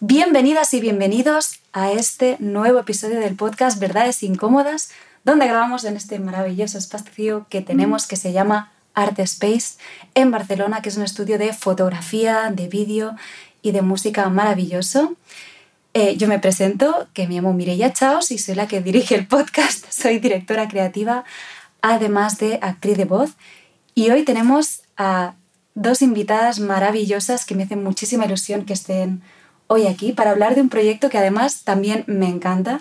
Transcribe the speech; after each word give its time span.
Bienvenidas 0.00 0.74
y 0.74 0.80
bienvenidos 0.80 1.60
a 1.72 1.92
este 1.92 2.36
nuevo 2.38 2.78
episodio 2.78 3.20
del 3.20 3.36
podcast 3.36 3.78
Verdades 3.78 4.22
Incómodas, 4.22 4.90
donde 5.24 5.46
grabamos 5.46 5.84
en 5.84 5.96
este 5.96 6.18
maravilloso 6.18 6.78
espacio 6.78 7.46
que 7.48 7.60
tenemos 7.60 8.06
que 8.06 8.16
se 8.16 8.32
llama 8.32 8.72
Art 8.94 9.18
Space 9.20 9.76
en 10.14 10.30
Barcelona, 10.30 10.82
que 10.82 10.88
es 10.88 10.96
un 10.96 11.02
estudio 11.02 11.38
de 11.38 11.52
fotografía, 11.52 12.50
de 12.50 12.68
vídeo 12.68 13.16
y 13.62 13.72
de 13.72 13.82
música 13.82 14.28
maravilloso. 14.28 15.16
Eh, 15.94 16.16
yo 16.16 16.28
me 16.28 16.38
presento, 16.38 17.06
que 17.14 17.26
me 17.26 17.34
llamo 17.34 17.52
Mireia 17.52 17.92
Chaos 17.92 18.30
y 18.30 18.38
soy 18.38 18.56
la 18.56 18.66
que 18.66 18.80
dirige 18.80 19.14
el 19.14 19.26
podcast. 19.26 19.84
Soy 19.90 20.18
directora 20.18 20.68
creativa, 20.68 21.24
además 21.82 22.38
de 22.38 22.58
actriz 22.62 22.96
de 22.96 23.04
voz. 23.04 23.30
Y 23.94 24.10
hoy 24.10 24.24
tenemos 24.24 24.82
a 24.96 25.34
dos 25.74 26.02
invitadas 26.02 26.58
maravillosas 26.58 27.46
que 27.46 27.54
me 27.54 27.62
hacen 27.62 27.82
muchísima 27.82 28.26
ilusión 28.26 28.64
que 28.64 28.72
estén 28.72 29.22
hoy 29.66 29.86
aquí 29.86 30.12
para 30.12 30.30
hablar 30.30 30.54
de 30.54 30.60
un 30.60 30.68
proyecto 30.68 31.08
que 31.10 31.18
además 31.18 31.62
también 31.64 32.04
me 32.06 32.28
encanta. 32.28 32.80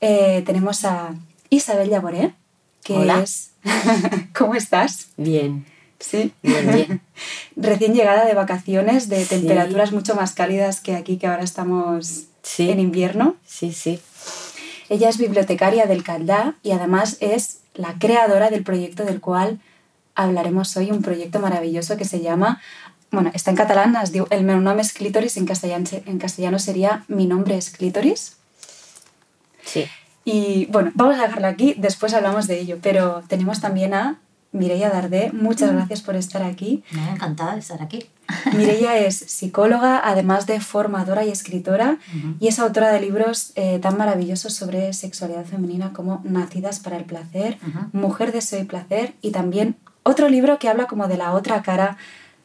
Eh, 0.00 0.42
tenemos 0.46 0.84
a 0.84 1.14
Isabel 1.50 1.88
Yaboré, 1.90 2.34
que 2.84 2.94
Hola. 2.94 3.20
es... 3.22 3.50
¿Cómo 4.36 4.54
estás? 4.54 5.08
Bien, 5.16 5.64
Sí. 6.00 6.32
bien, 6.42 6.66
bien. 6.74 7.00
Recién 7.56 7.94
llegada 7.94 8.24
de 8.24 8.34
vacaciones, 8.34 9.08
de 9.08 9.22
Sí. 9.24 9.28
temperaturas 9.36 9.92
mucho 9.92 10.14
más 10.16 10.32
cálidas 10.32 10.80
que 10.80 10.96
aquí, 10.96 11.16
que 11.16 11.28
ahora 11.28 11.44
estamos 11.44 12.24
Sí. 12.42 12.70
en 12.70 12.80
invierno. 12.80 13.36
Sí, 13.46 13.72
sí. 13.72 14.00
Ella 14.88 15.08
es 15.08 15.16
bibliotecaria 15.18 15.86
del 15.86 16.02
Caldá 16.02 16.56
y 16.64 16.72
además 16.72 17.16
es 17.20 17.58
la 17.74 17.94
creadora 18.00 18.50
del 18.50 18.64
proyecto 18.64 19.04
del 19.04 19.20
cual 19.20 19.60
hablaremos 20.14 20.76
hoy, 20.76 20.90
un 20.90 21.00
proyecto 21.02 21.38
maravilloso 21.38 21.96
que 21.96 22.04
se 22.04 22.20
llama, 22.20 22.60
bueno, 23.12 23.30
está 23.34 23.50
en 23.50 23.56
catalán, 23.56 23.94
es 24.02 24.10
diu 24.10 24.26
El 24.30 24.42
meu 24.48 24.58
nom 24.60 24.78
és 24.80 24.92
Clítoris, 24.96 25.36
en 25.36 25.46
castellano, 25.46 25.84
en 26.06 26.18
castellano 26.18 26.58
sería 26.58 27.04
Mi 27.08 27.26
nombre 27.26 27.56
es 27.56 27.70
Clítoris. 27.70 28.36
Sí. 29.64 29.84
Y 30.24 30.66
bueno, 30.66 30.90
vamos 30.94 31.18
a 31.18 31.22
dejarlo 31.22 31.46
aquí, 31.46 31.74
después 31.76 32.14
hablamos 32.14 32.46
de 32.46 32.58
ello, 32.58 32.78
pero 32.82 33.22
tenemos 33.28 33.60
también 33.60 33.92
a 33.92 34.18
Mireia 34.52 34.90
Dardé, 34.90 35.30
muchas 35.32 35.72
gracias 35.72 36.02
por 36.02 36.14
estar 36.14 36.42
aquí. 36.42 36.84
Me 36.90 37.02
ha 37.02 37.12
encantada 37.12 37.54
de 37.54 37.60
estar 37.60 37.82
aquí. 37.82 38.06
Mireia 38.56 38.98
es 38.98 39.16
psicóloga, 39.16 40.00
además 40.04 40.46
de 40.46 40.60
formadora 40.60 41.24
y 41.24 41.30
escritora, 41.30 41.98
y 42.38 42.48
es 42.48 42.58
autora 42.58 42.92
de 42.92 43.00
libros 43.00 43.52
eh, 43.56 43.78
tan 43.78 43.96
maravillosos 43.96 44.54
sobre 44.54 44.92
sexualidad 44.92 45.44
femenina 45.44 45.92
como 45.92 46.20
Nacidas 46.24 46.80
para 46.80 46.96
el 46.96 47.04
placer. 47.04 47.58
Mujer, 47.92 48.32
deseo 48.32 48.60
y 48.60 48.64
placer, 48.64 49.14
y 49.22 49.32
también 49.32 49.76
otro 50.02 50.28
libro 50.28 50.58
que 50.58 50.68
habla 50.68 50.86
como 50.86 51.08
de 51.08 51.16
la 51.16 51.32
otra 51.32 51.62
cara 51.62 51.96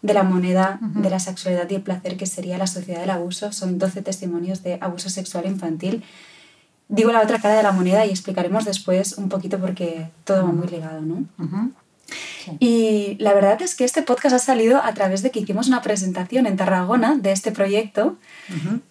de 0.02 0.14
la 0.14 0.23
moneda 0.23 0.80
de 0.81 1.09
la 1.09 1.20
sexualidad 1.20 1.70
y 1.70 1.76
el 1.76 1.81
placer, 1.81 2.17
que 2.17 2.26
sería 2.26 2.58
la 2.58 2.67
sociedad 2.67 3.02
del 3.02 3.09
abuso. 3.09 3.52
Son 3.52 3.80
12 3.80 4.02
testimonios 4.02 4.64
de 4.64 4.78
abuso 4.81 5.09
sexual 5.09 5.45
infantil. 5.45 6.03
Digo 6.90 7.12
la 7.12 7.22
otra 7.22 7.40
cara 7.40 7.56
de 7.56 7.64
la 7.64 7.72
moneda 7.72 8.06
y 8.06 8.12
explicaremos 8.12 8.64
después 8.64 9.18
un 9.18 9.30
poquito 9.30 9.59
porque 9.59 10.09
todo 10.23 10.44
va 10.45 10.52
muy 10.52 10.68
ligado, 10.68 11.02
¿no? 11.02 11.25
Sí. 12.08 12.52
Y 12.59 13.18
la 13.20 13.34
verdad 13.34 13.62
es 13.62 13.75
que 13.75 13.84
este 13.84 14.02
podcast 14.03 14.34
ha 14.34 14.40
salido 14.40 14.81
a 14.81 14.94
través 14.94 15.22
de 15.22 15.31
que 15.31 15.42
hicimos 15.42 15.68
una 15.68 15.81
presentación 15.81 16.48
en 16.48 16.56
Tarragona 16.56 17.18
de 17.18 17.34
este 17.34 17.52
proyecto, 17.52 18.18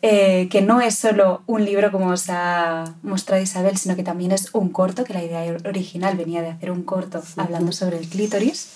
eh, 0.03 0.49
que 0.51 0.61
no 0.61 0.83
es 0.83 0.97
solo 0.97 1.43
un 1.47 1.65
libro 1.65 1.91
como 1.91 2.09
os 2.09 2.29
ha 2.29 2.84
mostrado 3.03 3.43
Isabel, 3.43 3.79
sino 3.79 3.97
que 3.97 4.03
también 4.03 4.33
es 4.33 4.51
un 4.53 4.69
corto, 4.69 5.05
que 5.05 5.15
la 5.15 5.25
idea 5.25 5.57
original 5.65 6.19
venía 6.19 6.43
de 6.43 6.49
hacer 6.49 6.71
un 6.71 6.83
corto 6.83 7.23
hablando 7.39 7.73
sobre 7.73 7.99
el 7.99 8.07
clítoris. 8.09 8.69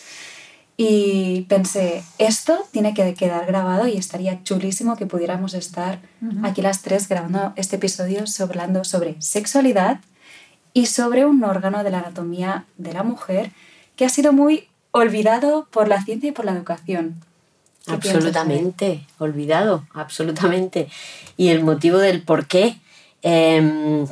Y 0.83 1.43
pensé, 1.43 2.03
esto 2.17 2.59
tiene 2.71 2.95
que 2.95 3.13
quedar 3.13 3.45
grabado 3.45 3.87
y 3.87 3.99
estaría 3.99 4.43
chulísimo 4.45 4.97
que 4.97 5.05
pudiéramos 5.05 5.53
estar 5.53 5.99
aquí 6.43 6.63
las 6.63 6.81
tres 6.81 7.07
grabando 7.07 7.53
este 7.57 7.77
episodio 7.77 8.27
sobre- 8.27 8.59
hablando 8.61 8.83
sobre 8.85 9.21
sexualidad 9.21 10.01
y 10.73 10.87
sobre 10.87 11.27
un 11.27 11.45
órgano 11.45 11.85
de 11.85 11.91
la 11.91 11.99
anatomía 11.99 12.65
de 12.79 12.95
la 12.95 13.03
mujer 13.03 13.51
que 13.95 14.07
ha 14.07 14.09
sido 14.09 14.33
muy 14.33 14.69
olvidado 14.93 15.69
por 15.71 15.87
la 15.87 16.03
ciencia 16.03 16.31
y 16.31 16.33
por 16.33 16.47
la 16.47 16.53
educación. 16.53 17.17
¿Qué 17.85 17.99
piensas, 17.99 18.15
Absolutamente. 18.15 19.07
Olvidado, 19.19 19.85
absolutamente. 19.93 20.89
Y 21.37 21.49
el 21.49 21.63
motivo 21.63 21.99
del 21.99 22.23
por 22.23 22.47
qué 22.47 22.79
em, 23.21 24.07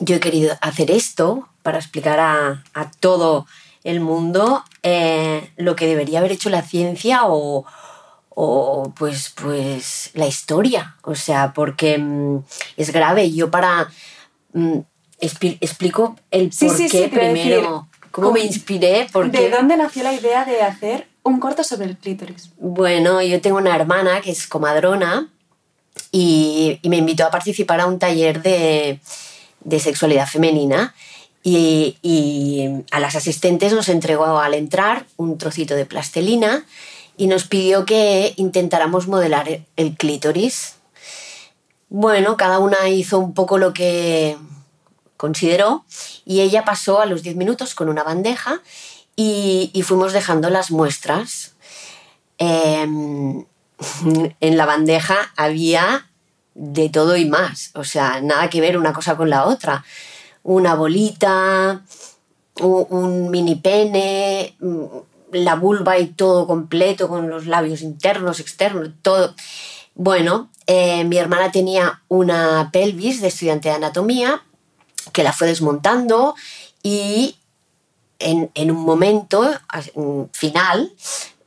yo 0.00 0.16
he 0.16 0.20
querido 0.20 0.56
hacer 0.62 0.90
esto 0.90 1.50
para 1.62 1.76
explicar 1.76 2.18
a, 2.18 2.64
a 2.72 2.90
todo 2.98 3.46
el 3.88 4.00
mundo 4.00 4.64
eh, 4.82 5.50
lo 5.56 5.76
que 5.76 5.86
debería 5.86 6.18
haber 6.18 6.32
hecho 6.32 6.50
la 6.50 6.62
ciencia 6.62 7.22
o, 7.26 7.64
o, 8.30 8.92
pues, 8.96 9.32
pues 9.40 10.10
la 10.14 10.26
historia. 10.26 10.96
O 11.02 11.14
sea, 11.14 11.52
porque 11.54 11.98
mm, 11.98 12.38
es 12.76 12.90
grave. 12.92 13.32
Yo 13.32 13.50
para... 13.50 13.88
mm, 14.52 14.78
expli- 15.20 15.58
explico 15.60 16.16
el 16.30 16.52
Sí, 16.52 16.66
por 16.66 16.76
sí, 16.76 16.88
qué 16.90 17.04
sí, 17.04 17.08
primero. 17.08 17.88
¿Cómo 18.10 18.32
me 18.32 18.40
¿cómo- 18.40 18.46
inspiré? 18.52 19.06
¿Por 19.12 19.30
¿De 19.30 19.50
dónde 19.50 19.76
nació 19.76 20.02
la 20.02 20.12
idea 20.14 20.44
de 20.44 20.62
hacer 20.62 21.06
un 21.22 21.38
corto 21.40 21.62
sobre 21.64 21.86
el 21.86 21.96
clítoris? 21.96 22.50
Bueno, 22.58 23.20
yo 23.22 23.40
tengo 23.40 23.56
una 23.58 23.74
hermana 23.76 24.20
que 24.20 24.30
es 24.30 24.46
comadrona 24.46 25.28
y, 26.12 26.78
y 26.82 26.88
me 26.88 26.96
invitó 26.96 27.24
a 27.26 27.30
participar 27.30 27.80
a 27.80 27.86
un 27.86 27.98
taller 27.98 28.42
de, 28.42 29.00
de 29.60 29.80
sexualidad 29.80 30.26
femenina 30.26 30.94
y, 31.48 32.82
a 32.90 32.98
las 32.98 33.14
asistentes 33.14 33.72
nos 33.72 33.88
entregó 33.88 34.38
al 34.38 34.54
entrar 34.54 35.06
un 35.16 35.38
trocito 35.38 35.76
de 35.76 35.86
plastelina 35.86 36.66
y 37.16 37.28
nos 37.28 37.44
pidió 37.44 37.84
que 37.86 38.34
intentáramos 38.36 39.06
modelar 39.06 39.60
el- 39.76 39.96
clítoris. 39.96 40.74
Bueno, 41.88 42.36
cada 42.36 42.58
una 42.58 42.88
hizo 42.88 43.20
un 43.20 43.32
poco 43.32 43.58
lo 43.58 43.72
que 43.72 44.36
consideró 45.16 45.84
y 46.24 46.40
ella 46.40 46.64
pasó 46.64 47.00
a 47.00 47.06
los 47.06 47.22
10 47.22 47.36
minutos 47.36 47.76
con 47.76 47.88
una 47.88 48.02
bandeja 48.02 48.60
y, 49.14 49.70
y 49.72 49.82
fuimos 49.82 50.12
dejando 50.12 50.50
las 50.50 50.72
muestras. 50.72 51.54
Em, 52.38 53.44
en 54.40 54.56
la 54.56 54.66
bandeja 54.66 55.32
había 55.36 56.10
de 56.54 56.88
todo 56.88 57.16
y 57.16 57.24
más, 57.26 57.70
o 57.74 57.84
sea, 57.84 58.20
nada 58.20 58.50
que 58.50 58.60
ver 58.60 58.78
una 58.78 58.92
cosa 58.92 59.16
con 59.16 59.30
la 59.30 59.44
otra. 59.44 59.84
Una 60.48 60.76
bolita, 60.76 61.82
un, 62.60 63.30
mini 63.30 63.56
pene, 63.56 64.54
mm, 64.60 64.84
la 65.32 65.56
vulva 65.56 65.98
y 65.98 66.06
todo 66.06 66.46
completo 66.46 67.08
con 67.08 67.28
los 67.28 67.46
labios 67.46 67.82
internos, 67.82 68.38
externos, 68.38 68.90
todo. 69.02 69.34
Bueno, 69.96 70.50
eh, 70.68 71.02
mi 71.02 71.16
hermana 71.16 71.50
tenía 71.50 72.02
una 72.06 72.70
pelvis 72.72 73.20
de 73.20 73.28
estudiante 73.28 73.70
de 73.70 73.74
anatomía 73.74 74.42
que 75.12 75.24
la 75.24 75.32
fue 75.32 75.48
desmontando 75.48 76.36
y 76.80 77.36
en, 78.20 78.70
un 78.70 78.84
momento 78.84 79.50
mm, 79.94 80.22
final, 80.32 80.92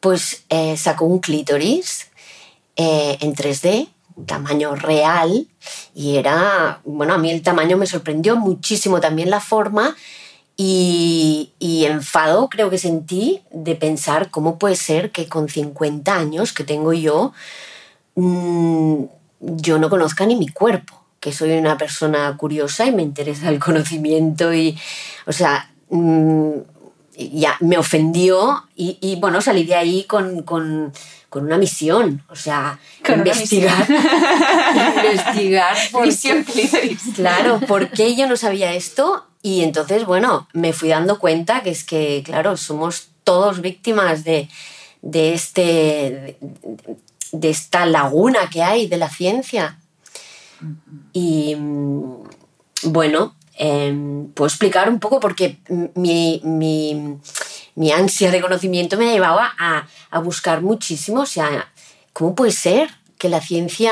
pues 0.02 0.44
eh, 0.50 0.76
sacó 0.76 1.06
un 1.06 1.20
clítoris 1.20 2.08
eh, 2.76 3.18
en 3.22 3.34
3D, 3.34 3.90
tamaño 4.26 4.76
real, 4.76 5.48
y 5.94 6.18
era, 6.18 6.82
bueno, 6.86 7.14
a 7.14 7.18
mí 7.18 7.32
el 7.32 7.42
tamaño 7.42 7.78
me 7.78 7.86
sorprendió 7.86 8.36
muchísimo 8.36 9.00
también 9.00 9.30
la 9.30 9.40
forma 9.40 9.96
y, 10.62 11.54
enfado 11.86 12.50
creo 12.50 12.70
que 12.70 12.78
sentí 12.78 13.42
de 13.50 13.76
pensar 13.76 14.30
cómo 14.30 14.60
puede 14.60 14.76
ser 14.76 15.12
que 15.12 15.30
con 15.30 15.48
50 15.48 16.14
años 16.14 16.52
que 16.52 16.66
tengo 16.66 16.92
yo, 16.92 17.32
mm, 18.16 19.04
yo 19.40 19.80
no 19.80 19.90
conozca 19.90 20.26
ni 20.26 20.36
mi 20.36 20.50
cuerpo, 20.50 21.02
que 21.22 21.32
soy 21.32 21.52
una 21.52 21.78
persona 21.78 22.36
curiosa 22.36 22.86
y 22.86 22.92
me 22.92 23.04
interesa 23.04 23.48
el 23.48 23.60
conocimiento 23.60 24.54
y, 24.54 24.78
o 25.26 25.32
sea, 25.32 25.72
mm, 25.90 26.52
ya 27.34 27.58
me 27.60 27.78
ofendió 27.78 28.64
y, 28.76 28.98
y, 29.02 29.18
bueno, 29.18 29.42
salí 29.42 29.64
de 29.66 29.76
ahí 29.76 30.04
con, 30.06 30.44
con- 30.44 30.94
con 31.30 31.44
una 31.46 31.58
misión, 31.60 32.24
o 32.30 32.36
sea, 32.36 32.80
Con 33.06 33.20
investigar, 33.20 33.88
investigar 35.06 35.78
por 35.92 36.06
Misión. 36.06 36.46
Claro, 37.16 37.60
¿por 37.68 37.90
qué 37.92 38.16
yo 38.16 38.28
no 38.28 38.36
sabía 38.36 38.74
esto? 38.74 39.26
Y 39.42 39.62
entonces, 39.62 40.06
bueno, 40.06 40.48
me 40.54 40.74
fui 40.74 40.90
dando 40.90 41.20
cuenta 41.20 41.62
que 41.62 41.70
es 41.70 41.84
que, 41.84 42.24
claro, 42.26 42.58
somos 42.58 43.10
todos 43.24 43.62
víctimas 43.62 44.24
de, 44.24 44.50
de 45.02 45.34
este, 45.34 46.38
de 47.32 47.50
esta 47.50 47.86
laguna 47.86 48.50
que 48.52 48.64
hay 48.64 48.88
de 48.88 48.98
la 48.98 49.10
ciencia. 49.10 49.78
Y 51.14 51.56
mm, 51.56 52.24
bueno, 52.86 53.36
em, 53.60 54.28
puedo 54.34 54.48
explicar 54.48 54.90
un 54.90 55.00
poco 55.00 55.20
porque 55.20 55.60
mi, 55.96 56.42
mi- 56.44 57.18
mi 57.76 57.92
ansia 57.92 58.32
de 58.32 58.42
conocimiento 58.42 58.98
me 58.98 59.12
llevaba 59.12 59.54
a, 59.60 59.88
a 60.10 60.20
buscar 60.20 60.62
muchísimo, 60.62 61.22
o 61.22 61.26
sea, 61.26 61.72
¿cómo 62.14 62.34
puede 62.36 62.52
ser 62.52 62.90
que 63.18 63.30
la 63.30 63.42
ciencia, 63.42 63.92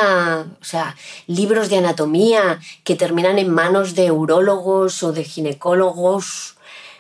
o 0.62 0.64
sea, 0.64 0.96
libros 1.28 1.70
de 1.70 1.78
anatomía 1.78 2.60
que 2.86 2.96
terminan 2.96 3.38
en 3.40 3.50
manos 3.50 3.94
de 3.94 4.10
urólogos 4.10 5.04
o 5.04 5.12
de 5.12 5.24
ginecólogos, 5.26 6.56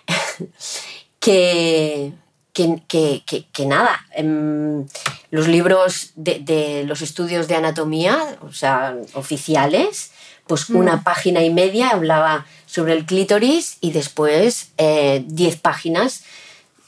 que, 1.19 2.13
que, 2.53 2.83
que, 2.87 3.45
que, 3.51 3.65
nada, 3.65 4.05
em, 4.15 4.85
los 5.31 5.47
libros 5.47 6.11
de, 6.15 6.39
de, 6.39 6.83
los 6.85 7.01
estudios 7.01 7.47
de 7.47 7.55
anatomía, 7.55 8.37
o 8.41 8.51
sea, 8.51 8.95
oficiales, 9.13 10.11
pues 10.47 10.69
Mm. 10.69 10.75
una 10.77 11.03
página 11.03 11.43
y 11.43 11.53
media 11.53 11.89
hablaba 11.89 12.45
sobre 12.65 12.93
el 12.93 13.05
clítoris 13.05 13.77
y 13.81 13.91
después 13.91 14.69
eh, 14.77 15.23
diez 15.27 15.55
páginas 15.57 16.23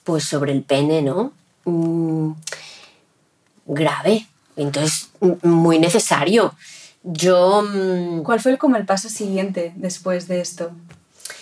pues 0.03 0.23
sobre 0.23 0.51
el 0.53 0.63
pene, 0.63 1.01
¿no? 1.01 1.31
Mm, 1.65 2.31
grave. 3.67 4.27
Entonces, 4.55 5.09
muy 5.43 5.79
necesario. 5.79 6.53
Yo... 7.03 7.61
mm, 7.63 8.23
¿Cuál 8.23 8.39
fue 8.39 8.51
el- 8.51 8.57
como 8.57 8.75
el 8.75 8.85
paso 8.85 9.07
siguiente 9.09 9.71
después 9.75 10.27
de 10.27 10.41
esto? 10.41 10.71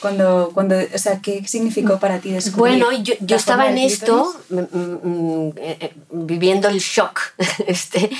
Cuando, 0.02 0.52
cuando, 0.54 0.75
o 0.94 0.98
sea, 1.00 1.22
¿qué 1.22 1.48
significó 1.48 1.98
para 2.00 2.19
ti 2.19 2.30
descubrir? 2.31 2.84
Bueno, 2.84 2.92
yo, 3.04 3.16
yo 3.22 3.36
estaba 3.36 3.69
en 3.72 3.80
esto, 3.80 4.36
eh, 4.52 5.78
eh, 5.81 5.94
viviendo 6.12 6.68
el 6.68 6.78
shock, 6.80 7.19
este, 7.66 8.12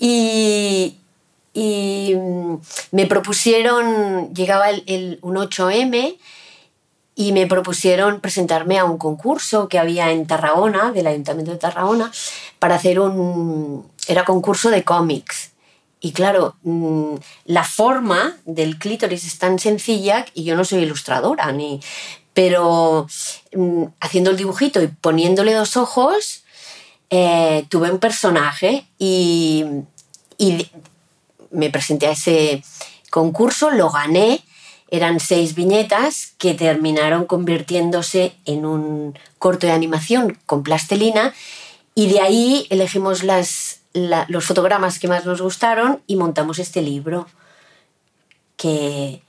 y, 0.00 0.96
y 1.52 2.14
mm, 2.16 2.56
me 2.92 3.06
propusieron, 3.06 4.32
llegaba 4.34 4.70
el, 4.70 5.18
un 5.22 5.36
8M 5.36 6.16
y 7.14 7.32
me 7.32 7.46
propusieron 7.46 8.20
presentarme 8.20 8.78
a 8.78 8.84
un 8.84 8.98
concurso 8.98 9.68
que 9.68 9.78
había 9.78 10.10
en 10.10 10.26
Tarragona, 10.26 10.92
del 10.92 11.06
Ayuntamiento 11.06 11.52
de 11.52 11.58
Tarragona, 11.58 12.10
para 12.58 12.76
hacer 12.76 13.00
un... 13.00 13.86
era 14.08 14.24
concurso 14.24 14.70
de 14.70 14.82
cómics. 14.82 15.52
Y 16.00 16.12
claro, 16.12 16.56
mm, 16.62 17.14
la 17.44 17.64
forma 17.64 18.36
del 18.44 18.78
clítoris 18.78 19.24
es 19.24 19.38
tan 19.38 19.58
sencilla 19.58 20.26
y 20.34 20.44
yo 20.44 20.56
no 20.56 20.64
soy 20.64 20.82
ilustradora, 20.82 21.52
ni, 21.52 21.80
pero 22.34 23.06
mm, 23.54 23.84
haciendo 24.00 24.30
el 24.30 24.36
dibujito 24.36 24.82
y 24.82 24.88
poniéndole 24.88 25.52
dos 25.52 25.76
ojos, 25.76 26.44
eh, 27.10 27.66
tuve 27.68 27.90
un 27.90 27.98
personaje 27.98 28.86
y, 28.98 29.64
y 30.38 30.66
me 31.52 31.70
presenté 31.70 32.06
a 32.06 32.12
ese 32.12 32.62
concurso, 33.10 33.70
lo 33.70 33.90
gané, 33.90 34.42
eran 34.90 35.20
seis 35.20 35.54
viñetas 35.54 36.34
que 36.38 36.54
terminaron 36.54 37.24
convirtiéndose 37.26 38.34
en 38.44 38.66
un 38.66 39.18
corto 39.38 39.66
de 39.66 39.72
animación 39.72 40.38
con 40.46 40.62
plastelina 40.62 41.32
y 41.94 42.08
de 42.08 42.20
ahí 42.20 42.66
elegimos 42.70 43.22
las, 43.22 43.80
la- 43.92 44.26
los 44.28 44.44
fotogramas 44.44 44.98
que 44.98 45.08
más 45.08 45.24
nos 45.24 45.40
gustaron 45.40 46.02
y 46.06 46.16
montamos 46.16 46.58
este 46.58 46.82
libro 46.82 47.26
que 48.56 49.22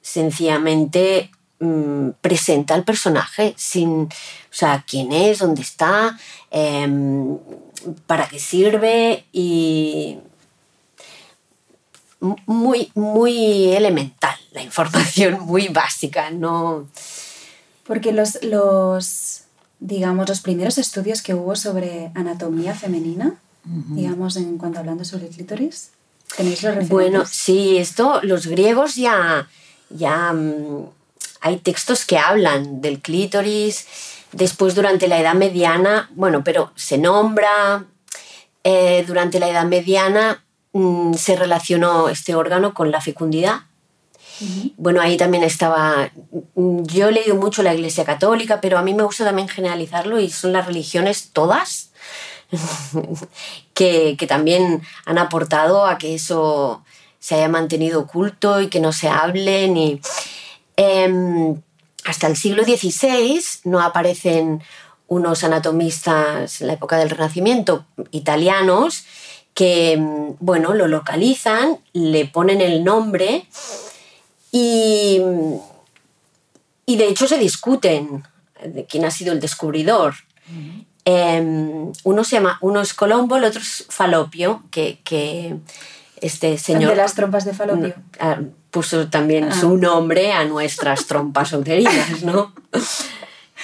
sencillamente 0.00 1.30
mm, 1.60 2.10
presenta 2.20 2.74
al 2.74 2.84
personaje 2.84 3.54
sin, 3.56 4.02
o 4.02 4.08
sea, 4.50 4.84
quién 4.88 5.12
es, 5.12 5.38
dónde 5.40 5.62
está, 5.62 6.18
em, 6.50 7.36
para 8.06 8.28
qué 8.28 8.38
sirve 8.38 9.24
y 9.32 10.18
muy, 12.20 12.90
muy 12.94 13.72
elemental, 13.72 14.36
la 14.52 14.62
información 14.62 15.40
muy 15.46 15.68
básica, 15.68 16.30
no... 16.30 16.88
Porque 17.84 18.12
los, 18.12 18.42
los, 18.44 19.42
digamos, 19.80 20.28
los 20.28 20.40
primeros 20.40 20.78
estudios 20.78 21.22
que 21.22 21.34
hubo 21.34 21.56
sobre 21.56 22.12
anatomía 22.14 22.74
femenina, 22.74 23.34
digamos, 23.64 24.36
en 24.36 24.58
cuanto 24.58 24.78
hablando 24.78 25.04
sobre 25.04 25.26
el 25.26 25.34
clítoris, 25.34 25.90
¿tenéis 26.36 26.62
los 26.62 26.74
referentes? 26.74 26.90
Bueno, 26.90 27.24
sí, 27.26 27.78
esto, 27.78 28.20
los 28.22 28.46
griegos 28.46 28.94
ya, 28.94 29.48
ya 29.88 30.32
mm, 30.32 30.86
hay 31.40 31.56
textos 31.58 32.04
que 32.04 32.16
hablan 32.16 32.80
del 32.80 33.00
clítoris, 33.00 33.86
después 34.30 34.76
durante 34.76 35.08
la 35.08 35.18
Edad 35.18 35.34
Mediana, 35.34 36.10
bueno, 36.14 36.44
pero 36.44 36.72
se 36.76 36.96
nombra, 36.96 37.86
eh, 38.62 39.04
durante 39.06 39.40
la 39.40 39.48
Edad 39.48 39.64
Mediana 39.64 40.44
mm, 40.72 41.14
se 41.14 41.36
relacionó 41.36 42.08
este 42.08 42.34
órgano 42.34 42.74
con 42.74 42.90
la 42.90 43.00
fecundidad. 43.00 43.62
Bueno, 44.78 45.02
ahí 45.02 45.18
también 45.18 45.44
estaba. 45.44 46.10
mm, 46.54 46.84
Yo 46.84 47.08
he 47.08 47.12
leído 47.12 47.36
mucho 47.36 47.62
la 47.62 47.74
Iglesia 47.74 48.04
Católica, 48.04 48.60
pero 48.60 48.78
a 48.78 48.82
mí 48.82 48.94
me 48.94 49.02
gusta 49.02 49.24
también 49.24 49.48
generalizarlo 49.48 50.18
y 50.18 50.30
son 50.30 50.52
las 50.52 50.66
religiones 50.66 51.30
todas 51.32 51.90
que, 53.74 54.16
que 54.18 54.26
también 54.26 54.82
han 55.04 55.18
aportado 55.18 55.86
a 55.86 55.98
que 55.98 56.14
eso 56.14 56.82
se 57.18 57.34
haya 57.34 57.48
mantenido 57.48 58.00
oculto 58.00 58.60
y 58.62 58.68
que 58.68 58.80
no 58.80 58.92
se 58.92 59.08
hable 59.08 59.68
ni. 59.68 60.00
Em, 60.76 61.60
hasta 62.04 62.26
el 62.26 62.36
siglo 62.36 62.64
XVI 62.64 63.42
no 63.64 63.80
aparecen 63.80 64.62
unos 65.06 65.44
anatomistas 65.44 66.60
en 66.60 66.68
la 66.68 66.72
época 66.74 66.96
del 66.96 67.10
Renacimiento 67.10 67.84
italianos 68.10 69.04
que, 69.54 69.96
mm, 69.96 70.36
bueno, 70.40 70.74
lo 70.74 70.86
localizan, 70.88 71.78
le 71.92 72.26
ponen 72.26 72.60
el 72.60 72.82
nombre 72.84 73.46
y, 74.52 75.20
y 76.86 76.96
de 76.96 77.08
hecho 77.08 77.26
se 77.28 77.38
discuten 77.38 78.24
de 78.64 78.84
quién 78.86 79.04
ha 79.04 79.10
sido 79.10 79.32
el 79.32 79.40
descubridor. 79.40 80.14
Em, 81.04 81.92
uno 82.04 82.24
se 82.24 82.36
llama, 82.36 82.58
uno 82.60 82.80
es 82.80 82.92
Colombo, 82.94 83.36
el 83.36 83.44
otro 83.44 83.60
es 83.60 83.86
Falopio, 83.88 84.62
que, 84.70 85.00
que 85.04 85.56
este 86.20 86.58
señor 86.58 86.90
de 86.90 86.96
las 86.96 87.14
trompas 87.14 87.44
de 87.44 87.54
falopio. 87.54 87.94
ah, 88.18 88.40
puso 88.70 89.08
también 89.08 89.44
Ah. 89.44 89.58
su 89.58 89.76
nombre 89.78 90.32
a 90.32 90.44
nuestras 90.44 91.06
trompas 91.06 91.52
uterinas, 91.52 92.22
¿no? 92.22 92.52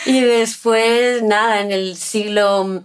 Y 0.05 0.21
después, 0.21 1.23
nada, 1.23 1.63
en 1.63 1.73
el 1.73 1.97
siglo 1.97 2.83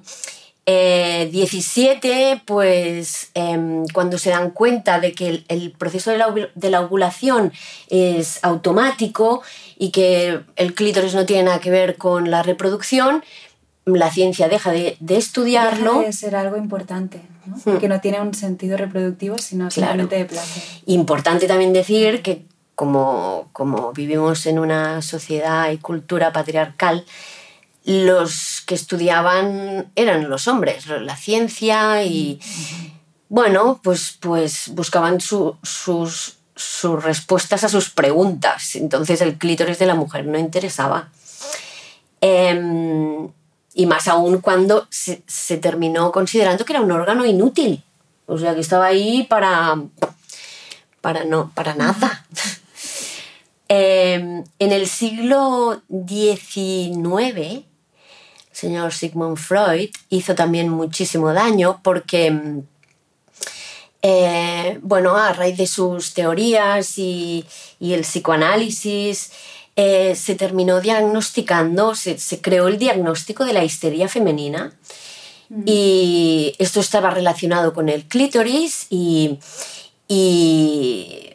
eh, 0.73 1.29
XVII, 1.33 2.41
pues 2.45 3.29
em, 3.33 3.85
cuando 3.93 4.17
se 4.17 4.29
dan 4.29 4.51
cuenta 4.51 4.99
de 4.99 5.11
que 5.13 5.27
el, 5.29 5.45
el 5.49 5.71
proceso 5.71 6.11
de 6.11 6.17
la, 6.17 6.27
ovu- 6.27 6.49
de 6.55 6.69
la 6.69 6.81
ovulación 6.81 7.51
es 7.89 8.39
automático 8.43 9.41
y 9.77 9.91
que 9.91 10.39
el 10.55 10.73
clítoris 10.73 11.13
no 11.13 11.25
tiene 11.25 11.43
nada 11.43 11.59
que 11.59 11.71
ver 11.71 11.97
con 11.97 12.29
la 12.31 12.41
reproducción, 12.43 13.23
la 13.85 14.11
ciencia 14.11 14.47
deja 14.47 14.71
de, 14.71 14.95
de 14.99 15.17
estudiarlo. 15.17 15.93
Deja 15.95 16.05
de 16.05 16.13
ser 16.13 16.35
algo 16.35 16.55
importante, 16.57 17.21
¿no? 17.45 17.57
Porque 17.63 17.87
no 17.87 17.99
tiene 17.99 18.21
un 18.21 18.33
sentido 18.33 18.77
reproductivo, 18.77 19.37
sino 19.39 19.69
simplemente 19.71 20.15
de 20.17 20.25
placer. 20.25 20.63
Importante 20.85 21.47
también 21.47 21.73
decir 21.73 22.21
que 22.21 22.45
como, 22.75 23.49
como 23.53 23.91
vivimos 23.93 24.45
en 24.45 24.57
una 24.59 25.01
sociedad 25.01 25.71
y 25.71 25.77
cultura 25.77 26.31
patriarcal, 26.31 27.05
los 27.85 28.61
que 28.65 28.75
estudiaban 28.75 29.91
eran 29.95 30.29
los 30.29 30.47
hombres, 30.47 30.85
la 30.87 31.15
ciencia 31.17 32.03
y, 32.03 32.39
bueno, 33.29 33.79
pues, 33.83 34.17
pues 34.19 34.69
buscaban 34.69 35.19
su- 35.19 35.55
sus, 35.63 36.37
sus 36.55 37.03
respuestas 37.03 37.63
a 37.63 37.69
sus 37.69 37.89
preguntas. 37.89 38.75
Entonces 38.75 39.21
el 39.21 39.37
clítoris 39.37 39.79
de 39.79 39.85
la 39.87 39.95
mujer 39.95 40.25
no 40.25 40.37
interesaba. 40.37 41.09
Em, 42.21 43.29
y 43.73 43.85
más 43.87 44.07
aún 44.07 44.41
cuando 44.41 44.85
se, 44.91 45.23
se 45.27 45.57
terminó 45.57 46.11
considerando 46.11 46.65
que 46.65 46.73
era 46.73 46.81
un 46.81 46.91
órgano 46.91 47.25
inútil. 47.25 47.83
O 48.27 48.37
sea, 48.37 48.53
que 48.53 48.61
estaba 48.61 48.85
ahí 48.85 49.23
para, 49.23 49.75
para, 51.01 51.23
no, 51.25 51.51
para 51.55 51.73
nada. 51.73 52.25
Em, 53.73 54.43
en 54.59 54.71
el 54.73 54.85
siglo 54.85 55.81
XIX, 55.89 57.63
señor 58.61 58.93
Sigmund 58.93 59.37
Freud 59.37 59.89
hizo 60.09 60.35
también 60.35 60.69
muchísimo 60.69 61.33
daño 61.33 61.79
porque, 61.83 62.27
em, 62.27 62.63
eh, 64.01 64.79
bueno, 64.81 65.15
a 65.17 65.33
raíz 65.33 65.57
de 65.57 65.67
sus 65.67 66.13
teorías 66.13 66.97
y, 66.97 67.45
y 67.79 67.93
el 67.93 68.01
psicoanálisis, 68.01 69.31
eh, 69.75 70.15
se 70.15 70.35
terminó 70.35 70.81
diagnosticando, 70.81 71.95
se, 71.95 72.17
se 72.19 72.41
creó 72.41 72.67
el 72.67 72.77
diagnóstico 72.77 73.45
de 73.45 73.53
la 73.53 73.63
histeria 73.63 74.07
femenina. 74.07 74.73
Y 75.65 76.55
esto 76.59 76.79
estaba 76.79 77.09
relacionado 77.09 77.73
con 77.73 77.89
el 77.89 78.05
clítoris 78.07 78.87
y, 78.89 79.37
y 80.07 81.29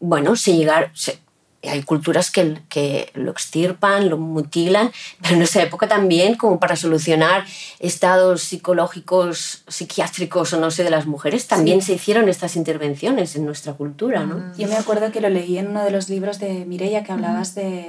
bueno, 0.00 0.36
se 0.36 0.54
llegar, 0.54 0.90
se- 0.94 1.18
hay 1.62 1.82
culturas 1.82 2.30
que, 2.30 2.60
que 2.68 3.10
lo 3.14 3.32
extirpan, 3.32 4.08
lo 4.08 4.16
mutilan, 4.16 4.92
pero 5.20 5.34
en 5.34 5.42
esa 5.42 5.60
época 5.62 5.88
también, 5.88 6.36
como 6.36 6.60
para 6.60 6.76
solucionar 6.76 7.44
estados 7.80 8.42
psicológicos, 8.42 9.64
psiquiátricos 9.66 10.52
o 10.52 10.60
no 10.60 10.70
sé, 10.70 10.84
de 10.84 10.90
las 10.90 11.06
mujeres, 11.06 11.46
también 11.48 11.80
Sí. 11.80 11.88
se 11.88 11.92
hicieron 11.94 12.28
estas 12.28 12.54
intervenciones 12.56 13.34
en 13.36 13.44
nuestra 13.44 13.72
cultura, 13.72 14.24
¿no? 14.24 14.54
Yo 14.56 14.68
me 14.68 14.76
acuerdo 14.76 15.10
que 15.10 15.20
lo 15.20 15.28
leí 15.28 15.58
en 15.58 15.68
uno 15.68 15.82
de 15.82 15.90
los 15.90 16.08
libros 16.08 16.38
de 16.38 16.64
Mireia 16.64 17.02
que 17.02 17.10
hablabas 17.12 17.54
de, 17.56 17.88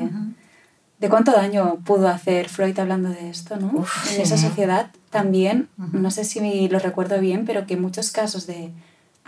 de 0.99 1.09
cuánto 1.09 1.31
daño 1.31 1.77
pudo 1.85 2.07
hacer 2.09 2.49
Freud 2.49 2.77
hablando 2.79 3.09
de 3.09 3.29
esto, 3.29 3.55
¿no? 3.57 3.71
Uf, 3.73 4.11
en 4.15 4.21
esa 4.21 4.35
sí. 4.37 4.47
sociedad 4.47 4.91
también, 5.11 5.69
no 5.77 6.09
sé 6.11 6.23
si 6.25 6.67
lo 6.69 6.79
recuerdo 6.79 7.19
bien, 7.19 7.45
pero 7.45 7.65
que 7.67 7.77
muchos 7.77 8.11
casos 8.11 8.47
de 8.47 8.71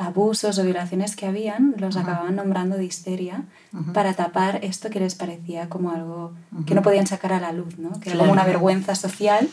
abusos 0.01 0.57
o 0.57 0.63
violaciones 0.63 1.15
que 1.15 1.25
habían 1.25 1.75
los 1.77 1.95
acababan 1.95 2.35
nombrando 2.35 2.77
de 2.77 2.85
histeria 2.85 3.45
para 3.93 4.13
tapar 4.13 4.59
esto 4.63 4.89
que 4.89 4.99
les 4.99 5.15
parecía 5.15 5.69
como 5.69 5.91
algo 5.91 6.33
que 6.65 6.75
no 6.75 6.81
podían 6.81 7.07
sacar 7.07 7.33
a 7.33 7.39
la 7.39 7.51
luz, 7.51 7.77
¿no? 7.77 7.99
Que 7.99 8.09
era 8.09 8.19
como 8.19 8.31
una 8.31 8.43
vergüenza 8.43 8.95
social 8.95 9.49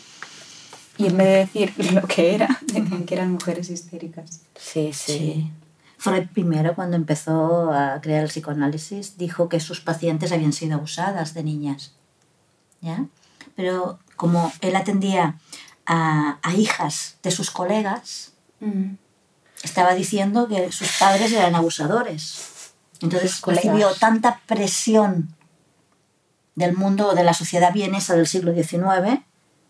y 0.97 1.07
en 1.07 1.17
vez 1.17 1.27
de 1.27 1.61
decir 1.61 1.93
lo 1.95 2.03
que 2.09 2.35
era, 2.35 2.59
decían 2.67 3.05
que 3.05 3.15
eran 3.15 3.33
mujeres 3.33 3.71
histéricas. 3.71 4.43
Sí, 4.57 4.93
sí. 4.93 5.13
Sí. 5.13 5.53
Freud 5.97 6.29
primero, 6.33 6.75
cuando 6.75 6.97
empezó 6.97 7.73
a 7.73 8.01
crear 8.01 8.23
el 8.23 8.29
psicoanálisis, 8.29 9.19
dijo 9.19 9.49
que 9.49 9.61
sus 9.61 9.81
pacientes 9.81 10.31
habían 10.33 10.53
sido 10.53 10.77
abusadas 10.77 11.35
de 11.35 11.43
niñas. 11.45 11.95
¿Ya? 12.81 13.07
Pero 13.57 13.99
como 14.17 14.53
él 14.61 14.77
atendía 14.77 15.39
a, 15.87 16.39
a 16.43 16.55
hijas 16.55 17.19
de 17.23 17.31
sus 17.33 17.51
colegas, 17.51 18.33
Mm. 18.61 18.97
Estaba 19.63 19.95
diciendo 19.95 20.49
que 20.49 20.71
sus 20.73 20.89
padres 20.99 21.33
eran 21.33 21.55
abusadores. 21.55 22.73
Entonces 23.01 23.41
recibió 23.43 23.93
tanta 23.95 24.41
presión 24.47 25.35
del 26.55 26.77
mundo 26.77 27.15
de 27.15 27.25
la 27.25 27.35
sociedad 27.35 27.73
vienesa 27.73 28.15
del 28.17 28.27
siglo 28.27 28.53
XIX 28.53 29.21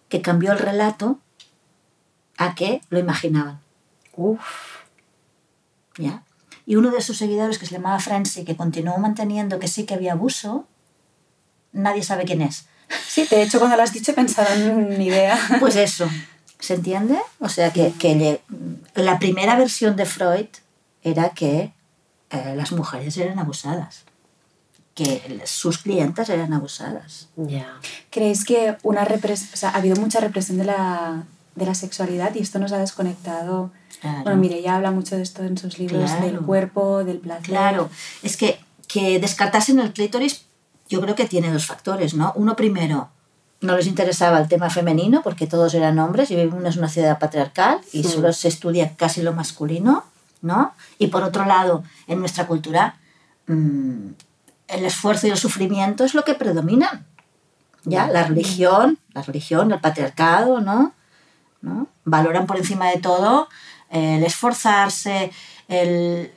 que 0.09 0.23
cambió 0.23 0.53
el 0.53 0.59
relato 0.59 1.19
a 2.39 2.55
que 2.55 2.81
lo 2.89 2.99
imaginaban. 2.99 3.61
Uf. 4.17 4.79
¿ya? 5.99 6.23
Y 6.65 6.77
uno 6.77 6.91
de 6.91 7.01
sus 7.01 7.19
seguidores, 7.19 7.59
que 7.59 7.67
se 7.67 7.75
llamaba 7.75 7.99
Francie, 7.99 8.45
que 8.45 8.57
continuó 8.57 8.99
manteniendo 8.99 9.59
que 9.59 9.69
sí 9.69 9.85
que 9.85 9.95
había 9.95 10.13
abuso, 10.13 10.67
nadie 11.73 12.03
sabe 12.03 12.25
quién 12.25 12.43
es. 12.43 12.67
Sí, 13.07 13.27
de 13.29 13.43
hecho 13.43 13.59
cuando 13.59 13.77
lo 13.77 13.83
has 13.83 13.93
dicho 13.93 14.13
he 14.13 14.15
pensado 14.15 14.53
en 14.55 14.99
ni 14.99 15.07
idea. 15.07 15.39
Pues 15.61 15.77
eso, 15.77 16.09
¿se 16.59 16.75
entiende? 16.75 17.19
O 17.41 17.49
sea, 17.49 17.73
que, 17.73 17.93
que 17.99 18.15
lle- 18.17 18.41
la 18.95 19.19
primera 19.19 19.57
versión 19.57 19.97
de 19.97 20.07
Freud 20.07 20.47
era 21.03 21.31
que 21.31 21.73
eh, 22.31 22.55
las 22.57 22.73
mujeres 22.73 23.17
eran 23.17 23.39
abusadas, 23.39 24.05
que 24.95 25.41
sus 25.47 25.79
clientas 25.79 26.29
eran 26.29 26.53
abusadas. 26.53 27.29
Ya. 27.37 27.79
¿Creéis 28.11 28.45
que 28.45 28.77
una 28.83 29.05
repres 29.05 29.51
o 29.55 29.57
sea, 29.57 29.71
ha 29.71 29.77
habido 29.77 29.97
mucha 29.97 30.19
represión 30.21 30.59
de 30.59 30.65
la, 30.65 31.23
de 31.55 31.67
la 31.67 31.75
sexualidad 31.75 32.35
y 32.35 32.41
esto 32.41 32.59
nos 32.59 32.73
ha 32.73 32.79
desconectado? 32.79 33.71
Claro. 34.01 34.23
Bueno, 34.25 34.39
Mireia 34.39 34.77
habla 34.77 34.91
mucho 34.91 35.17
de 35.17 35.23
esto 35.23 35.43
en 35.45 35.57
sus 35.59 35.79
libros, 35.79 36.11
Claro. 36.11 36.27
del 36.27 36.41
cuerpo, 36.41 37.05
del 37.05 37.19
placer. 37.19 37.47
Claro, 37.47 37.91
es 38.23 38.37
que, 38.37 38.59
que 38.89 39.19
descartasen 39.21 39.79
el 39.81 39.93
clítoris, 39.93 40.43
yo 40.89 41.01
creo 41.01 41.15
que 41.15 41.27
tiene 41.27 41.53
dos 41.53 41.67
factores, 41.67 42.15
¿no? 42.15 42.33
Uno 42.37 42.57
primero, 42.57 43.11
no 43.61 43.77
les 43.77 43.87
interesaba 43.87 44.39
el 44.39 44.49
tema 44.49 44.71
femenino 44.71 45.23
porque 45.23 45.47
todos 45.47 45.75
eran 45.75 45.99
hombres 45.99 46.31
y 46.31 46.37
vivimos 46.37 46.61
en 46.61 46.79
una 46.79 46.89
sociedad 46.89 47.19
patriarcal 47.19 47.81
y 47.93 48.05
solo 48.05 48.33
se 48.33 48.49
estudia 48.49 48.95
casi 48.97 49.23
lo 49.23 49.33
masculino, 49.33 50.05
¿no? 50.43 50.75
Y 50.99 51.09
por 51.09 51.25
otro 51.25 51.45
lado, 51.45 51.83
en 52.07 52.21
nuestra 52.21 52.47
cultura, 52.47 52.97
mm, 53.47 54.11
el 54.69 54.85
esfuerzo 54.85 55.27
y 55.27 55.31
el 55.31 55.39
sufrimiento 55.39 56.05
es 56.05 56.15
lo 56.15 56.25
que 56.25 56.35
predominan. 56.35 57.07
¿Ya? 57.85 58.07
La 58.09 58.25
religión, 58.25 58.99
la 59.15 59.23
religión, 59.23 59.73
el 59.73 59.81
patriarcado, 59.81 60.61
¿no? 60.61 60.93
¿no? 61.63 61.89
Valoran 62.05 62.47
por 62.47 62.59
encima 62.59 62.91
de 62.91 62.99
todo 62.99 63.49
el 63.89 64.23
esforzarse, 64.25 65.33
el, 65.69 66.31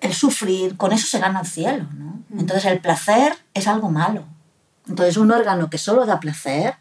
el 0.00 0.14
sufrir, 0.14 0.76
con 0.76 0.92
eso 0.92 1.06
se 1.06 1.20
gana 1.20 1.40
el 1.40 1.46
cielo, 1.46 1.86
¿no? 1.94 2.20
Entonces 2.36 2.64
el 2.64 2.80
placer 2.80 3.36
es 3.54 3.68
algo 3.68 3.90
malo. 3.90 4.24
Entonces 4.90 5.16
un 5.16 5.30
órgano 5.30 5.70
que 5.70 5.78
solo 5.78 6.04
da 6.04 6.18
placer, 6.18 6.74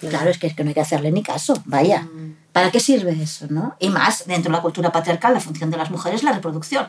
claro, 0.00 0.30
es, 0.30 0.38
que, 0.38 0.46
es 0.46 0.54
que 0.54 0.64
no 0.64 0.68
hay 0.68 0.74
que 0.74 0.80
hacerle 0.80 1.12
ni 1.12 1.22
caso, 1.22 1.54
vaya. 1.66 2.08
¿Para 2.52 2.70
qué 2.70 2.80
sirve 2.80 3.12
eso, 3.22 3.46
no? 3.50 3.76
Y 3.78 3.90
más, 3.90 4.26
dentro 4.26 4.50
de 4.50 4.56
la 4.56 4.62
cultura 4.62 4.90
patriarcal, 4.90 5.34
la 5.34 5.40
función 5.40 5.70
de 5.70 5.76
las 5.76 5.90
mujeres 5.90 6.20
es 6.20 6.24
la 6.24 6.32
reproducción, 6.32 6.88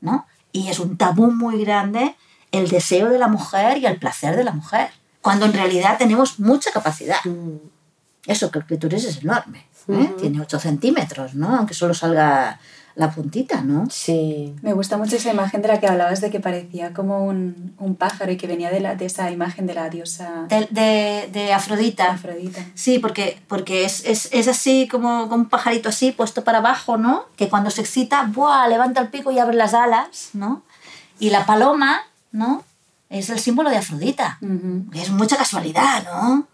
¿no? 0.00 0.26
Y 0.52 0.68
es 0.68 0.78
un 0.78 0.96
tabú 0.96 1.32
muy 1.32 1.62
grande 1.64 2.14
el 2.52 2.68
deseo 2.68 3.10
de 3.10 3.18
la 3.18 3.26
mujer 3.26 3.78
y 3.78 3.86
el 3.86 3.98
placer 3.98 4.36
de 4.36 4.44
la 4.44 4.52
mujer, 4.52 4.90
cuando 5.20 5.44
en 5.44 5.52
realidad 5.52 5.98
tenemos 5.98 6.38
mucha 6.38 6.70
capacidad. 6.70 7.22
Mm. 7.24 7.56
Eso, 8.26 8.50
que 8.52 8.60
el 8.60 8.64
clítoris 8.64 9.04
es 9.04 9.22
enorme. 9.22 9.66
¿eh? 9.88 10.14
Tiene 10.18 10.40
8 10.40 10.60
centímetros, 10.60 11.34
¿no? 11.34 11.56
Aunque 11.56 11.74
solo 11.74 11.94
salga 11.94 12.60
la 12.96 13.10
puntita, 13.10 13.60
¿no? 13.62 13.86
Sí. 13.90 14.54
Me 14.62 14.72
gusta 14.72 14.96
mucho 14.96 15.16
esa 15.16 15.32
imagen 15.32 15.62
de 15.62 15.68
la 15.68 15.80
que 15.80 15.88
hablabas 15.88 16.20
de 16.20 16.30
que 16.30 16.38
parecía 16.38 16.92
como 16.92 17.24
un, 17.24 17.74
un 17.78 17.96
pájaro 17.96 18.30
y 18.30 18.36
que 18.36 18.46
venía 18.46 18.70
de, 18.70 18.80
la, 18.80 18.94
de 18.94 19.06
esa 19.06 19.30
imagen 19.30 19.66
de 19.66 19.74
la 19.74 19.90
diosa 19.90 20.46
De, 20.48 20.68
de, 20.70 21.28
de 21.32 21.52
Afrodita. 21.52 22.12
Afrodita. 22.12 22.64
Sí, 22.74 23.00
porque, 23.00 23.40
porque 23.48 23.84
es, 23.84 24.04
es, 24.04 24.28
es 24.32 24.46
así 24.46 24.86
como, 24.88 25.28
como 25.28 25.42
un 25.42 25.48
pajarito 25.48 25.88
así 25.88 26.12
puesto 26.12 26.44
para 26.44 26.58
abajo, 26.58 26.96
¿no? 26.96 27.24
Que 27.36 27.48
cuando 27.48 27.70
se 27.70 27.80
excita, 27.80 28.30
¡buah! 28.32 28.68
levanta 28.68 29.00
el 29.00 29.08
pico 29.08 29.32
y 29.32 29.40
abre 29.40 29.56
las 29.56 29.74
alas, 29.74 30.30
¿no? 30.32 30.62
Y 31.18 31.30
la 31.30 31.46
paloma, 31.46 32.02
¿no? 32.30 32.64
Es 33.10 33.28
el 33.30 33.40
símbolo 33.40 33.70
de 33.70 33.76
Afrodita. 33.76 34.38
Es 34.92 35.10
mucha 35.10 35.36
casualidad, 35.36 36.04
¿no? 36.04 36.46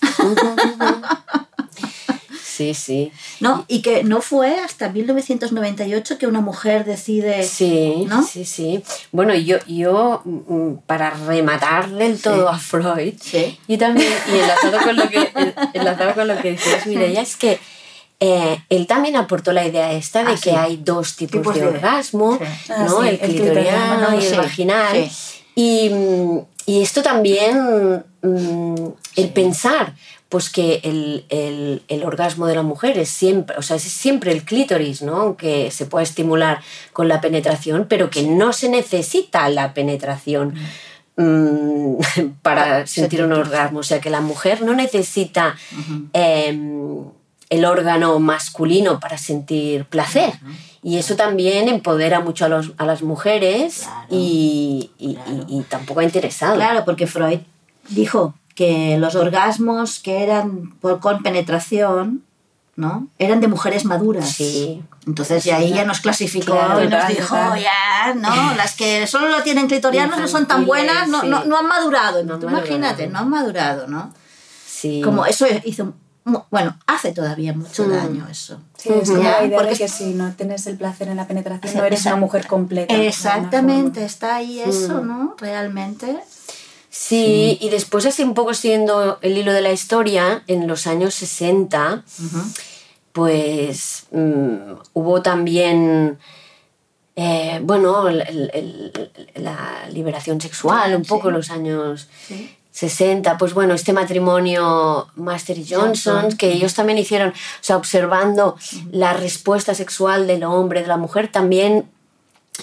Sí, 2.58 2.74
sí. 2.74 3.12
¿No? 3.38 3.64
Y 3.68 3.82
que 3.82 4.02
no 4.02 4.20
fue 4.20 4.58
hasta 4.58 4.88
1998 4.88 6.18
que 6.18 6.26
una 6.26 6.40
mujer 6.40 6.84
decide... 6.84 7.44
Sí, 7.44 8.04
¿no? 8.08 8.22
sí, 8.24 8.44
sí. 8.44 8.82
Bueno, 9.12 9.32
yo, 9.34 9.58
yo 9.68 10.22
mm, 10.24 10.78
para 10.86 11.10
rematar 11.10 11.88
del 11.90 12.20
todo 12.20 12.48
a 12.48 12.58
Freud, 12.58 13.14
Sí. 13.20 13.56
y 13.68 13.78
también, 13.78 14.12
y 14.34 14.38
enlazado 14.38 14.78
con 14.82 14.96
lo 14.96 15.08
que, 15.08 15.18
en- 15.36 15.54
enlazado 15.74 16.14
con 16.14 16.26
lo 16.26 16.36
que 16.42 16.50
decías, 16.52 16.84
Mireia, 16.86 17.20
es 17.22 17.36
que 17.36 17.60
eh, 18.18 18.58
él 18.70 18.88
también 18.88 19.14
aportó 19.14 19.52
la 19.52 19.64
idea 19.64 19.92
esta 19.92 20.24
de 20.24 20.32
Ah, 20.32 20.34
que 20.34 20.50
sí. 20.50 20.56
hay 20.56 20.78
dos 20.78 21.14
tipos, 21.14 21.40
Tipos 21.40 21.54
de, 21.54 21.60
de- 21.60 21.66
orgasmo, 21.68 22.38
sí. 22.38 22.44
Ah, 22.70 22.86
¿no? 22.88 23.02
sí, 23.02 23.08
el 23.08 23.18
clitoriano 23.20 24.20
y 24.20 24.24
el 24.26 24.36
vaginal. 24.36 24.96
sí. 25.10 25.10
Y, 25.54 25.90
mm, 25.90 26.38
y 26.66 26.82
esto 26.82 27.02
también, 27.02 28.04
mm, 28.22 28.74
el 29.16 29.28
pensar 29.30 29.94
pues 30.28 30.50
que 30.50 30.80
el, 30.84 31.24
el- 31.30 31.82
el 31.88 32.04
orgasmo 32.04 32.46
de 32.46 32.54
la 32.54 32.62
mujer 32.62 32.98
es 32.98 33.08
siempre, 33.08 33.56
o 33.56 33.62
sea, 33.62 33.76
es 33.76 33.82
siempre 33.84 34.30
el 34.32 34.44
clítoris, 34.44 35.00
¿no? 35.02 35.16
Aunque 35.16 35.70
se 35.70 35.86
pueda 35.86 36.02
estimular 36.02 36.60
con 36.92 37.08
la 37.08 37.20
penetración, 37.22 37.86
pero 37.88 38.10
que 38.10 38.22
no 38.24 38.52
se 38.52 38.68
necesita 38.68 39.48
la 39.48 39.72
penetración 39.72 40.54
mm, 41.16 41.94
para 42.42 42.86
sentir 42.86 43.22
un 43.24 43.32
orgasmo. 43.32 43.78
O 43.80 43.82
sea, 43.82 44.00
que 44.00 44.10
la 44.10 44.20
mujer 44.20 44.60
no 44.62 44.74
necesita 44.74 45.56
em, 46.12 47.04
el 47.50 47.64
órgano 47.64 48.18
masculino 48.18 49.00
para 49.00 49.16
sentir 49.18 49.84
placer. 49.86 50.32
Y 50.82 50.98
eso 50.98 51.16
también 51.16 51.68
empodera 51.68 52.20
mucho 52.20 52.44
a, 52.44 52.48
los, 52.48 52.72
a 52.76 52.84
las 52.84 53.02
mujeres 53.02 53.80
Claro, 53.84 54.06
y, 54.10 54.90
y- 54.98 55.14
claro. 55.14 55.46
y- 55.48 55.58
y 55.58 55.62
tampoco 55.62 56.00
ha 56.00 56.04
interesado. 56.04 56.54
Claro, 56.56 56.84
porque 56.84 57.06
Freud 57.06 57.40
dijo 57.88 58.34
que 58.58 58.98
los 58.98 59.14
orgasmos 59.14 60.00
que 60.00 60.24
eran 60.24 60.72
por, 60.80 60.98
con 60.98 61.22
penetración, 61.22 62.24
¿no? 62.74 63.06
Eran 63.20 63.40
de 63.40 63.46
mujeres 63.46 63.84
maduras. 63.84 64.28
Sí. 64.32 64.82
Entonces 65.06 65.44
ya 65.44 65.58
ahí 65.58 65.72
ya 65.72 65.84
nos 65.84 66.00
clasificó 66.00 66.54
Claro, 66.56 66.82
y 66.82 66.88
nos 66.88 67.06
dijo, 67.06 67.36
total. 67.36 67.60
ya, 67.62 68.14
¿no? 68.14 68.54
Las 68.56 68.74
que 68.74 69.06
solo 69.06 69.28
lo 69.28 69.42
tienen 69.44 69.68
clitorianos 69.68 70.18
no 70.18 70.26
son 70.26 70.46
tan 70.46 70.66
buenas, 70.66 71.06
no, 71.06 71.22
no, 71.22 71.44
no 71.44 71.56
han 71.56 71.66
madurado. 71.68 72.24
No 72.24 72.40
Tú 72.40 72.48
imagínate, 72.48 73.06
madurado. 73.06 73.12
no 73.12 73.18
han 73.20 73.28
madurado, 73.30 73.86
¿no? 73.86 74.12
Sí. 74.66 75.02
Como 75.04 75.24
eso 75.24 75.46
hizo, 75.64 75.94
bueno, 76.50 76.76
hace 76.88 77.12
todavía 77.12 77.52
mucho 77.52 77.84
Mm. 77.84 77.90
daño 77.92 78.26
eso. 78.28 78.60
Sí, 78.76 78.88
es 78.92 79.08
como 79.08 79.22
la 79.22 79.44
idea 79.44 79.56
porque 79.56 79.70
de 79.74 79.78
que 79.78 79.88
si 79.88 80.14
no 80.14 80.32
tienes 80.32 80.66
el 80.66 80.76
placer 80.76 81.06
en 81.06 81.16
la 81.16 81.28
penetración 81.28 81.72
Sí, 81.72 81.78
no 81.78 81.84
eres 81.84 82.04
una 82.06 82.16
mujer 82.16 82.48
completa. 82.48 82.92
Exactamente, 82.92 84.04
está 84.04 84.34
ahí 84.34 84.58
eso, 84.58 85.00
¿no? 85.00 85.36
Realmente. 85.38 86.18
Sí, 86.90 87.58
y 87.60 87.68
después 87.68 88.06
así 88.06 88.22
un 88.22 88.34
poco 88.34 88.54
siguiendo 88.54 89.18
el 89.22 89.36
hilo 89.36 89.52
de 89.52 89.60
la 89.60 89.72
historia, 89.72 90.42
en 90.46 90.66
los 90.66 90.86
años 90.86 91.14
60, 91.14 92.02
Ujú. 92.24 92.38
pues 93.12 94.06
mm, 94.10 94.72
hubo 94.94 95.22
también, 95.22 96.18
eh, 97.16 97.60
bueno, 97.62 98.08
el- 98.08 98.22
el- 98.22 98.50
el- 98.54 99.28
la 99.44 99.88
liberación 99.92 100.40
sexual, 100.40 100.94
un 100.94 101.02
poco 101.04 101.22
Sí. 101.24 101.28
en 101.28 101.34
los 101.34 101.50
años 101.50 102.08
Sí. 102.26 102.54
60, 102.70 103.36
pues 103.38 103.54
bueno, 103.54 103.74
este 103.74 103.92
matrimonio 103.92 105.08
Master 105.16 105.58
y 105.58 105.66
Johnson, 105.68 106.22
Johnson. 106.22 106.38
que 106.38 106.52
ellos 106.52 106.74
también 106.74 106.96
hicieron, 106.98 107.30
o 107.30 107.34
sea, 107.60 107.76
observando 107.76 108.56
la 108.92 109.12
respuesta 109.14 109.74
sexual 109.74 110.26
del 110.28 110.44
hombre, 110.44 110.82
de 110.82 110.86
la 110.88 110.96
mujer, 110.96 111.28
también 111.30 111.90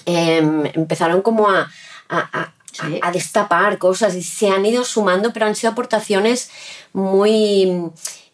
em, 0.06 0.66
empezaron 0.74 1.22
como 1.22 1.50
a, 1.50 1.70
a- 2.10 2.30
a- 2.42 2.54
Sí. 2.80 3.00
a 3.02 3.12
destapar 3.12 3.78
cosas 3.78 4.16
y 4.16 4.24
se 4.24 4.50
han 4.50 4.66
ido 4.66 4.84
sumando, 4.84 5.32
pero 5.34 5.46
han 5.46 5.56
sido 5.56 5.72
aportaciones 5.72 6.50
muy... 6.94 7.66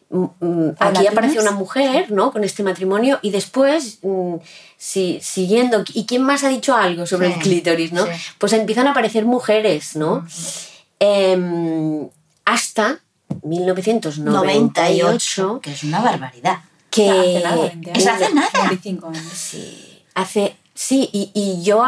mm, 0.10 0.24
mm, 0.40 0.70
Aquí 0.80 1.08
apareció 1.08 1.42
una 1.42 1.52
mujer, 1.52 2.12
¿no? 2.12 2.32
Con 2.32 2.44
este 2.44 2.64
matrimonio 2.64 3.20
y 3.22 3.30
después, 3.32 4.00
mm, 4.02 4.36
si- 4.78 5.20
siguiendo, 5.22 5.84
¿y 5.94 6.06
quién 6.06 6.24
más 6.24 6.44
ha 6.44 6.50
dicho 6.50 6.76
algo 6.76 7.06
sobre 7.06 7.28
Sí, 7.28 7.34
el 7.34 7.40
clítoris, 7.40 7.92
no? 7.94 8.06
sí. 8.06 8.12
Pues 8.40 8.54
empiezan 8.54 8.88
a 8.88 8.92
aparecer 8.92 9.26
mujeres, 9.26 9.96
¿no? 9.96 10.26
Em, 11.00 12.10
hasta 12.46 13.00
1998, 13.44 15.60
que 15.62 15.72
es 15.72 15.84
una 15.84 16.02
barbaridad. 16.02 16.60
que 16.90 17.10
Hace 17.10 17.40
nada, 17.44 17.56
20 17.62 17.92
Es 17.92 18.08
años, 18.08 18.22
hace 18.22 18.34
nada. 18.36 18.50
25 18.70 19.08
años. 19.08 19.24
Sí, 19.34 20.04
hace, 20.14 20.58
sí, 20.76 21.10
y, 21.14 21.32
y 21.34 21.64
yo 21.64 21.86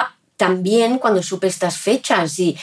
también 0.48 0.98
cuando 1.00 1.24
supe 1.24 1.48
estas 1.48 1.78
fechas 1.78 2.38
y 2.38 2.58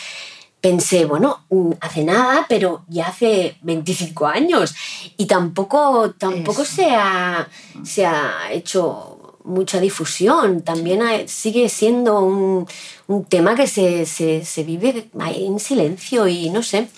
pensé, 0.61 1.07
bueno, 1.07 1.47
mm, 1.49 1.73
hace 1.81 2.05
nada, 2.05 2.45
pero 2.47 2.85
ya 2.89 3.07
hace 3.07 3.57
25 3.63 4.27
años 4.27 4.75
y 5.17 5.25
tampoco, 5.25 6.11
tampoco 6.19 6.67
se 6.67 6.91
ha, 6.91 7.49
se 7.83 8.05
ha 8.05 8.53
hecho 8.53 9.39
mucha 9.45 9.81
difusión. 9.81 10.61
También 10.61 11.01
hay- 11.01 11.27
sigue 11.27 11.71
siendo 11.71 12.21
un, 12.21 12.67
un 13.07 13.25
tema 13.25 13.55
que 13.55 13.67
se, 13.67 14.05
se, 14.05 14.45
se 14.45 14.63
vive 14.63 15.09
en 15.35 15.59
silencio 15.59 16.29
y 16.29 16.51
no 16.51 16.63
sé. 16.63 16.89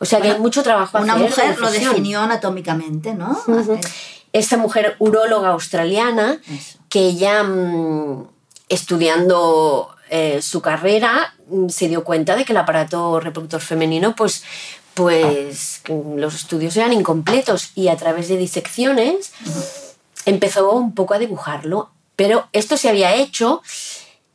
O 0.00 0.04
sea 0.04 0.20
que 0.20 0.32
hay 0.32 0.38
mucho 0.38 0.62
trabajo 0.62 0.98
a 0.98 1.00
Una 1.00 1.14
hacer 1.14 1.26
mujer 1.30 1.58
lo 1.58 1.70
definió 1.70 2.20
anatómicamente, 2.20 3.14
¿no? 3.14 3.30
Ujú. 3.46 3.78
Esta 4.34 4.58
mujer 4.58 4.96
uróloga 4.98 5.48
australiana 5.50 6.38
Eso. 6.46 6.78
que 6.90 7.00
ella 7.00 7.42
mm, 7.42 8.28
estudiando 8.68 9.88
eh, 10.10 10.42
su 10.42 10.60
carrera 10.60 11.34
mm, 11.48 11.68
se 11.68 11.88
dio 11.88 12.04
cuenta 12.04 12.36
de 12.36 12.44
que 12.44 12.52
el 12.52 12.58
aparato 12.58 13.20
reproductor 13.20 13.60
femenino 13.60 14.14
pues 14.14 14.44
pues 14.94 15.82
mm, 15.88 16.18
los 16.18 16.34
estudios 16.34 16.76
eran 16.76 16.92
incompletos 16.92 17.70
y 17.74 17.88
a 17.88 17.96
través 17.96 18.28
de 18.28 18.36
disecciones 18.36 19.32
empezó 20.26 20.72
un 20.72 20.94
poco 20.94 21.14
a 21.14 21.18
dibujarlo. 21.18 21.90
Pero 22.16 22.48
esto 22.52 22.76
se 22.76 22.90
había 22.90 23.14
hecho 23.14 23.62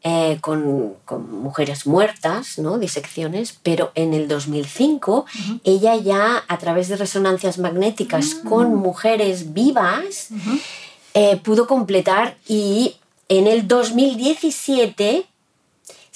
eh, 0.03 0.38
con, 0.41 0.96
con 1.05 1.32
mujeres 1.41 1.88
muertas, 1.88 2.58
¿no? 2.58 2.77
disecciones, 2.77 3.58
pero 3.62 3.91
en 3.96 4.13
el 4.13 4.27
2005 4.27 5.25
ella 5.63 5.96
ya 5.96 6.44
a 6.48 6.58
través 6.58 6.88
de 6.88 6.96
resonancias 6.96 7.58
magnéticas 7.58 8.36
con 8.36 8.75
mujeres 8.75 9.53
vivas 9.53 10.29
eh, 11.13 11.38
pudo 11.38 11.65
completar 11.67 12.38
y 12.48 12.98
en 13.29 13.48
el 13.48 13.67
2017 13.67 15.25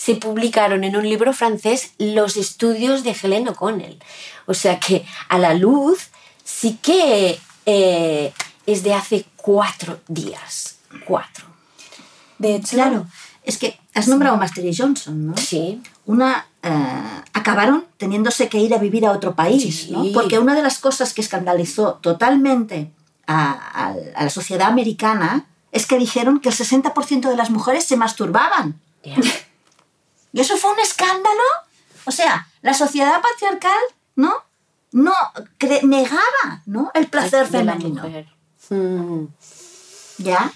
se 0.05 0.15
publicaron 0.15 0.85
en 0.85 0.95
un 0.95 1.03
libro 1.03 1.33
francés 1.33 1.91
los 1.97 2.37
estudios 2.37 3.03
de 3.03 3.13
Helen 3.21 3.49
O'Connell. 3.49 3.99
O 4.45 4.53
sea 4.53 4.79
que 4.79 5.05
a 5.27 5.37
la 5.37 5.53
luz 5.53 6.07
sí 6.45 6.79
que 6.81 7.37
eh, 7.65 8.31
es 8.65 8.83
de 8.83 8.93
hace 8.93 9.25
cuatro 9.35 9.99
días. 10.07 10.77
Cuatro. 11.05 11.45
De 12.37 12.55
hecho, 12.55 12.77
Claro, 12.77 13.05
es 13.43 13.57
que 13.57 13.77
has 13.93 14.07
nombrado 14.07 14.35
a 14.35 14.39
Master 14.39 14.63
y 14.65 14.73
Johnson, 14.73 15.27
¿no? 15.27 15.35
Sí. 15.35 15.81
Una, 16.05 16.47
eh, 16.63 16.69
acabaron 17.33 17.83
teniéndose 17.97 18.47
que 18.47 18.59
ir 18.59 18.73
a 18.73 18.77
vivir 18.77 19.05
a 19.05 19.11
otro 19.11 19.35
país, 19.35 19.81
Sí. 19.81 19.91
¿no? 19.91 20.05
Porque 20.13 20.39
una 20.39 20.55
de 20.55 20.61
las 20.63 20.77
cosas 20.79 21.13
que 21.13 21.19
escandalizó 21.21 21.95
totalmente 22.01 22.89
a, 23.27 23.51
a- 23.51 23.95
a 24.15 24.23
la 24.23 24.29
sociedad 24.29 24.69
americana 24.69 25.45
es 25.73 25.85
que 25.85 25.99
dijeron 25.99 26.39
que 26.39 26.47
el 26.47 26.55
60% 26.55 27.27
de 27.29 27.35
las 27.35 27.49
mujeres 27.49 27.83
se 27.83 27.97
masturbaban. 27.97 28.79
Y 30.33 30.41
eso 30.41 30.57
fue 30.57 30.71
un 30.73 30.79
escándalo. 30.79 31.43
O 32.05 32.11
sea, 32.11 32.47
la 32.61 32.73
sociedad 32.73 33.21
patriarcal, 33.21 33.79
¿no? 34.15 34.43
No 34.91 35.13
negaba, 35.83 36.63
¿no? 36.65 36.91
El 36.93 37.07
placer 37.07 37.45
femenino. 37.47 38.03
Mm, 38.69 39.25
¿Ya? 40.17 40.51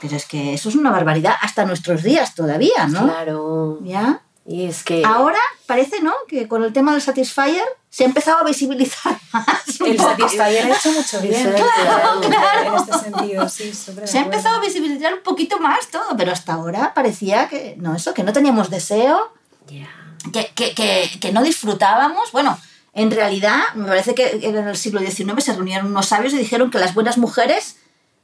Pero 0.00 0.16
es 0.16 0.26
que 0.26 0.54
eso 0.54 0.68
es 0.68 0.74
una 0.74 0.90
barbaridad 0.90 1.34
hasta 1.40 1.64
nuestros 1.64 2.02
días 2.02 2.34
todavía, 2.34 2.86
¿no? 2.88 3.04
Claro. 3.04 3.78
¿Ya? 3.82 4.22
Y 4.46 4.64
es 4.64 4.82
que... 4.82 5.04
Ahora 5.04 5.38
parece, 5.66 6.00
¿no? 6.00 6.14
Que 6.26 6.48
con 6.48 6.64
el 6.64 6.72
tema 6.72 6.92
del 6.92 7.02
Satisfyer 7.02 7.64
se 7.90 8.04
ha 8.04 8.06
empezado 8.06 8.38
a 8.38 8.44
visibilizar 8.44 9.18
más. 9.32 9.80
el 9.80 9.96
poco. 9.96 10.10
Satisfyer 10.10 10.64
ha 10.64 10.76
hecho 10.76 10.92
mucho 10.92 11.20
bien. 11.20 11.52
Claro, 11.52 12.22
En 12.64 12.74
este 12.74 12.98
sentido, 12.98 13.48
sí, 13.48 13.72
Se 13.74 14.18
ha 14.18 14.22
empezado 14.22 14.56
a 14.56 14.60
visibilizar 14.60 15.12
un 15.12 15.22
poquito 15.22 15.58
más 15.58 15.88
todo, 15.88 16.16
pero 16.16 16.32
hasta 16.32 16.54
ahora 16.54 16.94
parecía 16.94 17.48
que, 17.48 17.74
no, 17.78 17.94
eso, 17.94 18.14
que 18.14 18.22
no 18.22 18.32
teníamos 18.32 18.70
deseo, 18.70 19.32
que, 19.66 20.52
que, 20.54 20.74
que, 20.74 21.10
que 21.20 21.32
no 21.32 21.42
disfrutábamos. 21.42 22.30
Bueno, 22.32 22.58
en 22.92 23.10
realidad, 23.10 23.60
me 23.74 23.88
parece 23.88 24.14
que 24.14 24.40
en 24.42 24.56
el 24.56 24.76
siglo 24.76 25.00
XIX 25.00 25.42
se 25.42 25.52
reunieron 25.52 25.86
unos 25.86 26.06
sabios 26.06 26.32
y 26.32 26.38
dijeron 26.38 26.70
que 26.70 26.78
las 26.78 26.94
buenas 26.94 27.18
mujeres 27.18 27.76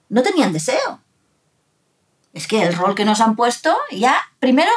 no 0.08 0.23
tenían 0.23 0.52
deseo. 0.52 1.00
Es 2.32 2.46
que 2.46 2.62
el 2.62 2.75
rol 2.75 2.94
que 2.94 3.04
nos 3.04 3.20
han 3.20 3.35
puesto, 3.35 3.76
ya, 3.90 4.16
primero, 4.38 4.70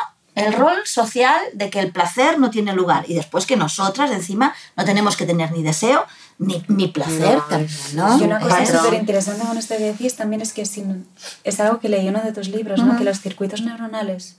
el 0.45 0.53
rol 0.53 0.77
social 0.85 1.39
de 1.53 1.69
que 1.69 1.79
el 1.79 1.91
placer 1.91 2.39
no 2.39 2.49
tiene 2.49 2.73
lugar 2.73 3.05
y 3.07 3.13
después 3.13 3.45
que 3.45 3.55
nosotras, 3.55 4.11
encima, 4.11 4.53
no 4.75 4.85
tenemos 4.85 5.17
que 5.17 5.25
tener 5.25 5.51
ni 5.51 5.63
deseo 5.63 6.05
ni, 6.37 6.63
ni 6.67 6.87
placer 6.87 7.35
No, 7.35 7.43
también, 7.43 7.71
¿no? 7.93 8.17
Y 8.19 8.23
una 8.23 8.39
cosa 8.39 8.65
súper 8.65 8.99
interesante 8.99 9.45
con 9.45 9.57
esto 9.57 9.75
que 9.77 9.83
decís 9.83 10.15
también 10.15 10.41
es 10.41 10.53
que 10.53 10.61
es 10.63 11.59
algo 11.59 11.79
que 11.79 11.89
leí 11.89 12.07
en 12.07 12.15
uno 12.15 12.23
de 12.23 12.31
tus 12.31 12.47
libros, 12.47 12.81
¿no? 12.83 12.97
que 12.97 13.03
los 13.03 13.19
circuitos 13.19 13.61
neuronales 13.61 14.37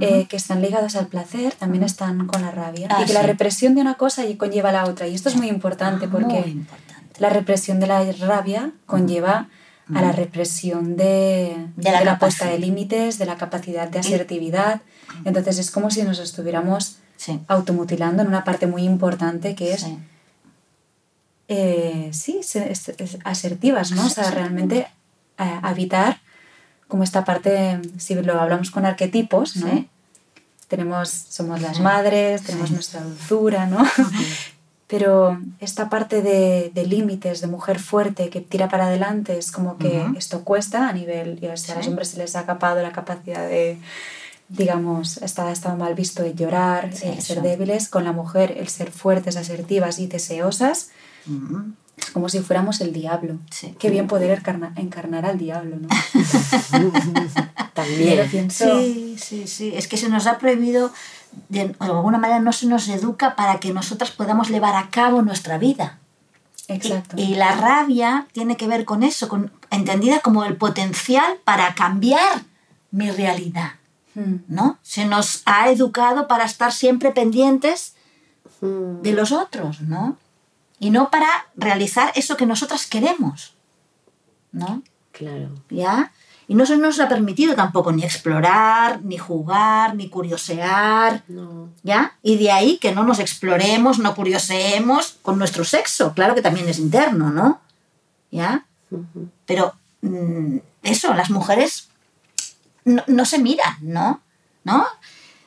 eh, 0.00 0.26
que 0.28 0.36
están 0.36 0.60
ligados 0.60 0.96
al 0.96 1.06
placer 1.06 1.54
también 1.54 1.84
están 1.84 2.26
con 2.26 2.42
la 2.42 2.50
rabia. 2.50 2.88
Ah, 2.90 3.02
y 3.02 3.06
que 3.06 3.12
la 3.12 3.20
sí. 3.20 3.26
represión 3.26 3.74
de 3.76 3.80
una 3.80 3.94
cosa 3.94 4.24
conlleva 4.36 4.72
la 4.72 4.86
otra. 4.86 5.06
Y 5.06 5.14
esto 5.14 5.28
es 5.28 5.36
muy 5.36 5.48
importante 5.48 6.08
porque 6.08 6.40
Muy 6.40 6.50
importante. 6.50 7.10
la 7.18 7.30
represión 7.30 7.78
de 7.78 7.86
la 7.86 8.04
rabia 8.12 8.72
conlleva 8.86 9.48
a 9.94 10.00
la 10.00 10.12
represión 10.12 10.96
de, 10.96 11.56
De 11.76 11.90
la 11.92 11.98
de 11.98 12.04
la 12.04 12.18
puesta 12.18 12.46
de 12.46 12.58
límites, 12.58 13.18
de 13.18 13.26
la 13.26 13.36
capacidad 13.36 13.88
de 13.88 13.98
asertividad. 13.98 14.80
Entonces 15.24 15.58
es 15.58 15.70
como 15.70 15.90
si 15.90 16.02
nos 16.02 16.18
estuviéramos 16.18 16.98
Sí. 17.16 17.40
automutilando 17.48 18.22
en 18.22 18.28
una 18.28 18.44
parte 18.44 18.66
muy 18.66 18.82
importante 18.82 19.54
que 19.54 19.72
es 19.72 19.82
sí. 19.82 19.98
eh, 21.48 22.10
sí, 22.12 22.40
asertivas, 23.24 23.92
¿no? 23.92 24.06
O 24.06 24.10
sea, 24.10 24.30
realmente 24.30 24.88
eh, 25.38 25.58
habitar 25.62 26.18
como 26.88 27.02
esta 27.04 27.24
parte, 27.24 27.80
si 27.98 28.14
lo 28.14 28.40
hablamos 28.40 28.70
con 28.70 28.84
arquetipos, 28.86 29.56
¿no? 29.56 29.70
Sí. 29.70 29.88
Tenemos, 30.68 31.08
somos 31.10 31.60
las 31.60 31.78
madres, 31.80 32.42
tenemos 32.42 32.70
nuestra 32.70 33.00
dulzura, 33.02 33.66
¿no? 33.66 33.84
Pero 34.96 35.40
esta 35.58 35.88
parte 35.88 36.22
de, 36.22 36.70
de 36.72 36.86
límites, 36.86 37.40
de 37.40 37.48
mujer 37.48 37.80
fuerte 37.80 38.30
que 38.30 38.40
tira 38.40 38.68
para 38.68 38.86
adelante, 38.86 39.36
es 39.36 39.50
como 39.50 39.76
que 39.76 39.88
Ujú. 40.06 40.16
esto 40.16 40.44
cuesta 40.44 40.88
a 40.88 40.92
nivel, 40.92 41.38
y 41.42 41.46
a 41.46 41.50
los 41.50 41.60
Sí. 41.62 41.72
hombres 41.88 42.08
se 42.08 42.18
les 42.18 42.36
ha 42.36 42.46
capado 42.46 42.80
la 42.80 42.92
capacidad 42.92 43.48
de, 43.48 43.76
digamos, 44.48 45.16
está, 45.18 45.48
ha 45.48 45.52
estado 45.52 45.76
mal 45.76 45.94
visto 45.96 46.22
de 46.22 46.34
llorar, 46.34 46.90
Sí, 46.94 47.08
el 47.08 47.20
ser 47.22 47.38
eso. 47.38 47.42
débiles, 47.48 47.88
con 47.88 48.04
la 48.04 48.12
mujer 48.12 48.54
el 48.56 48.68
ser 48.68 48.92
fuertes, 48.92 49.36
asertivas 49.36 49.98
y 49.98 50.06
deseosas, 50.06 50.90
Mm. 51.26 51.72
es 51.96 52.10
como 52.12 52.28
si 52.28 52.38
fuéramos 52.40 52.80
el 52.80 52.92
diablo. 52.92 53.38
Sí. 53.50 53.74
Qué 53.78 53.90
bien 53.90 54.06
poder 54.06 54.30
encarna- 54.38 54.74
encarnar 54.76 55.24
al 55.26 55.38
diablo, 55.38 55.76
¿no? 55.80 55.88
También. 57.74 58.28
Pienso, 58.30 58.80
Sí, 58.80 59.16
sí, 59.18 59.46
sí. 59.46 59.72
Es 59.74 59.88
que 59.88 59.96
se 59.96 60.08
nos 60.08 60.26
ha 60.26 60.38
prohibido, 60.38 60.92
de, 61.48 61.68
de 61.68 61.76
alguna 61.80 62.18
manera 62.18 62.40
no 62.40 62.52
se 62.52 62.66
nos 62.66 62.88
educa 62.88 63.36
para 63.36 63.60
que 63.60 63.72
nosotras 63.72 64.10
podamos 64.10 64.48
llevar 64.48 64.76
a 64.76 64.90
cabo 64.90 65.22
nuestra 65.22 65.58
vida. 65.58 65.98
Y- 66.68 66.72
exacto. 66.72 67.16
Y, 67.18 67.34
la 67.34 67.52
rabia 67.52 68.26
tiene 68.32 68.56
que 68.56 68.66
ver 68.66 68.84
con 68.84 69.02
eso, 69.02 69.28
con, 69.28 69.52
entendida 69.70 70.20
como 70.20 70.44
el 70.44 70.56
potencial 70.56 71.38
para 71.44 71.74
cambiar 71.74 72.42
mi 72.90 73.10
realidad. 73.10 73.72
Mm, 74.14 74.36
¿no? 74.48 74.78
Se 74.82 75.04
nos 75.04 75.42
ha 75.44 75.68
educado 75.70 76.28
para 76.28 76.44
estar 76.44 76.72
siempre 76.72 77.10
pendientes 77.10 77.94
Mm, 78.60 79.02
de 79.02 79.12
los 79.12 79.32
otros, 79.32 79.80
¿no? 79.82 80.16
Y 80.78 80.90
no 80.90 81.10
para 81.10 81.46
realizar 81.54 82.12
eso 82.14 82.36
que 82.36 82.46
nosotras 82.46 82.86
queremos, 82.86 83.54
¿no? 84.52 84.82
Claro. 85.12 85.50
¿Ya? 85.70 86.12
Y 86.46 86.54
no 86.54 86.66
se 86.66 86.76
nos 86.76 87.00
ha 87.00 87.08
permitido 87.08 87.54
tampoco 87.54 87.90
ni 87.92 88.02
explorar, 88.04 89.02
ni 89.02 89.16
jugar, 89.16 89.94
ni 89.94 90.08
curiosear, 90.08 91.22
No. 91.28 91.68
¿ya? 91.82 92.18
Y 92.22 92.36
de 92.36 92.50
ahí 92.50 92.78
que 92.78 92.92
no 92.92 93.04
nos 93.04 93.18
exploremos, 93.18 93.98
no 93.98 94.14
curioseemos 94.14 95.18
con 95.22 95.38
nuestro 95.38 95.64
sexo, 95.64 96.12
claro 96.14 96.34
que 96.34 96.42
también 96.42 96.68
es 96.68 96.78
interno, 96.78 97.30
¿no? 97.30 97.60
¿Ya? 98.30 98.66
Pero 99.46 99.74
mm, 100.02 100.58
eso, 100.82 101.14
las 101.14 101.30
mujeres 101.30 101.88
no, 102.84 103.02
no 103.06 103.24
se 103.24 103.38
miran, 103.38 103.76
¿no? 103.80 104.20
¿No? 104.64 104.86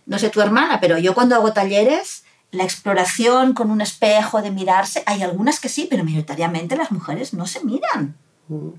No 0.05 0.19
sé 0.19 0.29
tu 0.29 0.41
hermana, 0.41 0.79
pero 0.79 0.97
yo 0.97 1.13
cuando 1.13 1.35
hago 1.35 1.53
talleres, 1.53 2.23
la 2.51 2.63
exploración 2.63 3.53
con 3.53 3.71
un 3.71 3.81
espejo 3.81 4.41
de 4.41 4.51
mirarse, 4.51 5.03
hay 5.05 5.21
algunas 5.21 5.59
que 5.59 5.69
sí, 5.69 5.87
pero 5.89 6.03
mayoritariamente 6.03 6.77
las 6.77 6.91
mujeres 6.91 7.33
no 7.33 7.45
se 7.45 7.63
miran. 7.63 8.15
Mm. 8.47 8.69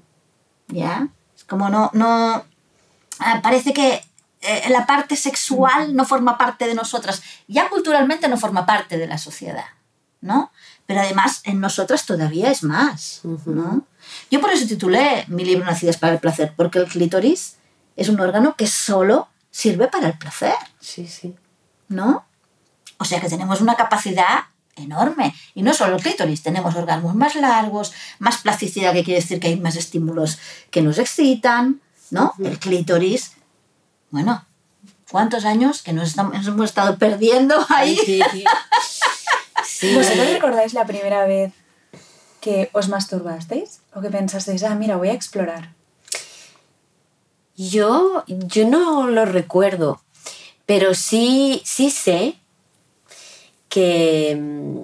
¿Ya? 0.69 1.09
Como 1.49 1.69
no, 1.71 1.91
no. 1.95 2.45
ah, 3.21 3.41
parece 3.43 3.73
que 3.73 4.05
eh, 4.41 4.63
la 4.69 4.87
parte 4.87 5.17
sexual 5.17 5.97
no 5.97 6.05
forma 6.05 6.39
parte 6.39 6.67
de 6.67 6.75
nosotras. 6.75 7.23
Ya 7.49 7.69
culturalmente 7.69 8.29
no 8.29 8.37
forma 8.37 8.67
parte 8.67 8.99
de 8.99 9.07
la 9.07 9.19
sociedad, 9.19 9.65
¿no? 10.21 10.53
Pero 10.87 11.01
además 11.01 11.41
en 11.45 11.61
nosotras 11.61 12.07
todavía 12.07 12.51
es 12.51 12.63
más, 12.63 13.21
¿no? 13.47 13.83
Yo 14.31 14.41
por 14.41 14.51
eso 14.51 14.67
titulé 14.67 15.25
mi 15.29 15.45
libro 15.45 15.65
Nacidas 15.67 15.97
para 15.97 16.15
el 16.15 16.21
placer, 16.21 16.55
porque 16.57 16.79
el 16.79 16.87
clítoris 16.87 17.57
es 17.97 18.09
un 18.09 18.21
órgano 18.21 18.55
que 18.57 18.67
solo 18.67 19.29
sirve 19.51 19.89
para 19.89 20.07
el 20.07 20.17
placer, 20.19 20.55
Sí, 20.81 21.07
sí. 21.09 21.35
¿no? 21.89 22.25
O 22.99 23.05
sea 23.05 23.21
que 23.21 23.29
tenemos 23.29 23.61
una 23.61 23.75
capacidad 23.75 24.45
enorme. 24.79 25.35
Y 25.55 25.63
no 25.63 25.75
solo 25.75 25.97
el 25.97 26.03
clítoris, 26.03 26.43
tenemos 26.43 26.75
orgasmos 26.75 27.15
más 27.15 27.35
largos, 27.35 27.93
más 28.19 28.39
plasticidad, 28.39 28.93
que 28.93 29.05
quiere 29.05 29.21
decir 29.21 29.41
que 29.41 29.49
hay 29.49 29.61
más 29.61 29.77
estímulos 29.77 30.39
que 30.71 30.83
nos 30.83 30.99
excitan, 30.99 31.81
¿no? 32.11 32.35
El 32.43 32.59
clítoris, 32.59 33.33
bueno, 34.11 34.45
cuántos 35.11 35.45
años 35.45 35.83
que 35.83 35.93
nos, 35.93 36.09
estamos, 36.09 36.35
nos 36.35 36.47
hemos 36.47 36.65
estado 36.67 36.99
perdiendo 36.99 37.55
ahí. 37.69 37.97
Sí, 38.05 38.21
sí. 38.33 38.45
Sí. 39.67 39.95
¿Vosotros 39.95 40.31
recordáis 40.33 40.73
la 40.73 40.87
primera 40.87 41.25
vez 41.25 41.53
que 42.41 42.71
os 42.73 42.89
masturbasteis? 42.89 43.81
¿O 43.95 44.01
que 44.01 44.11
pensasteis, 44.11 44.65
ah, 44.65 44.75
mira, 44.75 44.97
voy 44.97 45.11
a 45.11 45.13
explorar? 45.13 45.75
Yo, 47.57 48.25
yo 48.27 48.69
no 48.69 49.09
lo 49.09 49.25
recuerdo, 49.25 50.01
pero 50.67 50.95
sí, 50.95 51.63
sí 51.65 51.91
sé 51.91 52.39
que, 53.69 54.37
mm, 54.41 54.81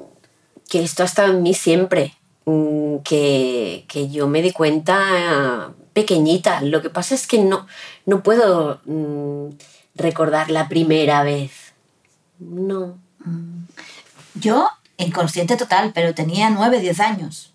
que 0.69 0.83
esto 0.83 1.03
ha 1.03 1.07
estado 1.07 1.33
en 1.33 1.43
mí 1.43 1.55
siempre, 1.55 2.15
mm, 2.45 2.99
que, 2.99 3.85
que 3.89 4.09
yo 4.11 4.29
me 4.29 4.43
di 4.43 4.53
cuenta 4.53 5.73
pequeñita. 5.93 6.61
Lo 6.61 6.83
que 6.83 6.91
pasa 6.91 7.15
es 7.15 7.27
que 7.27 7.39
no, 7.39 7.67
no 8.05 8.23
puedo 8.23 8.81
mm, 8.85 9.51
recordar 9.95 10.51
la 10.51 10.69
primera 10.69 11.23
vez. 11.23 11.73
No. 12.39 12.99
Yo, 14.35 14.69
inconsciente 14.99 15.57
total, 15.57 15.93
pero 15.95 16.15
tenía 16.15 16.51
9, 16.51 16.81
10 16.81 17.01
años. 17.01 17.54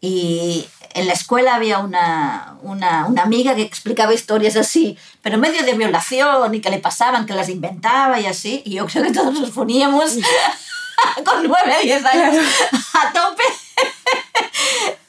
Y 0.00 0.68
en 0.94 1.06
la 1.06 1.12
escuela 1.12 1.54
había 1.54 1.78
una, 1.78 2.56
una, 2.62 3.06
una 3.06 3.22
amiga 3.22 3.54
que 3.54 3.62
explicaba 3.62 4.14
historias 4.14 4.56
así, 4.56 4.96
pero 5.22 5.34
en 5.34 5.40
medio 5.40 5.64
de 5.64 5.74
violación 5.74 6.54
y 6.54 6.60
que 6.60 6.70
le 6.70 6.78
pasaban, 6.78 7.26
que 7.26 7.34
las 7.34 7.48
inventaba 7.48 8.20
y 8.20 8.26
así. 8.26 8.62
Y 8.64 8.74
yo 8.74 8.86
creo 8.86 9.04
que 9.04 9.12
todos 9.12 9.34
nos 9.34 9.50
poníamos 9.50 10.16
con 11.24 11.46
9, 11.46 11.76
10 11.82 12.04
años 12.04 12.44
a 12.94 13.12
tope. 13.12 13.42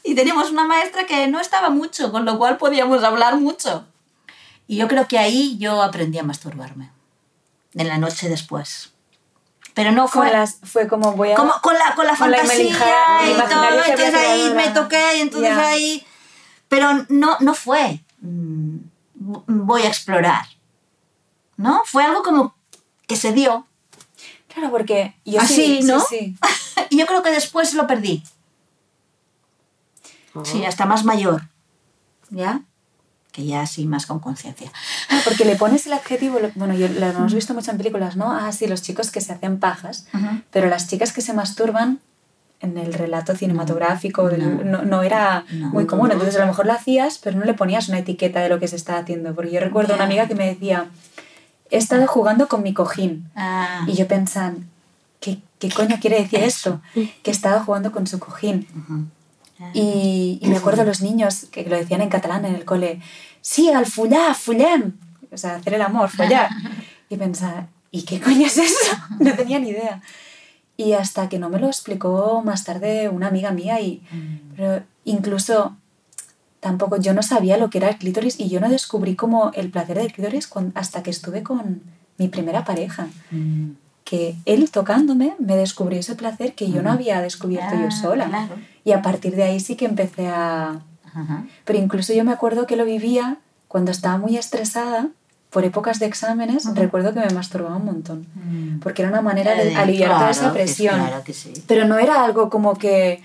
y 0.03 0.15
teníamos 0.15 0.49
una 0.49 0.65
maestra 0.65 1.05
que 1.05 1.27
no 1.27 1.39
estaba 1.39 1.69
mucho, 1.69 2.11
con 2.11 2.25
lo 2.25 2.37
cual 2.37 2.57
podíamos 2.57 3.03
hablar 3.03 3.37
mucho. 3.37 3.85
Y 4.67 4.77
yo 4.77 4.87
creo 4.87 5.07
que 5.07 5.17
ahí 5.17 5.57
yo 5.59 5.81
aprendí 5.81 6.17
a 6.19 6.23
masturbarme. 6.23 6.91
En 7.75 7.87
la 7.87 7.97
noche 7.97 8.29
después. 8.29 8.91
Pero 9.79 9.93
no 9.93 10.09
Fue, 10.09 10.27
fue... 10.27 10.37
las, 10.37 10.57
fue 10.61 10.87
como 10.89 11.13
voy 11.13 11.31
a... 11.31 11.35
Como 11.35 11.53
con 11.61 11.73
la, 11.73 11.95
con 11.95 12.05
la 12.05 12.13
Con 12.17 12.29
la 12.31 12.37
fantasía 12.37 12.65
imagen- 12.69 13.31
y 13.31 13.49
todo, 13.49 13.83
entonces 13.85 14.13
ahí 14.13 14.53
me 14.53 14.65
la- 14.65 14.73
toqué 14.73 15.17
y 15.17 15.21
entonces 15.21 15.51
ahí... 15.57 16.05
Pero 16.67 17.05
no, 17.07 17.37
no 17.39 17.53
fue, 17.53 18.03
mm, 18.19 18.77
voy 19.15 19.83
a 19.83 19.87
explorar, 19.87 20.45
¿no? 21.55 21.81
Fue 21.85 22.03
algo 22.03 22.23
como 22.23 22.55
que 23.07 23.15
se 23.15 23.31
dio. 23.31 23.65
Claro, 24.53 24.69
porque 24.69 25.15
yo 25.23 25.39
Así, 25.39 25.55
sí, 25.55 25.81
sí, 25.81 25.87
¿no? 25.87 25.99
sí. 26.01 26.35
y 26.89 26.97
yo 26.99 27.05
creo 27.05 27.23
que 27.23 27.31
después 27.31 27.73
lo 27.73 27.87
perdí. 27.87 28.21
Sí, 30.43 30.63
hasta 30.65 30.85
más 30.85 31.03
mayor, 31.05 31.43
¿ya? 32.29 32.61
Que 33.31 33.45
ya 33.45 33.61
así 33.61 33.85
más 33.85 34.05
con 34.05 34.19
conciencia. 34.19 34.71
Porque 35.25 35.43
le 35.45 35.55
pones 35.55 35.85
el 35.87 35.93
adjetivo, 35.93 36.39
bueno, 36.55 36.73
yo 36.75 36.87
lo 36.87 37.05
hemos 37.07 37.33
visto 37.33 37.53
mucho 37.53 37.71
en 37.71 37.77
películas, 37.77 38.15
¿no? 38.15 38.31
Ah, 38.31 38.51
sí, 38.51 38.67
los 38.67 38.81
chicos 38.81 39.09
que 39.11 39.21
se 39.21 39.33
hacen 39.33 39.59
pajas, 39.59 40.07
Ujú. 40.13 40.41
pero 40.51 40.69
las 40.69 40.87
chicas 40.87 41.11
que 41.13 41.21
se 41.21 41.33
masturban 41.33 41.99
en 42.61 42.77
el 42.77 42.93
relato 42.93 43.35
cinematográfico 43.35 44.27
del- 44.29 44.69
no, 44.69 44.83
no 44.83 45.01
era 45.01 45.45
No. 45.51 45.69
muy 45.69 45.85
común. 45.87 46.11
Entonces 46.11 46.35
a 46.35 46.39
lo 46.39 46.47
mejor 46.47 46.65
lo 46.65 46.73
hacías, 46.73 47.17
pero 47.17 47.39
no 47.39 47.45
le 47.45 47.53
ponías 47.53 47.87
una 47.89 47.99
etiqueta 47.99 48.41
de 48.41 48.49
lo 48.49 48.59
que 48.59 48.67
se 48.67 48.75
estaba 48.75 48.99
haciendo. 48.99 49.33
Porque 49.33 49.51
yo 49.51 49.59
recuerdo 49.61 49.95
una 49.95 50.03
amiga 50.03 50.27
que 50.27 50.35
me 50.35 50.45
decía, 50.45 50.87
he 51.71 51.77
estado 51.77 52.05
jugando 52.07 52.47
con 52.47 52.61
mi 52.61 52.73
cojín. 52.73 53.29
Ah, 53.35 53.85
Y 53.87 53.93
yo 53.93 54.07
pensaba, 54.07 54.53
¿qué, 55.21 55.39
qué 55.57 55.69
coño 55.71 55.97
quiere 56.01 56.21
decir 56.21 56.39
esto? 56.43 56.81
Que 57.23 57.31
he 57.31 57.31
estado 57.31 57.61
jugando 57.63 57.91
con 57.91 58.05
su 58.07 58.19
cojín. 58.19 58.67
Y, 59.73 60.39
y 60.41 60.47
me 60.47 60.55
acuerdo 60.57 60.85
los 60.85 61.01
niños 61.01 61.47
que 61.51 61.63
lo 61.63 61.75
decían 61.75 62.01
en 62.01 62.09
catalán 62.09 62.45
en 62.45 62.55
el 62.55 62.63
cole, 62.63 63.01
sí, 63.41 63.69
al 63.69 63.85
follar, 63.85 64.35
follem. 64.35 64.93
O 65.31 65.37
sea, 65.37 65.55
hacer 65.55 65.73
el 65.75 65.81
amor, 65.81 66.09
follar. 66.09 66.49
Y 67.11 67.17
pensaba, 67.17 67.67
¿y 67.91 68.03
qué 68.03 68.19
coño 68.21 68.45
es 68.45 68.57
eso? 68.59 68.95
No 69.19 69.33
tenía 69.33 69.57
ni 69.59 69.69
idea. 69.69 70.01
Y 70.77 70.93
hasta 70.93 71.27
que 71.27 71.39
no 71.39 71.49
me 71.49 71.59
lo 71.59 71.67
explicó 71.67 72.41
más 72.45 72.63
tarde 72.63 73.09
una 73.09 73.27
amiga 73.27 73.51
mía 73.51 73.81
y 73.81 74.01
pero 74.55 74.83
incluso 75.05 75.75
tampoco 76.59 76.97
yo 76.97 77.13
no 77.13 77.23
sabía 77.23 77.57
lo 77.57 77.69
que 77.69 77.79
era 77.79 77.89
el 77.89 77.97
clítoris 77.97 78.39
y 78.39 78.47
yo 78.49 78.59
no 78.59 78.69
descubrí 78.69 79.15
como 79.15 79.51
el 79.55 79.71
placer 79.71 79.97
del 79.97 80.11
clítoris 80.13 80.47
con- 80.47 80.71
hasta 80.75 81.01
que 81.03 81.09
estuve 81.09 81.41
con 81.43 81.81
mi 82.17 82.27
primera 82.27 82.63
pareja. 82.63 83.07
Mm. 83.31 83.71
Que 84.03 84.35
él 84.45 84.69
tocándome 84.71 85.35
me 85.39 85.55
descubrió 85.55 85.99
ese 85.99 86.15
placer 86.15 86.53
que 86.53 86.69
yo 86.71 86.81
no 86.81 86.91
había 86.91 87.21
descubierto 87.21 87.75
yo 87.75 87.87
Ah, 87.87 87.91
sola. 87.91 88.27
claro. 88.27 88.55
Y 88.85 88.91
a 88.91 89.01
partir 89.01 89.35
de 89.35 89.43
ahí 89.43 89.59
sí 89.59 89.75
que 89.75 89.85
empecé 89.85 90.27
a... 90.27 90.81
Ajá. 91.13 91.43
Pero 91.65 91.79
incluso 91.79 92.13
yo 92.13 92.23
me 92.23 92.31
acuerdo 92.31 92.67
que 92.67 92.75
lo 92.75 92.85
vivía 92.85 93.37
cuando 93.67 93.91
estaba 93.91 94.17
muy 94.17 94.37
estresada 94.37 95.07
por 95.49 95.63
épocas 95.65 95.99
de 95.99 96.05
exámenes. 96.05 96.65
Recuerdo 96.75 97.13
que 97.13 97.19
me 97.21 97.29
masturbaba 97.31 97.75
un 97.77 97.85
montón. 97.85 98.27
Mm. 98.35 98.79
Porque 98.79 99.01
era 99.01 99.09
una 99.09 99.21
manera 99.21 99.55
de 99.55 99.71
Eh, 99.71 99.75
aliviar 99.75 100.11
toda 100.11 100.29
esa 100.29 100.47
que- 100.49 100.59
presión. 100.59 100.95
Claro 100.99 101.23
que 101.23 101.33
sí. 101.33 101.53
Pero 101.67 101.85
no 101.87 101.97
era 101.97 102.23
algo 102.23 102.49
como 102.49 102.75
que... 102.77 103.21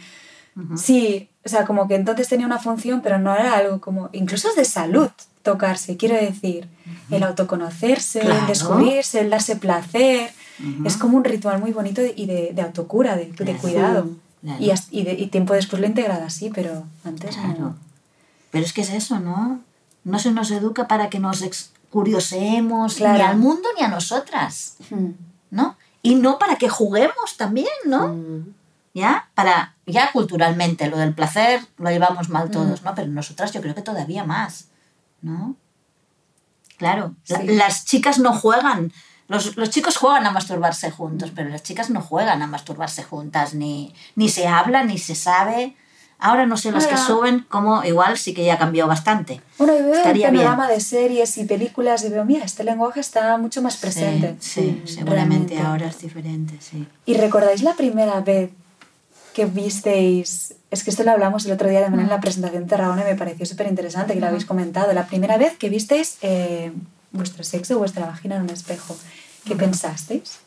Sí, 0.77 1.29
o 1.45 1.49
sea, 1.49 1.65
como 1.65 1.89
que 1.89 1.97
entonces 1.97 2.29
tenía 2.29 2.47
una 2.47 2.59
función, 2.61 3.01
pero 3.03 3.19
no 3.19 3.35
era 3.35 3.55
algo 3.57 3.81
como... 3.81 4.09
Incluso 4.13 4.49
es 4.49 4.57
de 4.57 4.65
salud 4.65 5.11
tocarse, 5.43 5.97
quiero 5.97 6.15
decir. 6.15 6.69
El 7.11 7.23
autoconocerse, 7.25 8.21
el 8.21 8.47
descubrirse, 8.47 9.21
el 9.21 9.31
darse 9.31 9.57
placer. 9.57 10.31
Es 10.85 10.97
como 10.97 11.17
un 11.17 11.25
ritual 11.25 11.61
muy 11.61 11.73
bonito 11.73 12.01
y 12.03 12.27
de, 12.27 12.53
de 12.55 12.63
autocura, 12.63 13.17
de, 13.17 13.29
cuidado. 13.61 14.09
Claro. 14.45 14.63
Y, 14.63 14.71
as- 14.71 14.89
y, 14.91 15.03
de- 15.03 15.15
y 15.15 15.27
tiempo 15.29 15.55
después 15.55 15.81
lo 15.81 15.87
he 15.87 15.91
integrado 15.91 16.25
así, 16.25 16.51
pero 16.55 16.85
antes 17.05 17.35
Claro. 17.37 17.55
no. 17.59 17.77
Pero 18.51 18.65
es 18.65 18.73
que 18.73 18.83
es 18.83 18.91
eso, 18.91 19.19
¿no? 19.19 19.61
No 20.05 20.19
se 20.19 20.31
nos 20.31 20.51
educa 20.51 20.87
para 20.87 21.09
que 21.11 21.19
nos 21.19 21.43
curioseemos 21.91 22.97
Claro. 22.97 23.19
ni 23.19 23.25
al 23.25 23.37
mundo 23.39 23.69
ni 23.79 23.85
a 23.85 23.89
nosotras, 23.89 24.77
Hmm. 24.91 25.13
¿no? 25.51 25.77
Y 26.03 26.17
no 26.17 26.39
para 26.39 26.57
que 26.57 26.69
juguemos 26.69 27.37
también, 27.39 27.67
¿no? 27.87 28.09
Mm. 28.09 28.55
¿Ya? 28.93 29.29
Para, 29.35 29.75
ya 29.87 30.13
culturalmente, 30.13 30.89
lo 30.89 30.99
del 30.99 31.15
placer 31.15 31.63
lo 31.79 31.91
llevamos 31.91 32.29
mal 32.29 32.51
todos, 32.51 32.83
Mm. 32.83 32.85
¿no? 32.85 32.95
Pero 32.95 33.09
nosotras 33.09 33.53
yo 33.53 33.61
creo 33.63 33.75
que 33.75 33.81
todavía 33.83 34.25
más, 34.25 34.67
¿no? 35.23 35.57
Claro, 36.77 37.15
la- 37.29 37.43
las 37.45 37.85
chicas 37.87 38.19
no 38.19 38.33
juegan, 38.35 38.93
los, 39.29 39.57
los 39.57 39.71
chicos 39.71 39.97
juegan 39.97 40.27
a 40.27 40.31
masturbarse 40.31 40.91
juntos, 40.91 41.33
pero 41.35 41.49
las 41.51 41.63
chicas 41.63 41.91
no 41.91 42.01
juegan 42.01 42.43
a 42.43 42.47
masturbarse 42.47 43.03
juntas, 43.03 43.55
ni, 43.55 43.95
ni 44.17 44.29
se 44.29 44.47
habla, 44.47 44.85
ni 44.85 44.99
se 44.99 45.15
sabe. 45.15 45.77
Ahora 46.19 46.47
no 46.47 46.57
sé, 46.57 46.71
las 46.73 46.87
que 46.87 46.97
suben, 46.97 47.45
como 47.51 47.85
igual 47.85 48.17
sí 48.17 48.33
que 48.33 48.45
ya 48.45 48.57
cambió 48.57 48.87
bastante. 48.87 49.43
Bueno, 49.59 49.75
yo 49.77 49.81
veo 49.85 49.93
el 49.93 49.99
Estaría 49.99 50.31
bien. 50.31 50.43
panorama 50.43 50.69
de 50.69 50.81
series 50.81 51.37
y 51.37 51.45
películas 51.45 52.03
y 52.05 52.09
veo, 52.09 52.25
mira, 52.25 52.45
este 52.45 52.65
lenguaje 52.65 53.01
está 53.01 53.37
mucho 53.37 53.61
más 53.61 53.77
presente. 53.77 54.37
Sí, 54.39 54.81
sí, 54.87 54.95
seguramente 54.95 55.55
realmente. 55.55 55.61
ahora 55.61 55.87
es 55.89 55.99
diferente, 56.01 56.55
sí. 56.61 56.87
¿Y 57.05 57.15
recordáis 57.15 57.63
la 57.63 57.75
primera 57.75 58.21
vez 58.21 58.51
que 59.35 59.45
visteis? 59.47 60.55
Es 60.71 60.83
que 60.85 60.91
esto 60.91 61.03
lo 61.03 61.11
hablamos 61.11 61.45
el 61.47 61.53
otro 61.53 61.69
día 61.69 61.83
también 61.83 62.05
en 62.05 62.11
la 62.11 62.21
presentación 62.21 62.63
de 62.65 62.69
Tarragona 62.71 63.03
y 63.03 63.13
me 63.13 63.17
pareció 63.17 63.45
súper 63.45 63.67
interesante 63.67 64.15
que 64.15 64.21
lo 64.21 64.27
habéis 64.29 64.47
comentado. 64.47 64.93
La 64.93 65.07
primera 65.07 65.37
vez 65.37 65.57
que 65.59 65.69
visteis 65.69 66.17
eh, 66.23 66.73
vuestro 67.15 67.43
sexo, 67.45 67.79
vuestra 67.79 68.07
vagina 68.07 68.37
en 68.37 68.43
un 68.43 68.51
espejo, 68.51 68.97
¿qué 69.47 69.55
pensasteis? 69.57 70.39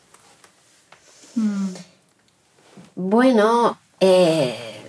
Bueno, 2.94 3.78
eh, 4.00 4.80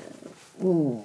mm, 0.60 0.98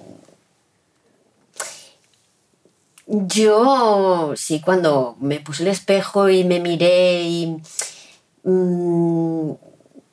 yo 3.07 4.33
sí, 4.35 4.61
cuando 4.61 5.15
me 5.19 5.39
puse 5.39 5.63
el 5.63 5.69
espejo 5.69 6.29
y 6.29 6.43
me 6.43 6.59
miré 6.59 7.21
y 7.23 7.57
mm, 8.43 9.51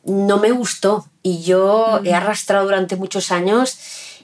no 0.05 0.39
me 0.39 0.51
gustó. 0.51 1.07
Y 1.23 1.43
yo 1.43 2.01
he 2.05 2.13
arrastrado 2.15 2.65
durante 2.65 2.97
muchos 2.97 3.31
años 3.33 3.79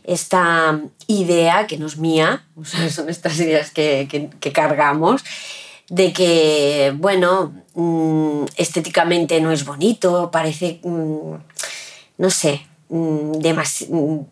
esta 0.05 0.81
idea 1.07 1.67
que 1.67 1.79
no 1.79 1.87
es 1.87 1.97
mía, 1.99 2.47
o 2.57 2.65
sea, 2.65 2.91
son 2.91 3.09
estas 3.09 3.39
ideas 3.41 3.71
que, 3.71 4.07
que- 4.11 4.31
que 4.41 4.53
cargamos, 4.53 5.25
de 5.89 6.13
que, 6.13 6.93
bueno, 6.97 7.53
mm, 7.75 8.45
estéticamente 8.57 9.41
no 9.41 9.53
es 9.53 9.65
bonito, 9.65 10.31
parece, 10.31 10.81
mm, 10.83 11.35
no 12.19 12.31
sé, 12.31 12.67
mm, 12.89 13.33
demasi- 13.41 14.27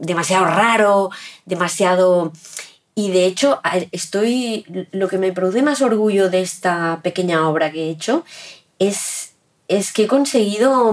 demasiado 0.00 0.44
raro, 0.46 1.10
demasiado... 1.44 2.32
Y 2.98 3.10
de 3.10 3.26
hecho, 3.26 3.60
estoy. 3.92 4.64
Lo 4.90 5.06
que 5.08 5.18
me 5.18 5.30
produce 5.30 5.60
más 5.62 5.82
orgullo 5.82 6.30
de 6.30 6.40
esta 6.40 7.00
pequeña 7.02 7.46
obra 7.46 7.70
que 7.70 7.88
he 7.88 7.90
hecho 7.90 8.24
es, 8.78 9.34
es 9.68 9.92
que 9.92 10.04
he 10.04 10.06
conseguido 10.06 10.88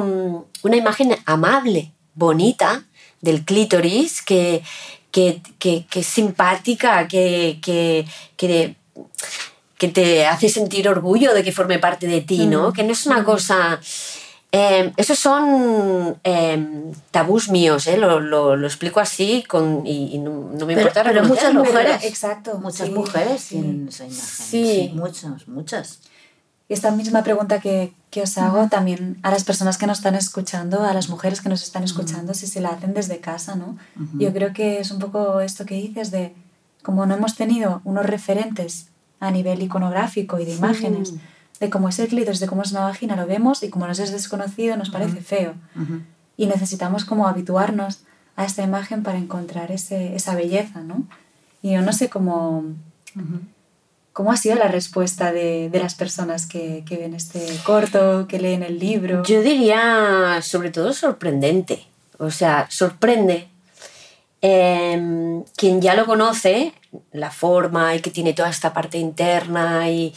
una 0.64 0.76
imagen 0.76 1.16
amable, 1.26 1.94
bonita, 2.14 2.84
del 3.22 3.46
clítoris, 3.46 4.22
que, 4.22 4.64
que, 5.12 5.42
que- 5.60 5.86
que 5.90 6.02
es 6.02 6.08
simpática, 6.08 7.08
que, 7.08 7.60
que, 7.64 8.06
que, 9.88 9.94
te 9.94 10.26
hace 10.26 10.50
sentir 10.50 10.88
orgullo 10.88 11.34
de 11.34 11.44
que 11.44 11.52
forme 11.52 11.80
parte 11.80 12.08
de 12.08 12.22
ti, 12.22 12.46
¿no? 12.48 12.72
Que 12.74 12.84
no 12.84 12.92
es 12.94 13.06
una 13.06 13.24
cosa... 13.24 13.80
eh, 14.52 14.94
esos 14.98 15.18
son 15.18 16.18
eh, 16.24 16.92
tabús 17.12 17.50
míos, 17.50 17.88
¿eh? 17.88 17.98
lo, 17.98 18.20
lo- 18.20 18.56
lo 18.56 18.68
explico 18.68 19.00
así 19.00 19.44
con, 19.48 19.86
y, 19.86 20.16
y 20.16 20.18
no, 20.20 20.32
no 20.58 20.66
me 20.68 20.74
importa 20.74 21.04
pero 21.04 21.24
muchas 21.24 21.54
mujeres. 21.54 22.04
Exacto. 22.04 22.60
Muchas 22.60 22.88
sí, 22.88 22.94
mujeres 22.94 23.42
sí. 23.42 23.56
tienen 23.56 23.88
esa 23.88 24.04
imagen. 24.06 24.22
Sí. 24.24 24.66
Sí, 24.66 24.92
muchas, 24.94 25.48
muchas. 25.48 26.00
esta 26.70 26.92
misma 26.92 27.22
pregunta 27.24 27.60
que, 27.60 27.94
que 28.12 28.22
os 28.22 28.38
hago 28.38 28.68
también 28.70 29.18
a 29.24 29.30
las 29.32 29.44
personas 29.44 29.78
que 29.78 29.86
nos 29.88 29.98
están 30.00 30.16
escuchando, 30.16 30.84
a 30.84 30.94
las 30.94 31.10
mujeres 31.10 31.42
que 31.42 31.50
nos 31.50 31.62
están 31.64 31.84
escuchando, 31.84 32.34
si 32.34 32.46
se 32.48 32.62
la 32.62 32.70
hacen 32.70 32.94
desde 32.94 33.18
casa, 33.20 33.56
¿no? 33.56 33.78
Yo 34.20 34.32
creo 34.34 34.54
que 34.54 34.80
es 34.80 34.92
un 34.92 35.00
poco 35.00 35.42
esto 35.42 35.66
que 35.66 35.76
dices 35.76 36.10
de, 36.12 36.34
como 36.84 37.06
no 37.08 37.16
hemos 37.16 37.36
tenido 37.36 37.82
unos 37.84 38.06
referentes 38.06 38.88
a 39.24 39.32
nivel 39.32 39.62
iconográfico 39.62 40.40
y 40.40 40.46
de 40.46 40.54
imágenes, 40.54 41.14
de 41.60 41.70
cómo 41.70 41.88
es 41.88 41.98
el 42.00 42.10
clítoris, 42.10 42.42
de 42.42 42.48
cómo 42.48 42.62
es 42.62 42.72
una 42.72 42.82
vagina, 42.82 43.16
lo 43.16 43.26
vemos 43.26 43.64
y 43.64 43.70
como 43.70 43.88
nos 43.88 44.00
es 44.00 44.12
desconocido 44.12 44.76
nos 44.76 44.90
parece 44.90 45.22
feo. 45.22 45.54
Y 46.36 46.48
necesitamos 46.48 47.06
como 47.06 47.28
habituarnos 47.28 48.02
a 48.36 48.44
esta 48.44 48.64
imagen 48.64 49.02
para 49.04 49.18
encontrar 49.18 49.72
ese, 49.72 50.16
esa 50.16 50.36
belleza, 50.36 50.82
¿no? 50.82 51.04
Y 51.62 51.72
yo 51.72 51.82
no 51.82 51.94
sé 51.94 52.10
cómo... 52.10 52.66
¿Cómo 54.12 54.32
ha 54.32 54.38
sido 54.38 54.56
la 54.56 54.68
respuesta 54.68 55.32
de, 55.32 55.72
de 55.72 55.80
las 55.80 55.96
personas 55.96 56.46
que, 56.46 56.84
que, 56.86 56.98
ven 56.98 57.16
este 57.16 57.48
corto, 57.66 58.28
que 58.28 58.40
leen 58.40 58.62
el 58.62 58.78
libro? 58.78 59.24
Yo 59.24 59.42
diría 59.42 60.40
sobre 60.44 60.70
todo 60.70 60.94
sorprendente. 60.94 61.88
O 62.20 62.30
sea, 62.30 62.68
sorprende. 62.70 63.48
Eh, 64.46 65.42
quien 65.56 65.82
ya 65.82 65.96
lo 65.96 66.06
conoce, 66.06 66.74
la 67.14 67.32
forma 67.32 67.96
y 67.96 68.02
que 68.02 68.12
tiene 68.12 68.34
toda 68.34 68.50
esta 68.50 68.74
parte 68.74 68.98
interna 68.98 69.90
y 69.90 70.14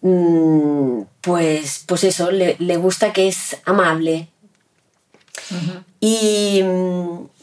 mmm, 0.00 1.02
pues, 1.20 1.84
pues 1.86 2.02
eso, 2.02 2.32
le, 2.32 2.56
le, 2.58 2.76
gusta 2.76 3.12
que 3.12 3.28
es 3.28 3.56
amable. 3.64 4.26
Uh 5.50 5.54
-huh. 5.54 5.84
Y 6.00 6.62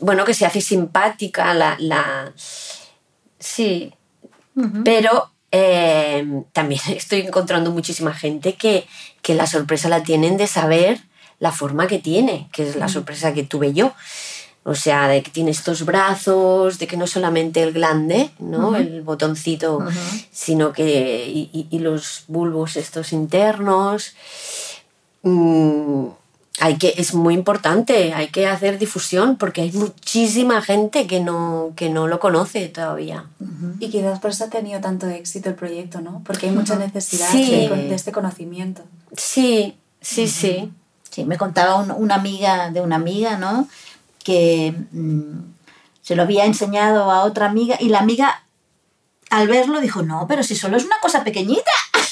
bueno, 0.01 0.25
que 0.25 0.33
se 0.33 0.45
hace 0.45 0.59
simpática 0.59 1.53
la... 1.53 1.77
la 1.79 2.33
sí, 3.39 3.93
uh 4.55 4.63
-huh. 4.63 4.83
pero 4.83 5.31
eh, 5.51 6.43
también 6.51 6.81
estoy 6.89 7.21
encontrando 7.21 7.71
muchísima 7.71 8.13
gente 8.13 8.55
que, 8.55 8.85
que, 9.21 9.33
la 9.33 9.47
sorpresa 9.47 9.87
la 9.87 10.03
tienen 10.03 10.35
de 10.35 10.47
saber 10.47 10.99
la 11.39 11.53
forma 11.53 11.87
que 11.87 11.99
tiene, 11.99 12.49
que 12.51 12.67
es 12.67 12.75
la 12.75 12.89
sorpresa 12.89 13.33
que 13.33 13.43
tuve 13.43 13.71
yo. 13.73 13.93
O 14.67 14.73
sea, 14.73 15.07
de 15.07 15.21
que 15.21 15.29
tiene 15.29 15.51
estos 15.51 15.85
brazos, 15.85 16.79
de 16.79 16.87
que 16.87 16.97
no 16.97 17.05
solamente 17.05 17.61
el 17.61 17.71
glande, 17.71 18.31
¿no? 18.39 18.69
Uh 18.69 18.73
-huh. 18.73 18.77
El 18.77 19.01
botoncito, 19.03 19.77
uh 19.77 19.81
-huh. 19.81 20.25
sino 20.31 20.73
que. 20.73 21.27
Y, 21.29 21.67
y, 21.69 21.79
los 21.79 22.23
bulbos 22.27 22.75
estos 22.75 23.13
internos. 23.13 24.15
Mm, 25.21 26.07
hay 26.59 26.77
que, 26.77 26.95
es 26.97 27.13
muy 27.13 27.35
importante, 27.35 28.13
hay 28.13 28.29
que 28.29 28.47
hacer 28.47 28.79
difusión 28.79 29.35
porque 29.35 29.61
hay 29.61 29.71
muchísima 29.71 30.61
gente 30.63 31.05
que 31.05 31.19
no, 31.19 31.73
que 31.75 31.89
no 31.89 32.07
lo 32.07 32.19
conoce 32.19 32.67
todavía. 32.69 33.25
Uh 33.39 33.45
-huh. 33.45 33.75
Y 33.79 33.89
quizás 33.89 34.19
por 34.19 34.31
eso 34.31 34.45
ha 34.45 34.49
tenido 34.49 34.81
tanto 34.81 35.07
éxito 35.07 35.49
el 35.49 35.55
proyecto, 35.55 36.01
¿no? 36.01 36.23
Porque 36.25 36.47
hay 36.47 36.55
mucha 36.55 36.75
necesidad 36.75 37.29
sí. 37.29 37.51
de, 37.51 37.69
de, 37.69 37.93
este 37.93 38.11
conocimiento. 38.11 38.81
Sí, 39.15 39.75
sí, 40.01 40.23
uh 40.23 40.25
-huh. 40.25 40.31
sí. 40.31 40.71
Sí, 41.11 41.23
me 41.23 41.37
contaba 41.37 41.75
un, 41.75 41.91
una 41.91 42.15
amiga 42.15 42.71
de 42.71 42.81
una 42.81 42.95
amiga, 42.95 43.37
¿no? 43.37 43.67
Que 44.25 44.75
mmm, 44.91 45.53
se 46.01 46.17
lo 46.17 46.23
había 46.23 46.45
enseñado 46.45 47.09
a 47.11 47.23
otra 47.23 47.45
amiga 47.45 47.77
y 47.79 47.89
la 47.89 47.99
amiga 47.99 48.43
al 49.29 49.47
verlo 49.47 49.79
dijo, 49.79 50.01
no, 50.01 50.27
pero 50.27 50.43
si 50.43 50.55
solo 50.55 50.77
es 50.77 50.85
una 50.85 50.99
cosa 51.01 51.23
pequeñita. 51.23 51.71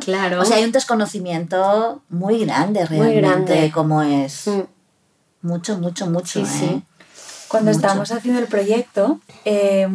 Claro. 0.00 0.40
O 0.40 0.44
sea, 0.46 0.56
hay 0.56 0.64
un 0.64 0.72
desconocimiento 0.72 2.02
muy 2.08 2.44
grande 2.44 2.86
realmente 2.86 3.20
muy 3.20 3.20
grande. 3.20 3.54
de 3.60 3.70
cómo 3.70 4.02
es. 4.02 4.46
Mm. 4.46 4.62
Mucho, 5.42 5.78
mucho, 5.78 6.06
mucho. 6.06 6.32
Sí, 6.32 6.40
¿eh? 6.40 6.58
sí. 6.58 6.82
Cuando 7.48 7.70
mucho. 7.70 7.80
estábamos 7.80 8.10
haciendo 8.10 8.40
el 8.40 8.46
proyecto, 8.46 9.20
eh, 9.44 9.88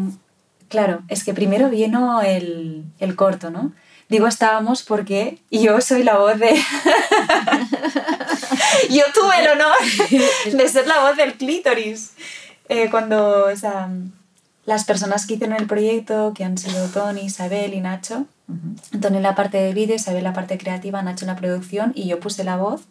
claro, 0.69 1.01
es 1.07 1.23
que 1.23 1.33
primero 1.33 1.69
vino 1.69 2.21
el, 2.21 2.85
el 2.99 3.15
corto, 3.15 3.49
¿no? 3.49 3.71
Digo 4.07 4.27
estábamos 4.27 4.83
porque 4.83 5.39
yo 5.49 5.81
soy 5.81 6.03
la 6.03 6.17
voz 6.17 6.37
de... 6.37 6.51
yo 8.89 9.03
tuve 9.13 9.41
el 9.41 9.47
honor 9.49 9.75
de 10.57 10.69
ser 10.69 10.87
la 10.87 11.01
voz 11.01 11.17
del 11.17 11.33
clítoris. 11.33 12.13
Eh, 12.69 12.89
cuando, 12.89 13.45
o 13.45 13.55
sea, 13.55 13.89
las 14.65 14.85
personas 14.85 15.25
que 15.25 15.35
hicieron 15.35 15.55
el 15.55 15.67
proyecto, 15.67 16.33
que 16.35 16.43
han 16.43 16.57
sido 16.57 16.87
Tony, 16.87 17.21
Isabel 17.21 17.73
y 17.73 17.81
Nacho, 17.81 18.25
uh 18.47 18.53
-huh. 18.53 19.01
Tony 19.01 19.17
en 19.17 19.23
la 19.23 19.35
parte 19.35 19.57
de 19.57 19.73
vídeo, 19.73 19.95
Isabel 19.95 20.19
en 20.19 20.23
la 20.25 20.33
parte 20.33 20.57
creativa, 20.57 21.01
Nacho 21.01 21.25
en 21.25 21.31
la 21.31 21.35
producción 21.35 21.91
y 21.95 22.07
yo 22.07 22.19
puse 22.19 22.43
la 22.43 22.57
voz. 22.57 22.81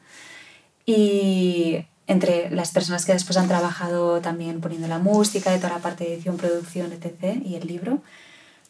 Y 0.86 1.86
entre 2.06 2.50
las 2.50 2.70
personas 2.70 3.04
que 3.04 3.12
después 3.12 3.36
han 3.38 3.48
trabajado 3.48 4.20
también 4.20 4.60
poniendo 4.60 4.88
la 4.88 4.98
música, 4.98 5.50
de 5.50 5.58
toda 5.58 5.70
la 5.70 5.78
parte 5.78 6.04
de 6.04 6.14
edición, 6.14 6.36
producción, 6.36 6.92
etc. 6.92 7.40
y 7.44 7.54
el 7.56 7.66
libro. 7.66 8.00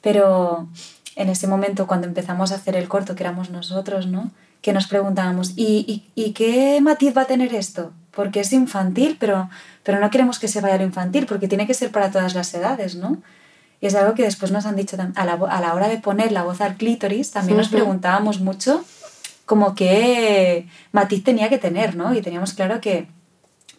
Pero 0.00 0.68
en 1.16 1.28
ese 1.28 1.46
momento, 1.46 1.86
cuando 1.86 2.06
empezamos 2.06 2.52
a 2.52 2.56
hacer 2.56 2.76
el 2.76 2.88
corto, 2.88 3.14
que 3.14 3.24
éramos 3.24 3.50
nosotros, 3.50 4.06
¿no? 4.06 4.30
Que 4.64 4.72
nos 4.72 4.86
preguntábamos, 4.86 5.52
¿y, 5.56 5.84
y, 6.14 6.24
¿y 6.24 6.32
qué 6.32 6.80
matiz 6.80 7.14
va 7.14 7.22
a 7.22 7.26
tener 7.26 7.54
esto? 7.54 7.92
Porque 8.12 8.40
es 8.40 8.50
infantil, 8.54 9.18
pero, 9.20 9.50
pero 9.82 10.00
no 10.00 10.08
queremos 10.08 10.38
que 10.38 10.48
se 10.48 10.62
vaya 10.62 10.76
a 10.76 10.78
lo 10.78 10.84
infantil, 10.84 11.26
porque 11.26 11.48
tiene 11.48 11.66
que 11.66 11.74
ser 11.74 11.90
para 11.90 12.10
todas 12.10 12.34
las 12.34 12.54
edades, 12.54 12.94
¿no? 12.94 13.18
Y 13.82 13.88
es 13.88 13.94
algo 13.94 14.14
que 14.14 14.22
después 14.22 14.52
nos 14.52 14.64
han 14.64 14.76
dicho, 14.76 14.96
a 15.16 15.24
la, 15.26 15.34
a 15.34 15.60
la 15.60 15.74
hora 15.74 15.88
de 15.88 15.98
poner 15.98 16.32
la 16.32 16.44
voz 16.44 16.62
al 16.62 16.76
clítoris, 16.76 17.30
también 17.30 17.58
nos 17.58 17.68
preguntábamos 17.68 18.40
mucho 18.40 18.82
como 19.44 19.74
qué 19.74 20.66
matiz 20.92 21.22
tenía 21.22 21.50
que 21.50 21.58
tener, 21.58 21.94
¿no? 21.94 22.14
Y 22.14 22.22
teníamos 22.22 22.54
claro 22.54 22.80
que 22.80 23.08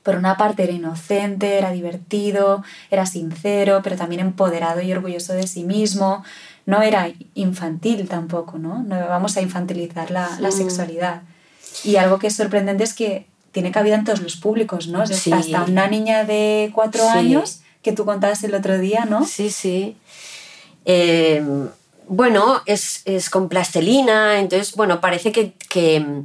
por 0.04 0.18
una 0.18 0.38
parte 0.38 0.66
era 0.66 0.72
inocente, 0.72 1.58
era 1.58 1.72
divertido, 1.72 2.64
era 2.92 3.08
sincero, 3.08 3.82
pero 3.84 3.96
también 3.96 4.22
empoderado 4.22 4.82
y 4.82 4.94
orgulloso 4.94 5.34
de 5.34 5.48
sí 5.48 5.64
mismo, 5.64 6.24
no 6.66 6.82
era 6.82 7.12
infantil 7.36 8.08
tampoco, 8.08 8.58
¿no? 8.58 8.84
No 8.84 8.98
vamos 9.08 9.38
a 9.38 9.42
infantilizar 9.42 10.12
la, 10.12 10.38
la 10.40 10.52
sexualidad. 10.52 11.22
Y 11.84 11.98
algo 11.98 12.20
que 12.20 12.28
es 12.28 12.36
sorprendente 12.36 12.84
es 12.84 12.94
que 12.94 13.28
tiene 13.52 13.72
cabida 13.72 13.96
en 13.96 14.04
todos 14.04 14.22
los 14.22 14.36
públicos, 14.36 14.88
¿no? 14.88 15.06
Sí. 15.08 15.32
Hasta 15.32 15.64
una 15.64 15.88
niña 15.88 16.26
de 16.26 16.72
cuatro 16.74 17.04
sí. 17.04 17.18
años 17.18 17.62
que 17.82 17.92
tú 17.92 18.04
contabas 18.04 18.44
el 18.44 18.56
otro 18.56 18.78
día, 18.80 19.06
¿no? 19.06 19.26
Sí, 19.26 19.50
sí. 19.50 19.96
Eh, 20.86 21.44
bueno, 22.08 22.62
es, 22.66 23.02
es, 23.06 23.30
con 23.30 23.48
plastelina, 23.48 24.40
entonces, 24.40 24.76
bueno, 24.76 25.02
parece 25.02 25.32
que, 25.32 25.54
que, 25.70 26.24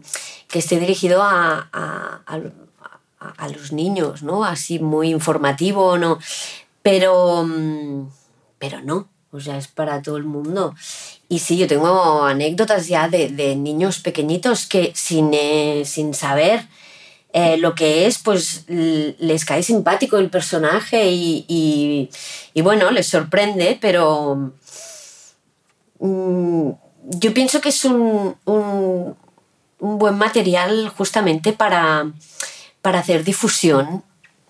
que 0.49 0.59
esté 0.59 0.79
dirigido 0.79 1.23
a, 1.23 1.69
a, 1.73 2.21
a, 2.27 2.41
a, 3.21 3.49
los 3.49 3.73
niños, 3.73 4.23
¿no? 4.23 4.45
Así 4.45 4.79
muy 4.79 5.11
informativo, 5.11 5.99
¿no? 5.99 6.19
Pero, 6.83 7.47
pero 8.59 8.83
no, 8.83 9.09
o 9.33 9.41
sea, 9.41 9.57
es 9.57 9.69
para 9.69 10.03
todo 10.03 10.17
el 10.17 10.25
mundo. 10.25 10.75
Y 11.29 11.39
sí, 11.39 11.57
yo 11.57 11.67
tengo 11.67 12.25
anécdotas 12.25 12.89
ya 12.89 13.09
de, 13.09 13.29
de 13.29 13.57
niños 13.57 14.01
pequeñitos 14.01 14.67
que 14.67 14.93
sin, 14.95 15.31
eh, 15.33 15.83
sin 15.85 16.15
saber 16.15 16.67
eh, 17.33 17.57
lo 17.59 17.77
que 17.77 18.07
es, 18.07 18.19
pues 18.19 18.65
les 18.67 19.45
cae 19.45 19.63
simpático 19.63 20.19
el 20.19 20.31
personaje 20.31 21.11
y, 21.13 21.45
y, 22.55 22.61
bueno, 22.61 22.91
les 22.91 23.07
sorprende, 23.07 23.79
pero 23.81 24.53
mmm, 26.01 26.71
yo 27.05 27.35
pienso 27.35 27.61
que 27.61 27.69
es 27.69 27.85
un, 27.85 28.37
un, 28.47 29.17
buen 29.79 30.19
material 30.19 30.89
justamente 30.89 31.53
para, 31.53 32.11
para 32.83 32.99
hacer 32.99 33.23
difusión 33.23 34.03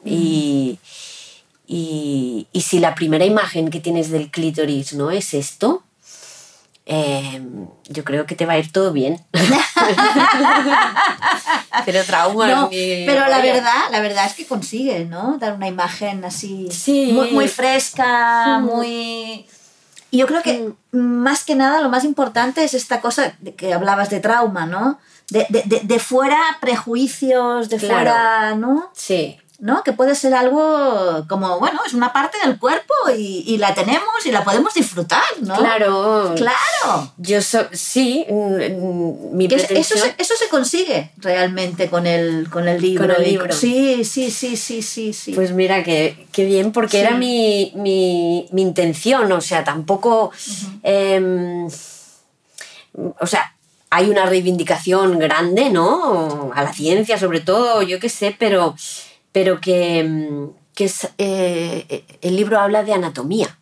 y, 0.05 0.79
y, 1.73 2.49
y 2.51 2.63
si 2.63 2.81
la 2.81 2.97
primera 2.97 3.25
imagen 3.25 3.71
que 3.71 3.79
tienes 3.79 4.11
del 4.11 4.33
clítoris 4.33 4.93
no 4.93 5.13
es 5.13 5.35
esto, 5.35 5.85
eh, 6.85 7.41
yo 7.89 8.03
creo 8.03 8.27
que 8.27 8.35
te 8.35 8.45
va 8.45 8.55
a 8.55 8.59
ir 8.59 8.73
todo 8.73 8.93
bien. 8.93 9.25
pero 11.87 12.03
trauma. 12.03 12.49
No, 12.49 12.69
pero 12.71 13.29
la 13.29 13.41
verdad, 13.41 13.85
la 13.93 14.01
verdad 14.01 14.27
es 14.27 14.35
que 14.35 14.47
consigue, 14.47 15.05
¿no? 15.05 15.39
Dar 15.39 15.53
una 15.53 15.69
imagen 15.69 16.25
así 16.25 16.67
sí. 16.73 17.13
muy, 17.13 17.31
muy, 17.31 17.47
fresca, 17.47 18.59
mm. 18.59 18.65
muy. 18.65 19.47
Y 20.11 20.19
yo 20.19 20.27
creo 20.27 20.43
que 20.43 20.73
mm. 20.91 20.99
más 20.99 21.45
que 21.45 21.55
nada 21.55 21.81
lo 21.81 21.89
más 21.89 22.03
importante 22.03 22.65
es 22.65 22.75
esta 22.75 23.01
cosa 23.01 23.37
que 23.57 23.73
hablabas 23.73 24.11
de 24.11 24.19
trauma, 24.19 24.67
¿no? 24.67 24.99
De, 25.29 25.47
de, 25.51 25.63
de, 25.67 25.83
de 25.85 25.99
fuera 26.01 26.41
prejuicios, 26.61 27.69
de 27.69 27.77
claro. 27.77 27.95
fuera, 27.95 28.57
¿no? 28.57 28.91
Sí. 28.93 29.39
¿No? 29.61 29.83
Que 29.83 29.93
puede 29.93 30.15
ser 30.15 30.35
algo 30.35 31.25
como, 31.29 31.59
bueno, 31.59 31.81
es 31.87 31.93
una 31.93 32.13
parte 32.13 32.39
del 32.45 32.59
cuerpo 32.59 32.95
y, 33.15 33.45
y, 33.47 33.59
la 33.59 33.75
tenemos 33.75 34.25
y 34.25 34.33
la 34.33 34.43
podemos 34.43 34.73
disfrutar, 34.73 35.23
¿no? 35.43 35.55
Claro. 35.57 36.35
Claro. 36.37 37.13
Yo 37.19 37.43
so, 37.43 37.67
sí, 37.73 38.25
mm, 38.29 39.37
mi 39.37 39.49
pretensión... 39.49 39.79
Eso 39.79 39.97
se, 39.99 40.15
eso 40.17 40.35
se 40.37 40.49
consigue 40.49 41.13
realmente 41.19 41.91
con 41.91 42.07
el, 42.07 42.49
con 42.49 42.69
el 42.69 42.81
libro. 42.81 43.07
Con 43.07 43.17
el 43.17 43.31
libro. 43.31 43.53
Sí, 43.53 44.05
sí, 44.05 44.31
sí, 44.31 44.57
sí, 44.57 44.81
sí, 44.81 45.13
sí. 45.13 45.33
Pues 45.35 45.53
mira, 45.53 45.85
qué, 45.85 46.27
qué 46.33 46.47
bien, 46.47 46.73
porque 46.73 46.99
sí. 46.99 47.05
era 47.05 47.17
mi, 47.17 47.73
mi, 47.77 48.49
mi, 48.53 48.63
intención, 48.63 49.31
o 49.31 49.41
sea, 49.41 49.63
tampoco... 49.63 50.27
Uh 50.27 50.31
-huh. 50.33 50.81
eh, 50.83 51.69
o 53.19 53.27
sea, 53.27 53.55
hay 53.91 54.09
una 54.09 54.25
reivindicación 54.27 55.19
grande, 55.19 55.71
¿no? 55.71 56.51
A 56.55 56.63
la 56.63 56.73
ciencia 56.73 57.19
sobre 57.19 57.41
todo, 57.41 57.83
yo 57.83 57.99
qué 57.99 58.09
sé, 58.09 58.35
pero 58.39 58.75
pero 59.33 59.61
que, 59.61 60.49
que 60.75 60.85
es, 60.85 61.09
eh, 61.19 62.05
el 62.21 62.37
libro 62.37 62.59
habla 62.61 62.83
de 62.85 62.93
anatomía. 62.95 63.57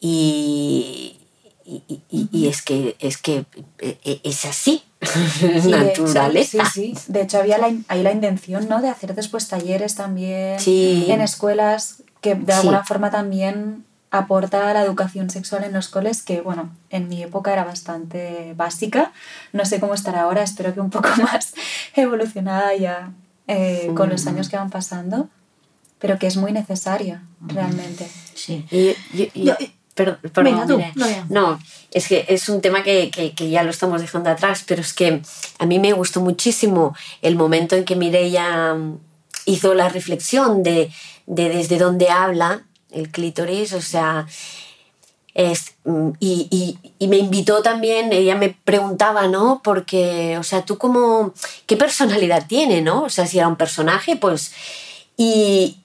Y, 0.00 1.16
y, 1.64 1.82
y- 1.88 2.02
y- 2.10 2.28
y 2.32 2.46
es 2.48 2.62
que 2.62 2.96
es 3.00 3.18
que 3.18 3.44
eh, 3.78 3.98
eh, 4.04 4.20
es 4.22 4.44
así, 4.44 4.82
hecho, 5.42 5.68
naturaleza. 5.70 6.64
sí, 6.70 6.94
sí. 6.94 7.12
De 7.12 7.22
hecho, 7.22 7.38
había 7.38 7.58
la, 7.58 7.72
hay 7.88 8.02
la 8.02 8.12
intención 8.12 8.68
¿no? 8.68 8.80
de 8.80 8.88
hacer 8.88 9.14
después 9.14 9.48
talleres 9.48 9.96
también 9.96 10.58
Sí. 10.60 11.06
en 11.08 11.20
escuelas 11.20 12.02
que 12.20 12.34
de 12.36 12.52
Sí. 12.52 12.58
alguna 12.60 12.84
forma 12.84 13.10
también 13.10 13.84
aporta 14.10 14.70
a 14.70 14.72
la 14.74 14.82
educación 14.82 15.28
sexual 15.28 15.64
en 15.64 15.72
los 15.74 15.88
coles, 15.88 16.22
que 16.22 16.40
bueno, 16.40 16.70
en 16.88 17.08
mi 17.08 17.22
época 17.22 17.52
era 17.52 17.64
bastante 17.64 18.54
básica. 18.56 19.12
No 19.52 19.66
sé 19.66 19.80
cómo 19.80 19.92
estará 19.94 20.22
ahora, 20.22 20.42
espero 20.42 20.72
que 20.72 20.80
un 20.80 20.90
poco 20.90 21.08
más 21.22 21.52
evolucionada 21.94 22.74
ya 22.74 23.12
eh, 23.48 23.90
con 23.96 24.08
los 24.10 24.26
años 24.28 24.48
que 24.48 24.56
van 24.56 24.70
pasando, 24.70 25.28
pero 25.98 26.18
que 26.18 26.26
es 26.28 26.36
muy 26.36 26.52
necesaria 26.52 27.22
realmente. 27.40 28.08
Sí. 28.34 28.64
Y- 28.70 28.94
y- 29.20 29.30
y- 29.34 29.44
Yo- 29.46 29.56
per- 29.94 30.18
perdón, 30.18 30.68
tú. 30.68 30.76
No, 31.28 31.58
es 31.90 32.06
que 32.06 32.24
es 32.28 32.48
un 32.48 32.60
tema 32.60 32.84
que, 32.84 33.10
que- 33.10 33.34
que 33.34 33.50
ya 33.50 33.64
lo 33.64 33.70
estamos 33.70 34.00
dejando 34.00 34.30
atrás, 34.30 34.62
pero 34.66 34.80
es 34.80 34.92
que 34.94 35.22
a 35.58 35.66
mí 35.66 35.78
me 35.80 35.92
gustó 35.92 36.20
muchísimo 36.20 36.94
el 37.20 37.34
momento 37.34 37.74
en 37.74 37.84
que 37.84 37.96
Mireia 37.96 38.74
mm, 38.74 38.98
hizo 39.46 39.74
la 39.74 39.88
reflexión 39.88 40.62
de, 40.62 40.90
de 41.26 41.48
desde 41.48 41.78
dónde 41.78 42.10
habla 42.10 42.62
el 42.92 43.10
clítoris, 43.10 43.72
o 43.72 43.80
sea, 43.82 44.26
es, 45.38 45.76
mm, 45.84 46.10
y, 46.18 46.78
me 46.98 47.16
invitó 47.16 47.62
también, 47.62 48.12
ella 48.12 48.34
me 48.34 48.56
preguntaba, 48.64 49.28
¿no? 49.28 49.60
Porque, 49.62 50.36
o 50.36 50.42
sea, 50.42 50.64
tú 50.64 50.78
como, 50.78 51.32
¿qué 51.66 51.76
personalidad 51.76 52.48
tiene, 52.48 52.82
no? 52.82 53.04
O 53.04 53.08
sea, 53.08 53.24
si 53.26 53.38
era 53.38 53.46
un 53.46 53.56
personaje, 53.56 54.16
pues... 54.16 54.52
Y, 55.16 55.78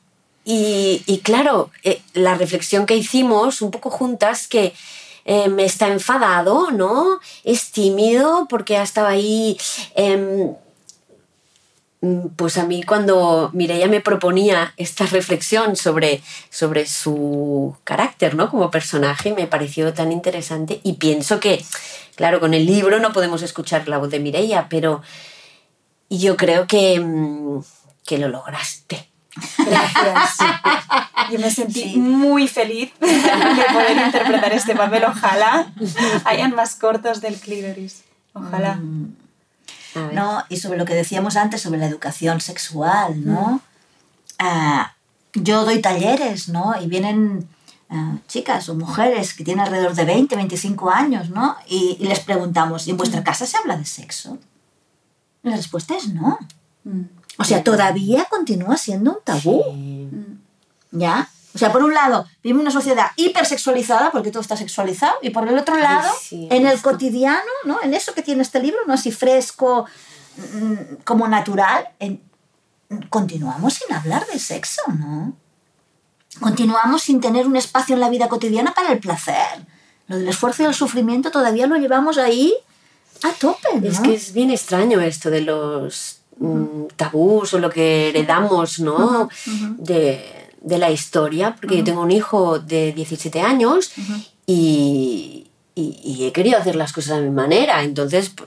y, 0.44 1.22
claro, 1.24 1.70
eh, 1.84 2.02
la 2.14 2.34
reflexión 2.36 2.88
que 2.88 2.98
hicimos 2.98 3.62
un 3.62 3.70
poco 3.70 3.92
juntas, 3.92 4.48
que 4.48 4.74
eh, 5.26 5.50
me 5.50 5.66
está 5.66 5.88
enfadado, 5.88 6.72
¿no? 6.72 7.20
Es 7.44 7.72
tímido 7.72 8.48
porque 8.50 8.78
ha 8.78 8.84
estado 8.84 9.08
ahí... 9.08 9.58
em, 9.96 10.56
Pues 12.36 12.58
a 12.58 12.66
mí 12.66 12.84
cuando 12.84 13.50
Mireia 13.54 13.88
me 13.88 14.02
proponía 14.02 14.74
esta 14.76 15.06
reflexión 15.06 15.78
sobre, 15.78 16.22
sobre 16.50 16.86
su 16.86 17.78
carácter, 17.86 18.36
¿no? 18.36 18.50
Como 18.50 18.70
personaje, 18.72 19.34
me 19.34 19.48
pareció 19.48 19.94
tan 19.94 20.12
interesante 20.12 20.82
y 20.84 20.94
pienso 20.94 21.40
que, 21.40 21.64
claro, 22.16 22.42
con 22.42 22.54
el 22.54 22.66
libro 22.66 23.00
no 23.00 23.14
podemos 23.14 23.42
escuchar 23.42 23.88
la 23.88 24.00
voz 24.00 24.10
de 24.10 24.20
Mireia, 24.20 24.68
pero 24.70 25.02
yo 26.10 26.36
creo 26.36 26.68
que, 26.68 27.00
mm, 27.00 27.62
que 28.06 28.18
lo 28.18 28.28
lograste. 28.28 29.10
Gracias. 29.58 30.38
Yo 31.32 31.40
me 31.40 31.50
sentí 31.50 31.84
Sí. 31.84 31.98
muy 31.98 32.50
feliz 32.50 32.92
de 33.00 33.08
poder 33.74 33.98
interpretar 34.06 34.52
este 34.52 34.76
papel. 34.76 35.06
Ojalá 35.06 35.72
hayan 36.26 36.54
más 36.54 36.76
cortos 36.76 37.22
del 37.22 37.36
clítoris. 37.40 38.04
Ojalá. 38.34 38.76
Mm. 38.76 39.16
¿No? 40.14 40.44
Y 40.50 40.58
sobre 40.58 40.78
lo 40.78 40.86
que 40.86 40.94
decíamos 40.96 41.36
antes 41.36 41.62
sobre 41.62 41.80
la 41.80 41.88
educación 41.88 42.42
sexual, 42.42 43.26
¿no? 43.26 43.62
Ah, 44.40 44.96
yo 45.34 45.66
doy 45.66 45.82
talleres, 45.82 46.50
¿no? 46.50 46.74
Y 46.82 46.88
vienen 46.88 47.48
ah, 47.90 48.18
chicas 48.28 48.70
o 48.70 48.76
mujeres 48.76 49.34
que 49.34 49.44
tienen 49.44 49.66
alrededor 49.66 49.94
de 49.96 50.06
20, 50.06 50.36
25 50.36 50.90
años, 50.90 51.30
¿no? 51.30 51.56
Y, 51.68 51.98
y 52.00 52.06
les 52.06 52.20
preguntamos, 52.20 52.88
¿y 52.88 52.92
en 52.92 52.98
vuestra 52.98 53.24
casa 53.24 53.46
se 53.46 53.58
habla 53.58 53.78
de 53.78 53.86
sexo? 53.86 54.38
Y 55.44 55.50
la 55.50 55.56
respuesta 55.58 55.96
es 55.96 56.10
no. 56.10 56.38
Mm. 56.84 57.02
O 57.40 57.44
sea, 57.44 57.64
todavía 57.64 58.26
continúa 58.30 58.78
siendo 58.78 59.12
un 59.12 59.18
tabú, 59.24 59.64
Sí. 59.64 60.10
¿ya? 60.92 61.30
O 61.56 61.58
sea, 61.58 61.72
por 61.72 61.84
un 61.84 61.94
lado, 61.94 62.26
vivimos 62.44 62.62
una 62.64 62.72
sociedad 62.72 63.12
hipersexualizada, 63.16 64.12
porque 64.12 64.32
todo 64.32 64.42
está 64.42 64.58
sexualizado, 64.58 65.14
y 65.22 65.30
por 65.30 65.48
el 65.48 65.58
otro 65.58 65.78
lado, 65.78 66.10
sí, 66.20 66.48
en 66.50 66.66
el 66.66 66.82
cotidiano, 66.82 67.52
¿no? 67.66 67.78
En 67.84 67.94
eso 67.94 68.14
que 68.14 68.24
tiene 68.24 68.42
este 68.42 68.60
libro, 68.60 68.80
¿no? 68.88 68.94
Así 68.96 69.12
fresco, 69.12 69.86
mm, 70.38 70.74
como 71.04 71.28
natural, 71.28 71.90
en- 72.00 72.22
continuamos 73.10 73.76
sin 73.76 73.96
hablar 73.96 74.26
de 74.28 74.40
sexo, 74.40 74.82
¿no? 74.98 75.34
Continuamos 76.40 77.04
sin 77.04 77.22
tener 77.22 77.46
un 77.46 77.56
espacio 77.56 77.94
en 77.94 78.02
la 78.02 78.10
vida 78.10 78.28
cotidiana 78.28 78.74
para 78.74 78.92
el 78.92 79.00
placer. 79.00 79.66
Lo 80.08 80.18
del 80.18 80.28
esfuerzo 80.28 80.64
y 80.64 80.66
el 80.66 80.74
sufrimiento 80.74 81.30
todavía 81.32 81.68
lo 81.68 81.76
llevamos 81.78 82.18
ahí 82.18 82.54
a 83.24 83.30
tope, 83.34 83.80
¿no? 83.80 83.88
Es 83.88 84.00
que 84.00 84.16
es 84.16 84.34
bien 84.34 84.50
extraño 84.50 85.00
esto 85.00 85.30
de 85.30 85.42
los 85.42 86.20
mm, 86.38 86.86
tabús 86.96 87.54
o 87.54 87.60
lo 87.60 87.70
que 87.70 88.10
heredamos, 88.10 88.80
¿no? 88.80 89.30
de, 89.78 90.43
de 90.64 90.78
la 90.80 90.90
historia, 90.90 91.56
porque 91.60 91.78
yo 91.78 91.84
tengo 91.84 92.02
un 92.02 92.12
hijo 92.12 92.58
de 92.60 92.92
17 92.94 93.42
años 93.42 93.92
y, 94.48 95.48
y- 95.76 96.00
y 96.04 96.26
he 96.26 96.32
querido 96.32 96.58
hacer 96.58 96.76
las 96.76 96.92
cosas 96.94 97.18
a 97.18 97.22
mi 97.22 97.30
manera, 97.30 97.84
entonces, 97.84 98.36
pu- 98.36 98.46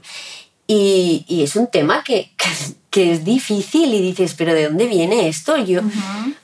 y, 0.66 1.24
y 1.28 1.42
es 1.42 1.54
un 1.56 1.66
tema 1.68 2.02
que, 2.02 2.32
que, 2.36 2.48
que 2.90 3.12
es 3.12 3.24
difícil 3.24 3.92
y 3.94 4.00
dices, 4.00 4.34
pero 4.36 4.54
¿de 4.54 4.64
dónde 4.64 4.86
viene 4.86 5.28
esto? 5.28 5.56
Yo, 5.58 5.80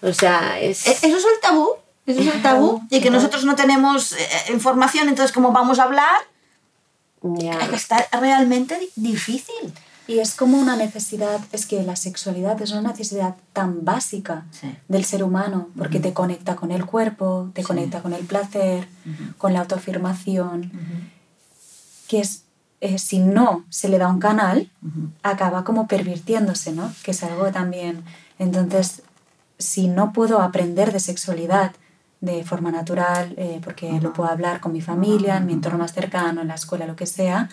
o 0.03 0.13
sea, 0.13 0.61
es... 0.61 0.87
E- 0.87 0.91
Eso 0.93 1.07
es 1.17 1.25
el 1.25 1.41
tabú. 1.41 1.71
Eso 2.07 2.21
es 2.21 2.27
el 2.35 2.43
tabú. 2.43 2.83
Y 2.91 3.01
que 3.01 3.11
nosotros 3.11 3.45
no 3.45 3.55
tenemos 3.57 4.13
eh, 4.13 4.29
información, 4.53 5.09
entonces, 5.09 5.33
¿cómo 5.33 5.53
vamos 5.53 5.79
a 5.79 5.85
hablar? 5.85 6.21
ya. 7.23 7.53
Está 7.73 8.09
realmente 8.21 8.79
di- 8.79 8.91
difícil. 8.97 9.73
Y 10.09 10.19
es 10.19 10.35
como 10.35 10.59
una 10.59 10.77
necesidad, 10.77 11.41
es 11.53 11.65
que 11.67 11.83
la 11.85 11.95
sexualidad 11.97 12.61
es 12.61 12.73
una 12.73 12.91
necesidad 12.91 13.37
tan 13.53 13.85
básica 13.85 14.47
Sí. 14.51 14.75
del 14.89 15.05
ser 15.05 15.23
humano, 15.23 15.69
porque 15.79 16.01
te 16.01 16.13
conecta 16.13 16.57
con 16.57 16.73
el 16.73 16.85
cuerpo, 16.87 17.51
te 17.55 17.63
conecta 17.63 18.03
con 18.03 18.13
el 18.13 18.25
placer, 18.27 18.89
con 19.39 19.53
la 19.53 19.61
autoafirmación, 19.61 20.73
que 22.09 22.21
es, 22.21 22.43
eh, 22.81 22.99
si 22.99 23.21
no 23.21 23.65
se 23.71 23.89
le 23.89 23.99
da 23.99 24.09
un 24.09 24.19
canal, 24.19 24.71
acaba 25.23 25.63
como 25.65 25.87
pervirtiéndose, 25.87 26.73
¿no? 26.73 26.93
Que 27.03 27.13
es 27.13 27.23
algo 27.23 27.51
también... 27.53 28.05
Entonces, 28.39 29.03
si 29.59 29.87
no 29.87 30.13
puedo 30.13 30.41
aprender 30.43 30.93
de 30.93 30.99
sexualidad 30.99 31.73
de 32.21 32.43
forma 32.45 32.73
natural, 32.73 33.35
eh, 33.37 33.61
porque 33.63 34.01
lo 34.01 34.13
puedo 34.13 34.29
hablar 34.29 34.61
con 34.61 34.73
mi 34.73 34.81
familia, 34.81 35.37
en 35.37 35.47
mi 35.47 35.53
entorno 35.53 35.79
más 35.79 35.93
cercano, 35.93 36.41
en 36.41 36.49
la 36.49 36.55
escuela, 36.57 36.87
lo 36.87 36.97
que 36.97 37.07
sea, 37.07 37.49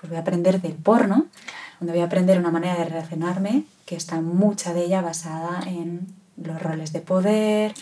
pues 0.00 0.08
voy 0.08 0.16
a 0.16 0.20
aprender 0.22 0.62
del 0.62 0.72
porno, 0.74 1.26
donde 1.80 1.94
voy 1.94 2.02
a 2.02 2.04
aprender 2.04 2.38
una 2.38 2.50
manera 2.50 2.76
de 2.76 2.84
relacionarme 2.84 3.64
que 3.86 3.96
está 3.96 4.20
mucha 4.20 4.74
de 4.74 4.84
ella 4.84 5.00
basada 5.00 5.62
en 5.66 6.06
los 6.36 6.62
roles 6.62 6.92
de 6.92 7.00
poder. 7.00 7.74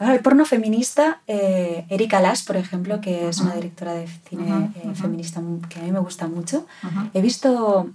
Ahora, 0.00 0.14
el 0.14 0.20
porno 0.20 0.44
feminista, 0.44 1.20
eh, 1.26 1.86
Erika 1.88 2.20
Lash, 2.20 2.44
por 2.44 2.56
ejemplo, 2.56 3.00
que 3.00 3.28
es 3.28 3.40
una 3.40 3.54
directora 3.54 3.94
de 3.94 4.06
cine 4.28 4.70
eh, 4.76 4.94
feminista 4.94 5.40
que 5.68 5.80
a 5.80 5.82
mí 5.82 5.90
me 5.90 5.98
gusta 5.98 6.28
mucho, 6.28 6.66
he 7.14 7.20
visto 7.20 7.90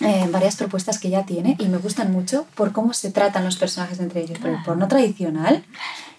eh, 0.00 0.28
varias 0.32 0.56
propuestas 0.56 0.98
que 0.98 1.08
ella 1.08 1.26
tiene 1.26 1.56
y 1.58 1.68
me 1.68 1.78
gustan 1.78 2.10
mucho 2.10 2.46
por 2.54 2.72
cómo 2.72 2.94
se 2.94 3.12
tratan 3.12 3.44
los 3.44 3.56
personajes 3.56 4.00
entre 4.00 4.22
ellos. 4.22 4.38
Pero 4.40 4.56
el 4.56 4.62
porno 4.64 4.88
tradicional 4.88 5.64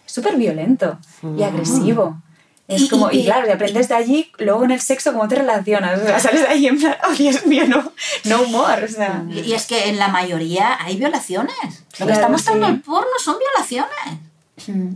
es 0.06 0.12
súper 0.12 0.38
violento 0.38 0.98
y 1.38 1.44
agresivo. 1.44 2.22
Es 2.68 2.84
Y- 2.84 2.90
como, 2.90 3.12
y- 3.12 3.20
y, 3.20 3.26
claro, 3.26 3.48
y 3.48 3.52
aprendes 3.52 3.90
de 3.90 3.96
allí, 3.96 4.32
luego 4.38 4.64
en 4.64 4.72
el 4.72 4.80
sexo, 4.82 5.12
cómo 5.12 5.28
te 5.28 5.36
relacionas. 5.36 6.00
O 6.02 6.06
sea, 6.06 6.20
sales 6.20 6.42
de 6.42 6.48
allí 6.48 6.68
en 6.68 6.80
plan, 6.80 6.96
oh 7.08 7.12
Dios 7.12 7.46
mío, 7.46 7.66
no, 7.68 7.92
no 8.26 8.42
humor. 8.44 8.84
O 8.84 8.88
sea, 8.88 9.26
Y 9.30 9.52
es 9.54 9.66
que 9.66 9.90
en 9.90 9.98
la 10.00 10.08
mayoría 10.08 10.78
hay 10.82 10.96
violaciones. 10.98 11.56
Lo 11.64 11.72
que 11.72 11.98
Claro, 12.06 12.14
está 12.14 12.30
mostrando 12.30 12.68
sí. 12.68 12.72
el 12.74 12.82
porno 12.82 13.10
son 13.24 13.36
violaciones. 13.40 14.20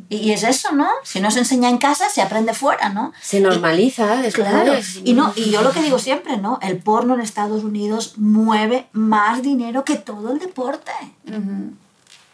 Y, 0.10 0.32
es 0.32 0.44
eso, 0.44 0.74
¿no? 0.74 0.88
Si 1.04 1.20
no 1.20 1.32
se 1.32 1.40
enseña 1.40 1.70
en 1.70 1.80
casa, 1.80 2.08
se 2.10 2.22
aprende 2.22 2.54
fuera, 2.54 2.90
¿no? 2.90 3.14
Se 3.20 3.40
normaliza, 3.40 4.24
Y-. 4.28 4.32
Claro. 4.32 4.74
Y, 5.04 5.14
no, 5.14 5.34
y 5.36 5.50
yo 5.50 5.64
lo 5.64 5.72
que 5.72 5.82
digo 5.82 5.98
siempre, 5.98 6.38
¿no? 6.38 6.60
El 6.62 6.78
porno 6.78 7.16
en 7.16 7.22
Estados 7.22 7.64
Unidos 7.64 8.14
mueve 8.18 8.86
más 8.92 9.42
dinero 9.42 9.84
que 9.84 9.96
todo 9.96 10.32
el 10.32 10.40
deporte. 10.40 10.92
ujú. 11.28 11.74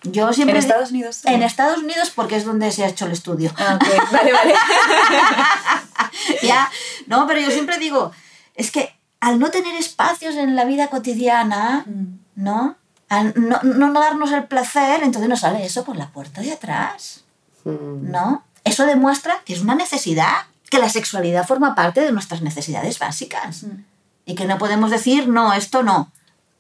Yo 0.04 0.34
siempre 0.34 0.58
¿En 0.58 0.64
Estados 0.64 0.90
Unidos? 0.92 1.22
En 1.26 1.44
Estados 1.44 1.78
Unidos 1.80 2.12
porque 2.16 2.36
es 2.36 2.46
donde 2.46 2.72
se 2.72 2.84
ha 2.84 2.88
hecho 2.88 3.06
el 3.06 3.12
estudio. 3.12 3.54
Ah, 3.58 3.76
ok, 3.80 4.12
vale, 4.12 4.34
vale. 4.34 4.56
ya, 6.44 6.70
no, 7.08 7.28
pero 7.28 7.40
yo 7.40 7.52
siempre 7.52 7.78
digo, 7.78 8.12
es 8.56 8.72
que 8.72 8.96
al 9.20 9.40
no 9.40 9.52
tener 9.52 9.76
espacios 9.76 10.36
en 10.36 10.56
la 10.56 10.66
vida 10.66 10.88
cotidiana, 10.88 11.86
Mm. 11.86 12.20
¿no? 12.36 12.76
Al 13.10 13.34
no, 13.36 13.60
no 13.64 13.94
darnos 14.00 14.32
el 14.32 14.46
placer, 14.46 15.04
entonces 15.04 15.30
nos 15.30 15.42
sale 15.42 15.66
eso 15.66 15.84
por 15.84 15.96
la 15.98 16.08
puerta 16.10 16.42
de 16.42 16.54
atrás, 16.54 17.24
Mm. 17.64 18.10
¿no? 18.12 18.44
Eso 18.64 18.86
demuestra 18.86 19.42
que 19.46 19.54
es 19.54 19.62
una 19.62 19.76
necesidad, 19.76 20.46
que 20.70 20.80
la 20.80 20.90
sexualidad 20.90 21.46
forma 21.46 21.76
parte 21.76 22.02
de 22.02 22.12
nuestras 22.12 22.42
necesidades 22.42 22.98
básicas 23.00 23.64
Mm. 23.64 23.84
y 24.26 24.36
que 24.36 24.46
no 24.46 24.58
podemos 24.58 24.90
decir, 24.90 25.28
no, 25.28 25.54
esto 25.54 25.84
no. 25.84 26.12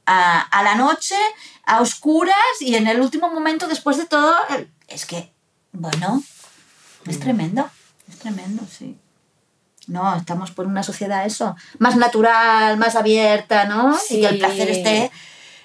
A, 0.05 0.41
a 0.41 0.63
la 0.63 0.76
noche, 0.76 1.15
a 1.66 1.82
oscuras 1.82 2.36
y 2.59 2.76
en 2.76 2.88
el 2.88 2.99
último 3.01 3.30
momento, 3.32 3.68
después 3.68 3.97
de 3.97 4.05
todo, 4.05 4.34
es 4.88 5.05
que, 5.05 5.32
bueno, 5.72 6.22
es 7.07 7.20
tremendo, 7.20 7.70
es 8.09 8.18
tremendo, 8.20 8.64
sí. 8.70 8.97
No, 9.88 10.16
estamos 10.16 10.51
por 10.51 10.68
una 10.68 10.84
sociedad 10.84 11.26
eso, 11.26 11.55
más 11.80 11.95
natural, 11.97 12.78
más 12.78 12.95
abierta, 12.95 13.66
¿no? 13.66 13.97
Y 14.09 14.22
que 14.22 14.28
el 14.28 14.38
placer 14.39 14.68
Sí. 14.68 14.80
esté, 14.80 15.12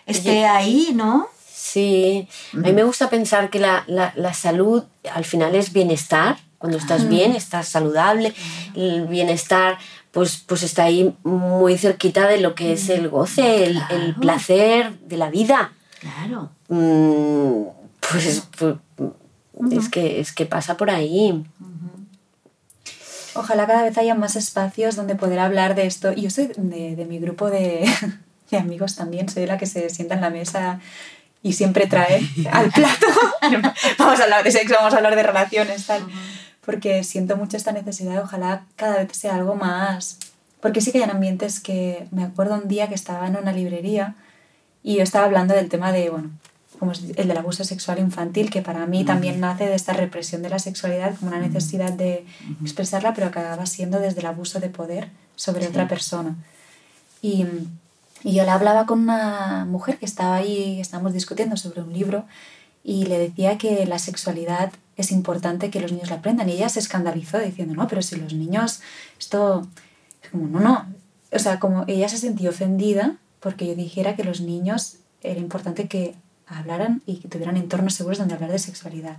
esté 0.06 0.46
ahí, 0.46 0.92
¿no? 0.94 1.28
Sí, 1.52 2.26
a 2.54 2.56
mí 2.58 2.72
me 2.72 2.84
gusta 2.84 3.10
pensar 3.10 3.50
que 3.50 3.58
la, 3.58 3.84
la- 3.86 4.12
la 4.16 4.32
salud 4.32 4.84
al 5.12 5.24
final 5.24 5.54
es 5.54 5.72
bienestar. 5.72 6.38
Cuando 6.58 6.78
estás 6.78 7.06
bien, 7.08 7.32
estás 7.36 7.68
saludable, 7.68 8.34
el 8.74 9.06
bienestar 9.06 9.78
pues, 10.10 10.38
pues 10.46 10.62
está 10.62 10.84
ahí 10.84 11.14
muy 11.22 11.76
cerquita 11.76 12.26
de 12.26 12.38
lo 12.38 12.54
que 12.54 12.72
es 12.72 12.88
el 12.88 13.08
goce, 13.10 13.64
el, 13.66 13.82
el 13.90 14.14
placer 14.14 14.98
de 15.00 15.18
la 15.18 15.28
vida. 15.28 15.72
Claro. 16.06 16.50
Mm, 16.68 17.68
pues, 18.00 18.46
pues, 18.56 18.76
es, 19.72 19.88
que, 19.88 20.20
es 20.20 20.32
que 20.32 20.46
pasa 20.46 20.76
por 20.76 20.90
ahí. 20.90 21.44
Ojalá 23.34 23.66
cada 23.66 23.82
vez 23.82 23.98
haya 23.98 24.14
más 24.14 24.36
espacios 24.36 24.96
donde 24.96 25.14
poder 25.14 25.38
hablar 25.40 25.74
de 25.74 25.86
esto. 25.86 26.12
Yo 26.12 26.30
soy 26.30 26.50
de, 26.56 26.96
de 26.96 27.04
mi 27.04 27.18
grupo 27.18 27.50
de, 27.50 27.84
de 28.50 28.56
amigos 28.56 28.96
también, 28.96 29.28
soy 29.28 29.46
la 29.46 29.58
que 29.58 29.66
se 29.66 29.90
sienta 29.90 30.14
en 30.14 30.20
la 30.20 30.30
mesa 30.30 30.80
y 31.42 31.52
siempre 31.52 31.86
trae 31.86 32.20
al 32.52 32.70
plato. 32.70 33.06
vamos 33.98 34.20
a 34.20 34.24
hablar 34.24 34.44
de 34.44 34.50
sexo, 34.50 34.74
vamos 34.76 34.94
a 34.94 34.98
hablar 34.98 35.16
de 35.16 35.22
relaciones, 35.22 35.86
tal. 35.86 36.06
Porque 36.64 37.04
siento 37.04 37.36
mucho 37.36 37.56
esta 37.56 37.72
necesidad, 37.72 38.22
ojalá 38.22 38.64
cada 38.76 38.98
vez 38.98 39.16
sea 39.16 39.36
algo 39.36 39.54
más. 39.54 40.18
Porque 40.60 40.80
sí 40.80 40.90
que 40.90 41.02
hay 41.02 41.10
ambientes 41.10 41.60
que. 41.60 42.08
Me 42.10 42.24
acuerdo 42.24 42.54
un 42.54 42.66
día 42.66 42.88
que 42.88 42.94
estaba 42.94 43.26
en 43.28 43.36
una 43.36 43.52
librería 43.52 44.14
y 44.86 44.94
yo 44.94 45.02
estaba 45.02 45.24
hablando 45.24 45.52
del 45.52 45.68
tema 45.68 45.90
de, 45.90 46.10
bueno, 46.10 46.30
como 46.78 46.92
el 46.92 47.26
del 47.26 47.36
abuso 47.36 47.64
sexual 47.64 47.98
infantil, 47.98 48.50
que 48.50 48.62
para 48.62 48.86
mí 48.86 49.04
también 49.04 49.40
nace 49.40 49.66
de 49.66 49.74
esta 49.74 49.94
represión 49.94 50.42
de 50.42 50.48
la 50.48 50.60
sexualidad 50.60 51.16
como 51.18 51.32
una 51.32 51.40
necesidad 51.40 51.92
de 51.92 52.24
expresarla, 52.62 53.12
pero 53.12 53.32
que 53.32 53.40
acaba 53.40 53.66
siendo 53.66 53.98
desde 53.98 54.20
el 54.20 54.26
abuso 54.26 54.60
de 54.60 54.68
poder 54.68 55.08
sobre 55.34 55.66
otra 55.66 55.88
persona. 55.88 56.36
Y, 57.20 57.46
y 58.22 58.34
yo 58.34 58.44
le 58.44 58.50
hablaba 58.50 58.86
con 58.86 59.00
una 59.00 59.64
mujer 59.64 59.98
que 59.98 60.06
estaba 60.06 60.36
ahí, 60.36 60.80
estábamos 60.80 61.14
discutiendo 61.14 61.56
sobre 61.56 61.82
un 61.82 61.92
libro, 61.92 62.24
y 62.84 63.06
le 63.06 63.18
decía 63.18 63.58
que 63.58 63.86
la 63.86 63.98
sexualidad 63.98 64.72
es 64.96 65.10
importante 65.10 65.68
que 65.68 65.80
los 65.80 65.90
niños 65.90 66.10
la 66.10 66.18
aprendan. 66.18 66.48
Y 66.48 66.52
ella 66.52 66.68
se 66.68 66.78
escandalizó 66.78 67.40
diciendo, 67.40 67.74
no, 67.74 67.88
pero 67.88 68.02
si 68.02 68.14
los 68.14 68.34
niños, 68.34 68.82
esto, 69.18 69.66
es 70.22 70.30
como, 70.30 70.46
no, 70.46 70.60
no. 70.60 70.86
O 71.32 71.40
sea, 71.40 71.58
como 71.58 71.82
ella 71.88 72.08
se 72.08 72.18
sentía 72.18 72.50
ofendida 72.50 73.16
porque 73.40 73.66
yo 73.66 73.74
dijera 73.74 74.16
que 74.16 74.24
los 74.24 74.40
niños 74.40 74.96
era 75.22 75.40
importante 75.40 75.88
que 75.88 76.14
hablaran 76.46 77.02
y 77.06 77.16
que 77.16 77.28
tuvieran 77.28 77.56
entornos 77.56 77.94
seguros 77.94 78.18
donde 78.18 78.34
hablar 78.34 78.50
de 78.52 78.58
sexualidad 78.58 79.18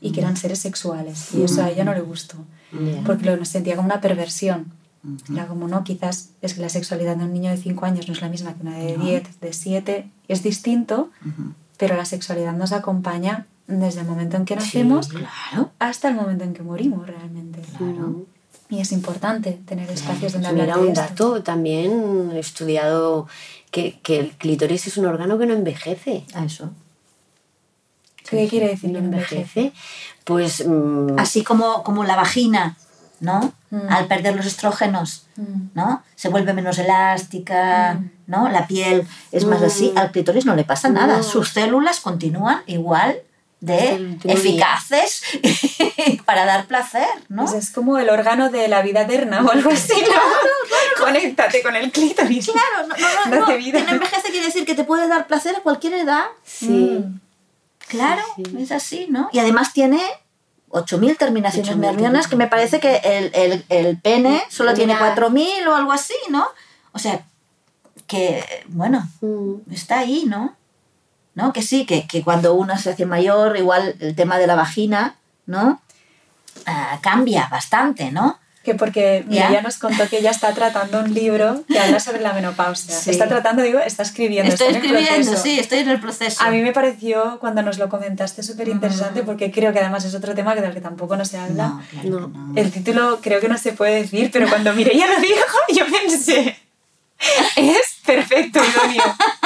y 0.00 0.12
que 0.12 0.20
eran 0.20 0.36
seres 0.36 0.60
sexuales. 0.60 1.34
Y 1.34 1.42
eso 1.42 1.62
a 1.62 1.70
ella 1.70 1.84
no 1.84 1.92
le 1.92 2.00
gustó, 2.02 2.36
porque 3.04 3.24
lo 3.24 3.44
sentía 3.44 3.74
como 3.76 3.86
una 3.86 4.00
perversión. 4.00 4.72
Era 5.32 5.46
como, 5.46 5.68
no, 5.68 5.84
quizás 5.84 6.30
es 6.42 6.54
que 6.54 6.60
la 6.60 6.68
sexualidad 6.68 7.16
de 7.16 7.24
un 7.24 7.32
niño 7.32 7.50
de 7.50 7.56
5 7.56 7.84
años 7.84 8.06
no 8.08 8.12
es 8.14 8.20
la 8.20 8.28
misma 8.28 8.54
que 8.54 8.62
una 8.62 8.76
de 8.76 8.96
10, 8.96 9.40
de 9.40 9.52
7, 9.52 10.10
es 10.28 10.42
distinto, 10.42 11.10
pero 11.76 11.96
la 11.96 12.04
sexualidad 12.04 12.52
nos 12.54 12.72
acompaña 12.72 13.46
desde 13.66 14.00
el 14.00 14.06
momento 14.06 14.36
en 14.36 14.44
que 14.44 14.56
nacemos 14.56 15.08
Claro. 15.08 15.70
hasta 15.78 16.08
el 16.08 16.14
momento 16.14 16.44
en 16.44 16.52
que 16.54 16.62
morimos 16.62 17.06
realmente. 17.06 17.60
Mm. 17.80 18.22
Y 18.70 18.80
es 18.80 18.92
importante 18.92 19.52
tener 19.66 19.90
espacios 19.90 20.32
donde 20.34 20.48
Pues 20.48 20.60
hablar 20.60 20.66
mira, 20.66 20.76
de 20.76 20.82
un 20.82 20.88
esto. 20.88 21.00
dato 21.00 21.42
también 21.42 22.32
he 22.34 22.38
estudiado 22.38 23.26
que, 23.70 23.98
que 24.02 24.20
el 24.20 24.30
clítoris 24.32 24.86
es 24.86 24.96
un 24.98 25.06
órgano 25.06 25.38
que 25.38 25.46
no 25.46 25.54
envejece. 25.54 26.24
A 26.34 26.44
eso. 26.44 26.70
¿Qué 28.28 28.46
quiere 28.48 28.68
decir 28.68 28.90
No 28.90 28.98
envejece? 28.98 29.36
envejece. 29.36 29.72
Pues 30.24 30.66
mm, 30.66 31.18
Así 31.18 31.42
como, 31.42 31.82
como 31.82 32.04
la 32.04 32.14
vagina, 32.16 32.76
¿no? 33.20 33.52
Mm. 33.70 33.88
Al 33.88 34.06
perder 34.06 34.36
los 34.36 34.44
estrógenos, 34.46 35.24
Mm. 35.36 35.68
¿no? 35.74 36.02
Se 36.14 36.28
vuelve 36.28 36.52
menos 36.52 36.78
elástica, 36.78 37.94
Mm. 37.94 38.10
¿no? 38.26 38.48
La 38.50 38.66
piel 38.66 39.06
es 39.32 39.44
más 39.46 39.62
así. 39.62 39.92
Al 39.96 40.10
clítoris 40.12 40.44
no 40.44 40.54
le 40.56 40.64
pasa 40.64 40.88
nada. 40.90 41.16
No. 41.18 41.22
Sus 41.22 41.50
células 41.50 42.00
continúan 42.00 42.60
igual 42.66 43.16
de 43.60 44.16
día. 44.22 44.34
eficaces 44.34 45.22
para 46.24 46.44
dar 46.44 46.66
placer, 46.66 47.06
¿no? 47.28 47.44
Pues 47.44 47.54
es 47.56 47.70
como 47.70 47.98
el 47.98 48.08
órgano 48.10 48.50
de 48.50 48.68
la 48.68 48.82
vida 48.82 49.02
eterna 49.02 49.42
o 49.44 49.50
algo 49.50 49.70
así, 49.70 49.94
¿no? 50.00 51.04
Conéctate 51.04 51.62
con 51.62 51.74
el 51.76 51.90
clítoris. 51.90 52.46
Claro, 52.50 52.86
no, 52.88 53.40
no, 53.40 53.46
no, 53.46 53.56
vida. 53.56 53.80
Envejece 53.88 54.30
quiere 54.30 54.46
decir 54.46 54.64
que 54.64 54.74
te 54.74 54.84
puede 54.84 55.08
dar 55.08 55.26
placer 55.26 55.56
a 55.56 55.60
cualquier 55.60 55.94
edad. 55.94 56.26
sí. 56.44 56.68
Mm. 56.68 57.20
Claro, 57.88 58.22
Sí, 58.36 58.42
sí. 58.44 58.62
es 58.62 58.70
así, 58.72 59.06
¿no? 59.08 59.30
Y 59.32 59.38
además 59.38 59.72
tiene 59.72 59.98
8.000 60.68 61.16
terminaciones 61.16 61.70
8.000 61.70 61.78
nerviosas, 61.78 62.28
que 62.28 62.36
me 62.36 62.46
parece 62.46 62.80
que 62.80 62.96
el, 62.96 63.30
el, 63.34 63.64
el 63.70 63.96
pene 63.98 64.42
solo 64.50 64.74
tiene 64.74 64.92
Mira. 64.92 65.16
4.000 65.16 65.66
o 65.68 65.74
algo 65.74 65.92
así, 65.92 66.12
¿no? 66.28 66.46
O 66.92 66.98
sea, 66.98 67.24
que, 68.06 68.44
bueno, 68.66 69.08
Mm. 69.22 69.72
está 69.72 70.00
ahí, 70.00 70.24
¿no? 70.26 70.54
¿No? 71.38 71.52
Que 71.52 71.62
sí, 71.62 71.86
que, 71.86 72.08
que 72.08 72.24
cuando 72.24 72.54
uno 72.54 72.76
se 72.78 72.90
hace 72.90 73.06
mayor, 73.06 73.56
igual 73.56 73.94
el 74.00 74.16
tema 74.16 74.38
de 74.38 74.48
la 74.48 74.56
vagina, 74.56 75.14
¿no? 75.46 75.80
Ah, 76.66 76.98
cambia 77.00 77.46
bastante, 77.48 78.10
¿no? 78.10 78.40
Que 78.64 78.74
porque 78.74 79.24
mira, 79.28 79.44
Ya. 79.44 79.50
ella 79.50 79.62
nos 79.62 79.78
contó 79.78 80.08
que 80.08 80.18
ella 80.18 80.32
está 80.32 80.52
tratando 80.52 80.98
un 80.98 81.14
libro 81.14 81.62
que 81.68 81.78
habla 81.78 82.00
sobre 82.00 82.20
la 82.22 82.32
menopausia. 82.32 82.92
Sí. 82.92 83.10
Está 83.10 83.28
tratando, 83.28 83.62
digo, 83.62 83.78
está 83.78 84.02
escribiendo. 84.02 84.52
Estoy 84.52 84.74
está 84.74 84.78
escribiendo, 84.80 85.36
sí, 85.36 85.60
estoy 85.60 85.78
en 85.78 85.90
el 85.90 86.00
proceso. 86.00 86.42
A 86.42 86.50
mí 86.50 86.60
me 86.60 86.72
pareció, 86.72 87.38
cuando 87.38 87.62
nos 87.62 87.78
lo 87.78 87.88
comentaste, 87.88 88.42
súper 88.42 88.66
interesante 88.68 89.22
porque 89.22 89.52
creo 89.52 89.72
que 89.72 89.78
además 89.78 90.04
es 90.04 90.14
otro 90.16 90.34
tema 90.34 90.56
del 90.56 90.74
que 90.74 90.80
tampoco 90.80 91.16
no 91.16 91.24
se 91.24 91.38
habla. 91.38 91.68
No, 91.68 91.82
claro 91.88 92.28
No. 92.34 92.52
El 92.56 92.72
título 92.72 93.20
creo 93.22 93.40
que 93.40 93.48
no 93.48 93.56
se 93.58 93.72
puede 93.74 94.02
decir, 94.02 94.30
pero 94.32 94.48
cuando 94.48 94.74
Mireia 94.74 95.06
lo 95.06 95.20
dijo, 95.20 95.56
yo 95.74 95.84
pensé, 95.86 96.58
es 97.56 97.96
perfecto, 98.04 98.58
idóneo. 98.58 99.04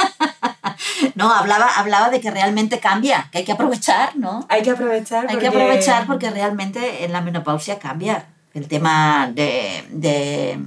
No, 1.15 1.33
hablaba, 1.33 1.67
hablaba 1.77 2.09
de 2.09 2.19
que 2.21 2.31
realmente 2.31 2.79
cambia, 2.79 3.29
que 3.31 3.39
hay 3.39 3.43
que 3.45 3.51
aprovechar, 3.53 4.15
¿no? 4.15 4.45
Hay 4.49 4.61
que 4.61 4.71
aprovechar. 4.71 5.25
Hay 5.29 5.37
que 5.37 5.47
aprovechar 5.47 6.05
porque 6.07 6.29
realmente 6.29 7.03
en 7.05 7.11
la 7.13 7.21
menopausia 7.21 7.79
cambia 7.79 8.25
el 8.53 8.67
tema 8.67 9.29
de, 9.33 9.85
de, 9.91 10.59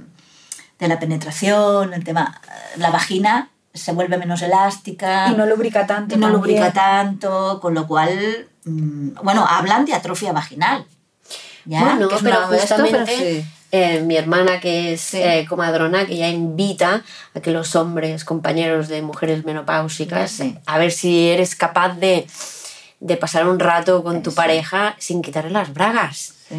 de 0.78 0.88
la 0.88 0.98
penetración, 0.98 1.94
el 1.94 2.04
tema, 2.04 2.40
la 2.76 2.90
vagina 2.90 3.50
se 3.74 3.92
vuelve 3.92 4.16
menos 4.16 4.40
elástica, 4.42 5.28
Y 5.28 5.34
no 5.36 5.44
lubrica 5.46 5.86
tanto. 5.86 6.14
y 6.14 6.18
no 6.18 6.28
también. 6.28 6.32
lubrica 6.32 6.72
tanto, 6.72 7.60
con 7.60 7.74
lo 7.74 7.86
cual, 7.86 8.48
mm, 8.64 9.10
bueno, 9.22 9.46
hablan 9.46 9.84
de 9.84 9.94
atrofia 9.94 10.32
vaginal. 10.32 10.86
¿Ya? 11.66 11.80
Bueno, 11.82 12.08
Que 12.08 12.16
pero 12.22 12.36
esto, 12.52 12.56
justamente 12.76 13.02
pero 13.04 13.18
sí. 13.18 13.44
eh, 13.72 14.00
mi 14.00 14.16
hermana, 14.16 14.60
que 14.60 14.94
es 14.94 15.00
Sí. 15.02 15.18
eh, 15.22 15.44
comadrona, 15.48 16.06
que 16.06 16.16
ya 16.16 16.28
invita 16.28 17.02
a 17.34 17.40
que 17.40 17.50
los 17.50 17.76
hombres, 17.76 18.24
compañeros 18.24 18.88
de 18.88 19.02
mujeres 19.02 19.44
menopáusicas, 19.44 20.30
Sí. 20.30 20.56
a 20.66 20.78
ver 20.78 20.90
si 20.92 21.28
eres 21.28 21.54
capaz 21.56 21.94
de, 21.98 22.26
de 23.00 23.16
pasar 23.16 23.46
un 23.48 23.58
rato 23.58 24.02
con 24.02 24.22
tu 24.22 24.32
pareja 24.32 24.96
sin 24.98 25.20
quitarle 25.22 25.50
las 25.50 25.72
bragas. 25.74 26.32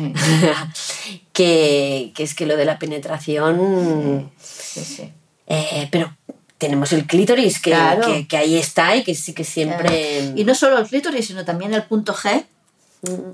Que, 1.34 2.12
que 2.16 2.24
es 2.24 2.34
que 2.34 2.46
lo 2.48 2.58
de 2.58 2.66
la 2.66 2.80
penetración... 2.80 4.32
sí, 4.42 4.84
sí. 4.84 5.14
eh, 5.48 5.88
pero 5.92 6.16
tenemos 6.58 6.92
el 6.94 7.06
clítoris, 7.06 7.60
que, 7.62 7.70
Claro. 7.72 8.06
que, 8.06 8.28
que 8.28 8.38
ahí 8.38 8.58
está 8.58 8.96
y 8.96 9.04
que 9.04 9.14
sí 9.14 9.34
que 9.34 9.44
siempre... 9.44 10.34
Y 10.36 10.44
no 10.44 10.56
solo 10.56 10.80
el 10.80 10.88
clítoris, 10.88 11.28
sino 11.28 11.46
también 11.46 11.74
el 11.76 11.84
punto 11.84 12.16
G, 12.16 12.46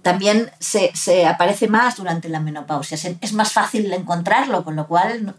también 0.02 0.52
se, 0.60 0.92
se 0.96 1.26
aparece 1.26 1.68
más 1.68 1.96
durante 1.98 2.30
la 2.30 2.40
menopausia. 2.40 2.98
Es 3.22 3.34
más 3.34 3.52
fácil 3.52 3.92
encontrarlo, 3.94 4.64
con 4.64 4.76
lo 4.76 4.88
cual, 4.88 5.26
no- 5.26 5.34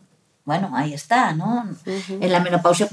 bueno, 0.44 0.70
ahí 0.74 0.92
está, 0.92 1.32
¿no? 1.32 1.64
En 1.86 2.30
la 2.32 2.40
menopausia 2.40 2.88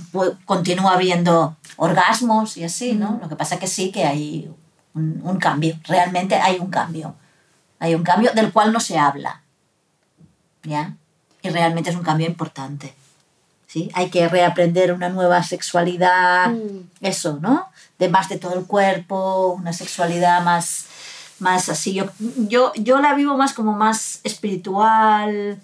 continúa 0.46 0.94
habiendo 0.94 1.58
orgasmos 1.78 2.56
y 2.58 2.64
así, 2.64 2.94
¿no? 2.94 3.20
Lo 3.22 3.28
que 3.28 3.36
pasa 3.36 3.60
que 3.60 3.68
sí 3.68 3.92
que 3.92 4.06
hay 4.06 4.50
un, 4.94 5.22
un 5.24 5.38
cambio, 5.38 5.78
realmente 5.86 6.36
hay 6.36 6.60
un 6.60 6.70
cambio. 6.70 7.16
Hay 7.80 7.94
un 7.96 8.04
cambio 8.04 8.32
del 8.34 8.54
cual 8.54 8.72
no 8.72 8.80
se 8.80 8.98
habla, 8.98 9.42
¿ya? 10.64 10.96
Y 11.42 11.50
realmente 11.50 11.90
es 11.90 11.96
un 11.96 12.04
cambio 12.04 12.28
importante. 12.28 12.94
¿sí? 13.68 13.90
Hay 13.94 14.10
que 14.10 14.28
reaprender 14.28 14.92
una 14.94 15.08
nueva 15.10 15.42
sexualidad, 15.44 16.50
Mm. 16.50 16.90
eso, 17.02 17.40
¿no? 17.42 17.68
De 17.98 18.10
más 18.10 18.28
de 18.30 18.38
todo 18.38 18.54
el 18.54 18.66
cuerpo, 18.66 19.48
una 19.58 19.72
sexualidad 19.74 20.44
más, 20.44 20.86
más 21.42 21.68
así. 21.70 21.94
Yo, 21.94 22.06
yo, 22.38 22.72
yo 22.76 23.00
la 23.02 23.14
vivo 23.16 23.36
más 23.38 23.54
como 23.54 23.74
más 23.74 24.22
espiritual, 24.24 25.60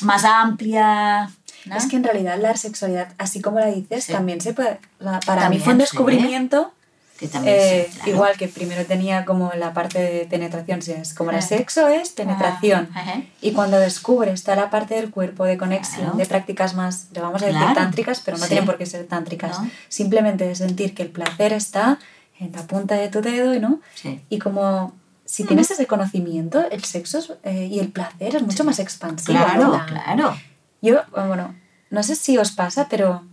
más 0.00 0.24
amplia. 0.24 1.30
¿no? 1.66 1.76
Es 1.76 1.86
que 1.86 1.96
en 1.96 2.04
realidad 2.04 2.38
la 2.40 2.56
sexualidad, 2.56 3.12
así 3.18 3.40
como 3.40 3.60
la 3.60 3.66
dices, 3.66 4.04
Sí. 4.04 4.12
también 4.12 4.40
se 4.40 4.52
puede... 4.52 4.80
para 4.98 5.20
También, 5.20 5.50
mí 5.50 5.58
fue 5.60 5.72
un 5.74 5.78
descubrimiento... 5.78 6.72
Que 7.18 7.28
también 7.28 7.54
eh, 7.56 7.86
sí, 7.88 7.94
claro. 7.98 8.10
Igual 8.10 8.36
que 8.36 8.48
primero 8.48 8.84
tenía 8.84 9.24
como 9.24 9.52
la 9.56 9.72
parte 9.72 10.00
de 10.00 10.24
penetración, 10.26 10.82
si 10.82 10.90
es 10.90 11.14
como 11.14 11.30
Ah. 11.30 11.36
el 11.36 11.42
sexo 11.42 11.86
es 11.86 12.08
penetración. 12.08 12.88
Ah. 12.96 13.20
Y 13.40 13.52
cuando 13.52 13.78
descubres 13.78 14.42
toda 14.42 14.56
la 14.56 14.70
parte 14.70 14.96
del 14.96 15.10
cuerpo, 15.10 15.44
de 15.44 15.56
conexión, 15.56 16.00
Claro. 16.06 16.16
de 16.18 16.26
prácticas 16.26 16.74
más, 16.74 17.06
le 17.12 17.20
vamos 17.20 17.40
a 17.42 17.46
decir 17.46 17.60
Claro. 17.60 17.74
tántricas, 17.76 18.20
pero 18.24 18.38
no 18.38 18.42
Sí. 18.42 18.48
tienen 18.48 18.66
por 18.66 18.76
qué 18.76 18.86
ser 18.86 19.06
tántricas. 19.06 19.60
No. 19.60 19.70
Simplemente 19.88 20.48
de 20.48 20.56
sentir 20.56 20.94
que 20.96 21.02
el 21.04 21.10
placer 21.10 21.52
está 21.52 22.00
en 22.40 22.50
la 22.50 22.62
punta 22.66 22.96
de 22.96 23.08
tu 23.08 23.20
dedo, 23.20 23.54
¿no? 23.60 23.80
Sí. 23.94 24.20
Y 24.28 24.40
como 24.40 24.92
si 25.32 25.44
tienes 25.44 25.70
ese 25.70 25.86
conocimiento, 25.86 26.62
el 26.70 26.84
sexo 26.84 27.18
es, 27.18 27.32
eh, 27.42 27.64
y 27.72 27.78
el 27.78 27.90
placer 27.90 28.36
es 28.36 28.42
mucho 28.42 28.64
más 28.64 28.78
expansivo. 28.78 29.38
Claro, 29.38 29.68
¿no? 29.78 29.86
claro. 29.86 30.36
Yo, 30.82 31.00
bueno, 31.10 31.54
no 31.88 32.02
sé 32.02 32.16
si 32.16 32.36
os 32.36 32.50
pasa, 32.52 32.88
pero 32.90 33.24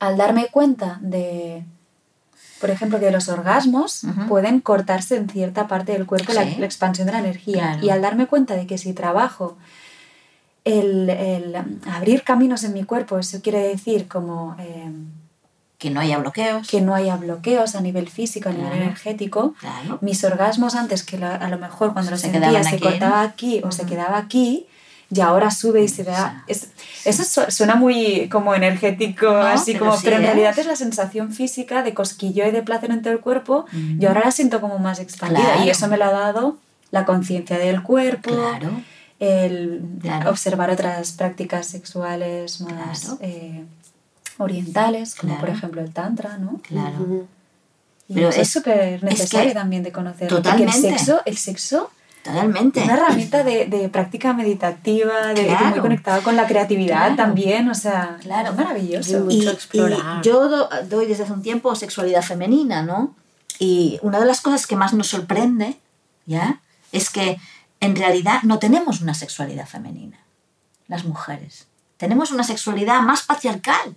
al 0.00 0.16
darme 0.16 0.48
cuenta 0.48 0.98
de, 1.02 1.64
por 2.60 2.70
ejemplo, 2.70 2.98
que 2.98 3.12
los 3.12 3.28
orgasmos 3.28 4.02
pueden 4.28 4.60
cortarse 4.60 5.14
en 5.14 5.28
cierta 5.28 5.68
parte 5.68 5.92
del 5.92 6.04
cuerpo 6.04 6.32
la, 6.32 6.42
Sí. 6.42 6.56
la 6.58 6.66
expansión 6.66 7.06
de 7.06 7.12
la 7.12 7.20
energía. 7.20 7.62
Claro. 7.62 7.86
Y 7.86 7.90
al 7.90 8.02
darme 8.02 8.26
cuenta 8.26 8.56
de 8.56 8.66
que 8.66 8.76
si 8.76 8.92
trabajo 8.92 9.56
el, 10.64 11.08
el, 11.10 11.54
abrir 11.86 12.24
caminos 12.24 12.64
en 12.64 12.72
mi 12.72 12.82
cuerpo, 12.82 13.20
eso 13.20 13.40
quiere 13.40 13.60
decir 13.68 14.08
como 14.08 14.56
eh, 14.58 14.90
Que 15.84 15.90
no 15.90 16.00
haya 16.00 16.16
bloqueos. 16.18 16.66
que 16.66 16.80
no 16.80 16.94
haya 16.94 17.16
bloqueos 17.16 17.74
a 17.74 17.80
nivel 17.82 18.08
físico, 18.08 18.48
a 18.48 18.52
nivel 18.52 18.68
Claro. 18.70 18.84
energético. 18.84 19.54
Claro. 19.60 19.98
Mis 20.00 20.24
orgasmos 20.24 20.74
antes 20.74 21.02
que 21.02 21.18
lo- 21.18 21.26
a 21.26 21.48
lo 21.48 21.58
mejor 21.58 21.92
cuando 21.92 22.10
los 22.10 22.20
Se 22.22 22.30
sentía 22.30 22.62
se 22.64 22.68
aquí, 22.76 22.84
¿no? 22.84 22.90
cortaba 22.90 23.20
aquí 23.22 23.60
o 23.62 23.70
se 23.70 23.84
quedaba 23.84 24.16
aquí 24.16 24.66
y 25.14 25.20
ahora 25.20 25.50
sube 25.50 25.82
y 25.84 25.88
se 25.88 26.06
es- 26.46 26.68
eso 27.04 27.22
su- 27.24 27.50
suena 27.52 27.74
muy 27.74 28.28
como 28.30 28.54
energético, 28.54 29.26
No, 29.26 29.40
así 29.42 29.72
pero 29.74 29.84
como, 29.84 29.96
sí 29.98 30.02
pero 30.04 30.16
en 30.16 30.22
es. 30.22 30.28
realidad 30.28 30.58
es 30.58 30.66
la 30.66 30.76
sensación 30.76 31.32
física 31.32 31.82
de 31.82 31.92
cosquillo 31.92 32.46
y 32.46 32.50
de 32.50 32.62
placer 32.62 32.90
en 32.90 33.02
todo 33.02 33.12
el 33.12 33.20
cuerpo. 33.20 33.66
Yo 33.98 34.08
ahora 34.08 34.22
la 34.24 34.30
siento 34.30 34.60
como 34.62 34.78
más 34.78 34.98
expandida 35.00 35.44
Claro. 35.44 35.64
y 35.64 35.68
eso 35.70 35.86
me 35.88 35.98
lo 35.98 36.06
ha 36.06 36.12
dado 36.12 36.56
la 36.90 37.04
conciencia 37.04 37.58
del 37.58 37.82
cuerpo, 37.82 38.30
Claro. 38.30 38.70
el 39.20 39.82
Claro. 40.00 40.30
observar 40.30 40.70
otras 40.70 41.12
prácticas 41.12 41.66
sexuales 41.66 42.60
más 42.62 43.16
eh, 43.20 43.64
orientales, 44.38 45.14
como 45.14 45.38
por 45.38 45.48
ejemplo 45.48 45.80
el 45.80 45.92
tantra, 45.92 46.38
¿no? 46.38 46.60
Claro. 46.62 47.26
Y 48.08 48.14
Pero 48.14 48.28
es- 48.30 48.50
súper 48.50 49.02
necesario 49.02 49.48
que- 49.50 49.54
también 49.54 49.82
de 49.82 49.92
conocer. 49.92 50.28
Totalmente. 50.28 50.72
Porque 50.72 50.88
el 50.88 50.98
sexo, 50.98 51.22
el 51.24 51.36
sexo 51.38 51.90
Totalmente. 52.22 52.82
una 52.82 52.94
herramienta 52.94 53.42
de, 53.44 53.66
de 53.66 53.88
práctica 53.88 54.32
meditativa, 54.34 55.28
de, 55.28 55.34
de 55.42 55.46
Claro. 55.46 55.66
muy 55.70 55.80
conectada 55.80 56.20
con 56.22 56.36
la 56.36 56.46
creatividad 56.46 56.98
Claro. 56.98 57.16
también, 57.16 57.68
o 57.70 57.74
sea, 57.74 58.18
Claro. 58.20 58.50
es 58.50 58.56
maravilloso. 58.56 59.30
Y, 59.30 59.36
mucho 59.38 59.50
explorar. 59.50 60.20
y 60.22 60.26
yo 60.26 60.48
do- 60.48 60.68
doy 60.88 61.06
desde 61.06 61.24
hace 61.24 61.32
un 61.32 61.42
tiempo 61.42 61.74
sexualidad 61.74 62.22
femenina, 62.22 62.82
¿no? 62.82 63.14
Y 63.58 63.98
una 64.02 64.20
de 64.20 64.26
las 64.26 64.40
cosas 64.40 64.66
que 64.66 64.76
más 64.76 64.92
nos 64.94 65.06
sorprende, 65.06 65.78
¿ya? 66.26 66.60
Es 66.92 67.08
que 67.08 67.38
en 67.80 67.96
realidad 67.96 68.42
no 68.42 68.58
tenemos 68.58 69.00
una 69.00 69.14
sexualidad 69.14 69.66
femenina, 69.66 70.18
las 70.88 71.04
mujeres. 71.04 71.66
Tenemos 71.96 72.30
una 72.32 72.44
sexualidad 72.44 73.00
más 73.02 73.22
patriarcal, 73.22 73.94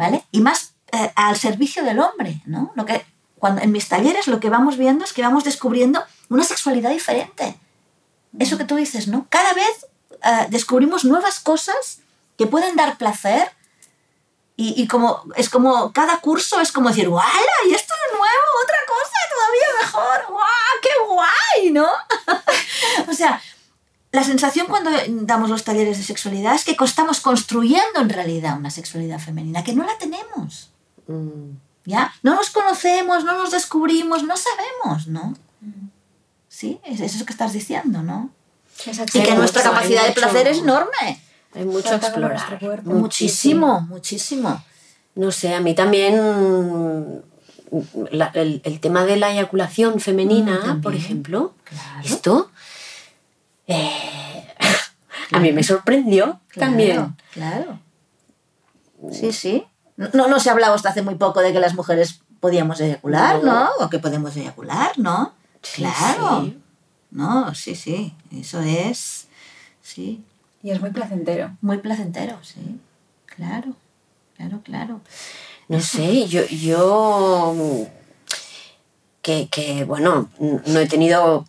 ¿vale? 0.00 0.24
Y 0.30 0.40
más 0.40 0.72
eh, 0.92 1.12
al 1.14 1.36
servicio 1.36 1.84
del 1.84 2.00
hombre, 2.00 2.40
¿no? 2.46 2.72
Lo 2.74 2.86
que, 2.86 3.04
cuando, 3.38 3.60
en 3.60 3.70
mis 3.70 3.86
talleres 3.86 4.28
lo 4.28 4.40
que 4.40 4.48
vamos 4.48 4.78
viendo 4.78 5.04
es 5.04 5.12
que 5.12 5.20
vamos 5.20 5.44
descubriendo 5.44 6.02
una 6.30 6.42
sexualidad 6.42 6.90
diferente. 6.90 7.60
Eso 8.38 8.56
que 8.56 8.64
tú 8.64 8.76
dices, 8.76 9.08
¿no? 9.08 9.26
Cada 9.28 9.52
vez 9.52 9.86
eh, 10.24 10.46
descubrimos 10.48 11.04
nuevas 11.04 11.38
cosas 11.38 12.00
que 12.38 12.46
pueden 12.46 12.76
dar 12.76 12.96
placer 12.96 13.52
y, 14.56 14.72
y 14.80 14.88
como 14.88 15.22
es 15.36 15.50
como 15.50 15.92
cada 15.92 16.20
curso 16.20 16.60
es 16.60 16.72
como 16.72 16.88
decir, 16.88 17.10
¡Wala! 17.10 17.56
¿Y 17.68 17.74
esto 17.74 17.92
de 18.02 18.16
nuevo? 18.16 18.46
¿Otra 18.64 18.78
cosa 18.88 19.18
todavía 19.34 19.68
mejor? 19.82 20.32
¡Guau! 20.32 20.76
¡Qué 20.80 20.90
guay! 21.06 21.70
¿No? 21.72 21.90
o 23.10 23.12
sea, 23.12 23.42
la 24.12 24.24
sensación 24.24 24.66
cuando 24.66 24.90
damos 25.22 25.50
los 25.50 25.62
talleres 25.64 25.98
de 25.98 26.04
sexualidad 26.04 26.54
es 26.54 26.64
que 26.64 26.76
estamos 26.84 27.20
construyendo 27.20 28.00
en 28.00 28.08
realidad 28.08 28.58
una 28.58 28.70
sexualidad 28.70 29.18
femenina, 29.20 29.62
que 29.62 29.72
no 29.74 29.84
la 29.84 29.96
tenemos. 29.98 30.70
Mm. 31.06 31.52
¿Ya? 31.86 32.12
No 32.22 32.34
nos 32.34 32.50
conocemos, 32.50 33.24
no 33.24 33.36
nos 33.38 33.50
descubrimos, 33.52 34.22
no 34.24 34.34
sabemos, 34.36 35.06
¿no? 35.06 35.34
Sí, 36.48 36.78
es 36.84 37.00
eso 37.00 37.24
que 37.24 37.32
estás 37.32 37.52
diciendo, 37.52 38.02
¿no? 38.02 38.30
Exacto. 38.84 39.18
Y 39.18 39.22
que 39.22 39.34
nuestra 39.34 39.62
mucho, 39.62 39.72
capacidad 39.74 40.06
de 40.06 40.12
placer 40.12 40.46
mucho. 40.46 40.50
es 40.50 40.58
enorme. 40.58 41.20
Hay 41.54 41.64
mucho 41.64 41.88
a 41.88 41.92
Contacto 41.92 42.20
con 42.20 42.30
explorar. 42.32 42.58
cuerpo. 42.58 42.90
Muchísimo, 42.90 43.80
muchísimo. 43.82 44.62
No 45.14 45.32
sé, 45.32 45.54
a 45.54 45.60
mí 45.60 45.74
también 45.74 47.22
la- 48.10 48.30
el, 48.34 48.60
el 48.64 48.80
tema 48.80 49.04
de 49.04 49.16
la 49.16 49.32
eyaculación 49.32 50.00
femenina, 50.00 50.54
Mm, 50.56 50.60
también. 50.60 50.80
por 50.82 50.94
ejemplo, 50.94 51.54
Claro. 51.64 52.00
esto 52.04 52.50
eh, 53.70 54.46
a 55.32 55.38
mí 55.38 55.52
me 55.52 55.62
sorprendió 55.62 56.40
también. 56.54 57.16
Claro. 57.32 57.78
Sí, 59.10 59.32
sí. 59.32 59.64
No, 59.96 60.28
no 60.28 60.40
se 60.40 60.48
ha 60.48 60.52
hablado 60.52 60.74
hasta 60.74 60.90
hace 60.90 61.02
muy 61.02 61.14
poco 61.14 61.40
de 61.40 61.52
que 61.52 61.60
las 61.60 61.74
mujeres 61.74 62.20
podíamos 62.40 62.80
eyacular, 62.80 63.42
No. 63.42 63.52
¿no? 63.64 63.70
O 63.80 63.90
que 63.90 63.98
podemos 63.98 64.36
eyacular, 64.36 64.98
¿no? 64.98 65.34
Sí, 65.62 65.82
claro. 65.82 66.42
sí. 66.42 66.58
No, 67.10 67.54
sí, 67.54 67.74
sí. 67.74 68.14
Eso 68.32 68.60
es. 68.60 69.28
Sí. 69.82 70.22
Y 70.62 70.70
es 70.70 70.80
muy 70.80 70.90
placentero. 70.90 71.56
Muy 71.60 71.78
placentero, 71.78 72.38
sí. 72.42 72.78
Claro. 73.26 73.74
Claro, 74.36 74.60
claro. 74.62 75.00
No 75.68 75.80
sé, 75.80 76.26
yo, 76.26 76.44
yo 76.46 77.54
mm, 77.56 77.82
que, 79.22 79.48
que, 79.50 79.84
bueno, 79.84 80.30
no 80.38 80.80
he 80.80 80.86
tenido, 80.86 81.42
mm, 81.42 81.44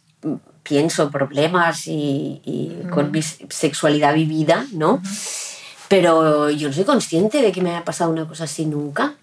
pienso, 0.71 1.11
problemas 1.11 1.85
y, 1.87 2.41
y 2.45 2.87
con 2.89 3.11
mi 3.11 3.21
se- 3.21 3.45
sexualidad 3.49 4.13
vivida, 4.13 4.65
¿no? 4.71 5.01
Pero 5.89 6.49
yo 6.49 6.69
no 6.69 6.73
soy 6.73 6.85
consciente 6.85 7.41
de 7.41 7.51
que 7.51 7.61
me 7.61 7.71
haya 7.71 7.83
pasado 7.83 8.09
una 8.11 8.25
cosa 8.25 8.45
así 8.45 8.65
nunca, 8.65 9.15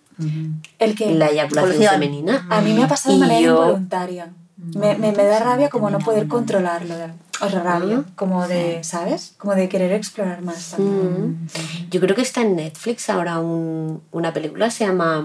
El 0.79 0.95
que 0.95 1.15
la 1.15 1.29
eyaculación 1.29 1.73
Evolución. 1.73 1.93
femenina. 1.95 2.47
a 2.51 2.61
mí 2.61 2.75
me 2.75 2.85
ha 2.85 2.89
pasado 2.89 3.15
de 3.15 3.21
manera 3.21 3.41
yo- 3.41 3.63
involuntaria. 3.63 4.29
Me, 4.75 4.99
me, 4.99 5.13
me 5.13 5.25
da 5.25 5.39
rabia 5.39 5.71
como 5.71 5.89
no 5.89 6.01
poder 6.01 6.27
controlarlo. 6.27 6.95
O 7.41 7.49
sea, 7.49 7.61
rabia, 7.63 8.03
como 8.17 8.47
de, 8.49 8.83
¿sabes? 8.83 9.35
Como 9.39 9.55
de 9.55 9.69
querer 9.69 9.93
explorar 9.93 10.43
más 10.43 10.73
también. 10.73 11.45
Mm. 11.45 11.49
Yo 11.91 12.01
creo 12.01 12.17
que 12.17 12.23
está 12.23 12.43
en 12.43 12.57
Netflix 12.57 13.09
ahora 13.09 13.39
un- 13.39 14.03
una 14.11 14.33
película, 14.33 14.71
se 14.73 14.85
llama, 14.85 15.25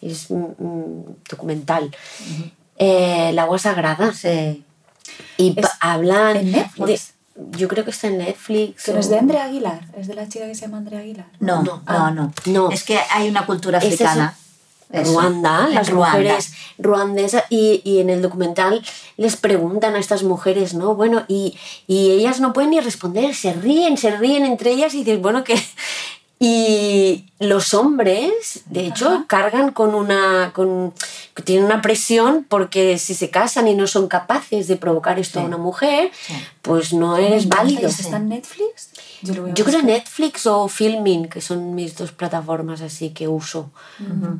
es 0.00 0.30
un, 0.30 0.54
un 0.58 1.16
documental, 1.28 1.90
eh, 2.78 3.28
El 3.30 3.38
agua 3.40 3.58
sagrada. 3.58 4.12
Sí. 4.14 4.64
Y 5.36 5.54
Es 5.58 5.66
hablan. 5.80 6.36
en 6.36 6.52
Netflix. 6.52 6.86
de- 6.86 7.58
yo 7.58 7.66
creo 7.68 7.84
que 7.84 7.90
está 7.90 8.08
en 8.08 8.18
Netflix. 8.18 8.82
Que 8.84 8.92
no 8.92 9.00
es 9.00 9.06
o- 9.06 9.10
de 9.10 9.18
Andrea 9.18 9.44
Aguilar, 9.44 9.80
es 9.96 10.06
de 10.06 10.14
la 10.14 10.28
chica 10.28 10.46
que 10.46 10.54
se 10.54 10.62
llama 10.62 10.78
Andrea 10.78 11.00
Aguilar. 11.00 11.26
No, 11.40 11.62
No. 11.62 11.76
no, 11.76 11.82
Ah. 11.86 12.10
no, 12.10 12.32
No. 12.46 12.70
Es 12.70 12.84
que 12.84 12.98
hay 13.10 13.28
una 13.28 13.46
cultura 13.46 13.78
Es 13.78 13.84
eso. 13.84 13.94
africana. 14.04 14.36
Eso. 14.92 15.12
Ruanda, 15.14 15.68
las 15.70 15.88
Ruanda. 15.88 16.18
mujeres 16.18 16.52
ruandesas, 16.76 17.44
y, 17.48 17.80
y 17.82 18.00
en 18.00 18.10
el 18.10 18.20
documental 18.20 18.84
les 19.16 19.36
preguntan 19.36 19.94
a 19.96 19.98
estas 19.98 20.22
mujeres, 20.22 20.74
¿no? 20.74 20.94
Bueno, 20.94 21.24
y, 21.28 21.56
y 21.86 22.10
ellas 22.10 22.40
no 22.40 22.52
pueden 22.52 22.72
ni 22.72 22.80
responder, 22.80 23.34
se 23.34 23.54
ríen, 23.54 23.96
se 23.96 24.10
ríen 24.14 24.44
entre 24.44 24.72
ellas 24.72 24.92
y 24.92 24.98
dices, 24.98 25.22
bueno, 25.22 25.44
que... 25.44 25.54
Y 26.44 27.26
los 27.38 27.72
hombres, 27.72 28.62
de 28.66 28.86
hecho, 28.88 29.08
Ajá. 29.08 29.24
cargan 29.28 29.70
con 29.70 29.94
una... 29.94 30.50
Con, 30.52 30.92
tienen 31.44 31.64
una 31.66 31.80
presión 31.80 32.44
porque 32.48 32.98
si 32.98 33.14
se 33.14 33.30
casan 33.30 33.68
y 33.68 33.74
no 33.74 33.86
son 33.86 34.08
capaces 34.08 34.66
de 34.66 34.76
provocar 34.76 35.20
esto 35.20 35.38
a 35.38 35.44
una 35.44 35.56
mujer, 35.56 36.10
Sí. 36.26 36.34
pues 36.62 36.92
no 36.92 37.16
eres 37.16 37.46
válido. 37.48 37.82
¿Y 37.82 37.84
eso 37.84 38.02
¿Está 38.02 38.16
en 38.16 38.28
Netflix? 38.30 38.90
Yo, 39.22 39.34
lo 39.34 39.42
voy 39.42 39.50
a 39.50 39.54
Yo 39.54 39.64
creo. 39.64 39.82
Netflix 39.82 40.46
o 40.46 40.68
Filmin, 40.68 41.28
que 41.28 41.40
son 41.40 41.74
mis 41.74 41.96
dos 41.96 42.12
plataformas 42.12 42.80
así 42.80 43.10
que 43.10 43.28
uso. 43.28 43.70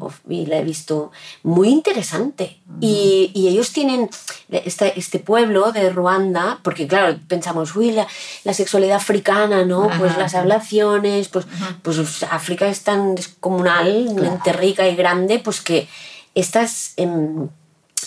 O- 0.01 0.13
Y 0.29 0.47
la 0.47 0.59
he 0.59 0.65
visto 0.65 1.11
muy 1.43 1.69
interesante. 1.69 2.59
y, 2.81 3.31
y 3.35 3.49
ellos 3.49 3.73
tienen 3.73 4.11
este, 4.51 4.99
este 4.99 5.19
pueblo 5.19 5.73
de 5.73 5.91
Ruanda, 5.91 6.59
porque 6.63 6.87
claro, 6.87 7.19
pensamos, 7.29 7.77
uy, 7.77 7.93
la, 7.93 8.07
la 8.45 8.55
sexualidad 8.55 8.97
africana, 8.97 9.65
¿no? 9.65 9.89
Pues 9.99 10.17
las 10.19 10.35
ablaciones, 10.35 11.29
pues, 11.29 11.47
pues 11.83 12.23
África 12.31 12.67
es 12.69 12.83
tan 12.83 13.15
descomunalmente 13.15 14.53
rica 14.53 14.89
y 14.89 14.97
grande, 14.97 15.39
pues 15.39 15.61
que 15.61 15.89
estas... 16.35 16.95
em, 16.97 17.49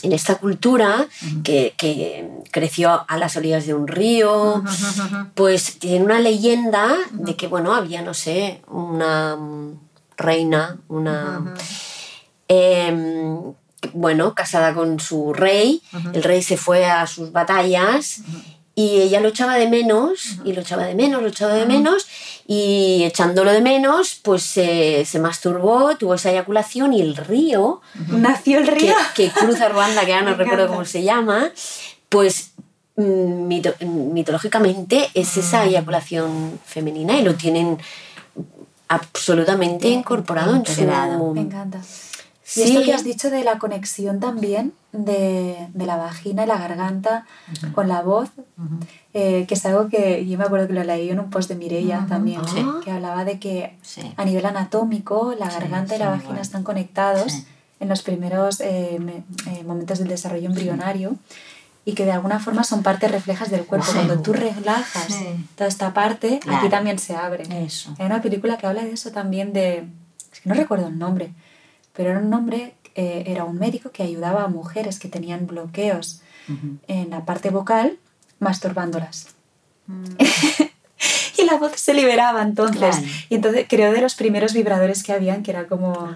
en 0.04 0.12
esta 0.12 0.36
cultura 0.36 1.08
que, 1.44 1.74
que 1.78 2.30
creció 2.52 3.06
a 3.08 3.18
las 3.18 3.36
orillas 3.38 3.66
de 3.66 3.74
un 3.74 3.88
río, 3.88 4.64
pues 5.34 5.80
tiene 5.80 6.04
una 6.04 6.20
leyenda 6.20 6.96
de 7.12 7.36
que, 7.36 7.48
bueno, 7.48 7.74
había, 7.74 8.02
no 8.02 8.14
sé, 8.14 8.62
una 8.68 9.38
reina, 10.18 10.78
una... 10.88 11.54
em, 12.48 13.54
bueno, 13.94 14.34
casada 14.34 14.74
con 14.74 15.00
su 15.00 15.34
rey, 15.34 15.82
el 16.14 16.24
rey 16.24 16.42
se 16.42 16.58
fue 16.58 16.86
a 16.86 17.06
sus 17.06 17.32
batallas 17.32 18.22
y 18.74 19.00
ella 19.02 19.22
lo 19.22 19.30
echaba 19.30 19.56
de 19.56 19.70
menos, 19.70 20.40
y 20.44 20.54
lo 20.54 20.62
echaba 20.62 20.86
de 20.86 20.96
menos, 20.96 21.22
lo 21.22 21.30
echaba 21.30 21.54
de 21.54 21.66
menos, 21.66 22.08
y 22.48 23.04
echándolo 23.04 23.52
de 23.52 23.62
menos, 23.62 24.20
pues 24.22 24.44
se, 24.44 25.04
se 25.06 25.20
masturbó, 25.20 25.96
tuvo 25.98 26.14
esa 26.14 26.30
eyaculación 26.32 26.94
y 26.94 27.02
el 27.02 27.16
río 27.16 27.82
Nació 28.10 28.60
el 28.60 28.68
río. 28.68 28.94
que 29.16 29.30
cruza 29.32 29.68
Ruanda, 29.70 30.06
que 30.06 30.14
ahora 30.14 30.32
no 30.32 30.38
recuerdo 30.38 30.68
cómo 30.68 30.86
se 30.86 31.02
llama, 31.04 31.50
pues 32.10 32.52
mm, 32.98 33.48
mito- 33.48 33.76
mitológicamente 33.84 35.10
es 35.16 35.38
esa 35.38 35.66
eyaculación 35.66 36.60
femenina 36.66 37.18
y 37.18 37.24
lo 37.24 37.34
tienen 37.34 37.80
absolutamente 38.88 39.88
incorporado 39.90 40.56
en 40.56 40.66
su... 40.66 40.82
Me 41.34 41.42
encanta. 41.42 41.82
Y 42.46 42.48
Sí. 42.48 42.62
esto 42.64 42.84
que 42.84 42.94
has 42.94 43.04
dicho 43.04 43.32
de 43.32 43.44
la 43.44 43.58
conexión 43.58 44.20
también 44.20 44.72
de, 44.92 45.68
de 45.74 45.86
la 45.88 45.98
vagina 45.98 46.44
y 46.44 46.48
la 46.48 46.58
garganta 46.60 47.26
con 47.74 47.88
la 47.88 48.02
voz, 48.04 48.30
eh, 49.16 49.46
que 49.48 49.56
es 49.56 49.66
algo 49.66 49.90
que 49.90 50.26
yo 50.28 50.38
me 50.38 50.44
acuerdo 50.46 50.68
que 50.68 50.74
lo 50.74 50.84
leí 50.84 51.10
en 51.10 51.20
un 51.20 51.32
post 51.32 51.50
de 51.50 51.56
Mireia 51.56 52.00
Ujú. 52.00 52.08
también, 52.08 52.42
Sí. 52.48 52.64
que 52.84 52.92
hablaba 52.92 53.26
de 53.26 53.40
que 53.40 53.76
Sí. 53.82 54.14
a 54.16 54.26
nivel 54.26 54.46
anatómico 54.46 55.34
la 55.40 55.50
garganta 55.50 55.96
y 55.96 56.00
la 56.00 56.10
vagina 56.10 56.26
igual. 56.30 56.42
están 56.42 56.64
conectados 56.64 57.34
en 57.80 57.90
los 57.90 58.04
primeros 58.04 58.62
eh, 58.62 59.00
eh, 59.48 59.64
momentos 59.66 59.98
del 60.00 60.08
desarrollo 60.08 60.46
embrionario 60.46 61.16
y 61.84 61.94
que 61.94 62.06
de 62.06 62.12
alguna 62.12 62.40
forma 62.40 62.64
son 62.64 62.84
partes 62.84 63.10
reflejas 63.12 63.50
del 63.50 63.66
cuerpo. 63.66 63.88
Sí. 63.88 63.94
Cuando 63.96 64.20
tú 64.22 64.34
relajas 64.34 65.08
Sí. 65.08 65.26
toda 65.56 65.68
esta 65.68 65.94
parte, 65.96 66.40
Claro. 66.42 66.60
aquí 66.60 66.70
también 66.70 67.00
se 67.00 67.16
abre. 67.16 67.44
Eso. 67.66 67.94
Hay 67.98 68.06
una 68.06 68.22
película 68.22 68.58
que 68.58 68.68
habla 68.68 68.84
de 68.84 68.92
eso 68.92 69.12
también 69.12 69.52
de... 69.52 69.88
Es 70.32 70.40
que 70.42 70.50
no 70.50 70.56
recuerdo 70.56 70.88
el 70.88 70.98
nombre, 71.00 71.32
pero 71.96 72.12
era 72.12 72.20
un 72.20 72.30
nombre, 72.30 72.76
eh, 72.96 73.24
era 73.28 73.44
un 73.44 73.58
médico 73.58 73.92
que 73.92 74.04
ayudaba 74.04 74.44
a 74.44 74.48
mujeres 74.48 75.00
que 75.00 75.08
tenían 75.08 75.48
bloqueos 75.48 76.22
en 76.88 77.10
la 77.10 77.26
parte 77.26 77.50
vocal 77.50 77.98
masturbándolas. 78.40 79.30
y 81.38 81.44
la 81.46 81.58
voz 81.58 81.74
se 81.76 81.94
liberaba 81.94 82.42
entonces. 82.42 82.78
Claro. 82.78 83.08
Y 83.30 83.36
entonces 83.36 83.66
creo 83.68 83.92
de 83.92 84.02
los 84.02 84.16
primeros 84.16 84.54
vibradores 84.54 85.04
que 85.04 85.14
habían, 85.14 85.44
que 85.44 85.52
era 85.52 85.68
como... 85.68 86.16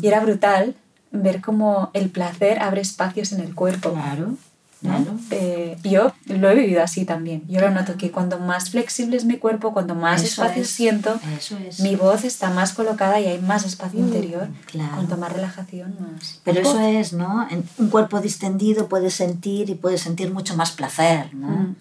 Y 0.00 0.06
era 0.06 0.20
brutal 0.20 0.74
ver 1.10 1.40
cómo 1.40 1.90
el 1.92 2.10
placer 2.10 2.60
abre 2.60 2.80
espacios 2.80 3.32
en 3.32 3.40
el 3.40 3.54
cuerpo. 3.54 3.92
Claro, 3.92 4.36
¿no? 4.82 5.18
Eh, 5.30 5.76
yo 5.84 6.12
lo 6.26 6.50
he 6.50 6.54
vivido 6.54 6.82
así 6.82 7.04
también. 7.04 7.44
Yo 7.48 7.60
lo 7.60 7.70
noto 7.70 7.96
que 7.96 8.10
cuando 8.10 8.38
más 8.38 8.70
flexible 8.70 9.16
es 9.16 9.24
mi 9.24 9.36
cuerpo, 9.38 9.72
cuando 9.72 9.94
más 9.94 10.22
Eso 10.22 10.42
espacio 10.42 10.62
es, 10.62 10.70
siento, 10.70 11.20
Eso 11.38 11.56
es. 11.58 11.80
mi 11.80 11.96
voz 11.96 12.24
está 12.24 12.50
más 12.50 12.72
colocada 12.72 13.20
y 13.20 13.26
hay 13.26 13.40
más 13.40 13.64
espacio 13.64 14.00
interior. 14.00 14.48
claro. 14.66 14.94
Cuanto 14.94 15.16
más 15.16 15.32
relajación, 15.32 15.96
más. 16.00 16.40
Pero 16.44 16.60
eso 16.60 16.80
es, 16.80 17.12
¿no? 17.12 17.46
En 17.50 17.64
un 17.78 17.88
cuerpo 17.88 18.20
distendido 18.20 18.88
puedes 18.88 19.14
sentir 19.14 19.70
y 19.70 19.74
puedes 19.74 20.00
sentir 20.00 20.32
mucho 20.32 20.56
más 20.56 20.72
placer, 20.72 21.34
¿no? 21.34 21.48
Mm. 21.48 21.76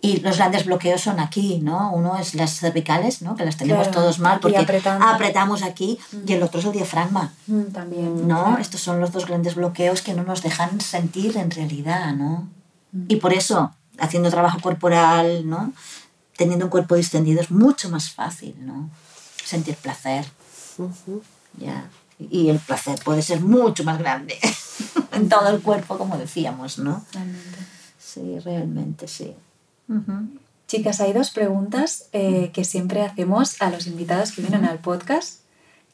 Y 0.00 0.20
los 0.20 0.36
grandes 0.36 0.64
bloqueos 0.64 1.00
son 1.00 1.18
aquí, 1.18 1.58
¿no? 1.60 1.90
Uno 1.92 2.16
es 2.18 2.34
las 2.36 2.60
cervicales, 2.60 3.20
¿no? 3.20 3.34
Que 3.34 3.44
las 3.44 3.56
tenemos 3.56 3.88
Claro, 3.88 4.00
todos 4.02 4.20
mal 4.20 4.38
porque 4.38 4.58
apretando. 4.58 5.04
apretamos 5.04 5.62
aquí 5.64 5.98
y 6.24 6.32
el 6.34 6.42
otro 6.44 6.60
es 6.60 6.66
el 6.66 6.72
diafragma, 6.72 7.32
Mm, 7.48 7.62
también. 7.72 8.28
¿no? 8.28 8.44
claro. 8.44 8.58
Estos 8.60 8.80
son 8.80 9.00
los 9.00 9.10
dos 9.10 9.26
grandes 9.26 9.56
bloqueos 9.56 10.00
que 10.02 10.14
no 10.14 10.22
nos 10.22 10.42
dejan 10.42 10.80
sentir 10.80 11.36
en 11.36 11.50
realidad, 11.50 12.14
¿no? 12.14 12.48
Mm. 12.92 13.06
Y 13.08 13.16
por 13.16 13.32
eso, 13.32 13.72
haciendo 13.98 14.30
trabajo 14.30 14.60
corporal, 14.60 15.48
¿no? 15.48 15.72
Teniendo 16.36 16.66
un 16.66 16.70
cuerpo 16.70 16.94
distendido 16.94 17.40
es 17.40 17.50
mucho 17.50 17.88
más 17.90 18.10
fácil, 18.10 18.54
¿no? 18.64 18.90
Sentir 19.44 19.74
placer. 19.74 20.24
Ya. 21.58 21.88
Y 22.20 22.48
el 22.50 22.58
placer 22.60 23.00
puede 23.04 23.22
ser 23.22 23.40
mucho 23.40 23.82
más 23.82 23.98
grande 23.98 24.38
en 25.12 25.28
todo 25.28 25.48
el 25.48 25.60
cuerpo, 25.60 25.98
como 25.98 26.16
decíamos, 26.18 26.78
¿no? 26.78 27.04
Realmente. 27.12 27.58
Sí, 27.98 28.38
realmente 28.44 29.08
sí. 29.08 29.34
Chicas, 30.66 31.00
hay 31.00 31.12
dos 31.12 31.30
preguntas 31.30 32.08
eh, 32.12 32.50
que 32.52 32.64
siempre 32.64 33.02
hacemos 33.02 33.60
a 33.62 33.70
los 33.70 33.86
invitados 33.86 34.32
que 34.32 34.42
vienen 34.42 34.66
al 34.66 34.78
podcast, 34.78 35.40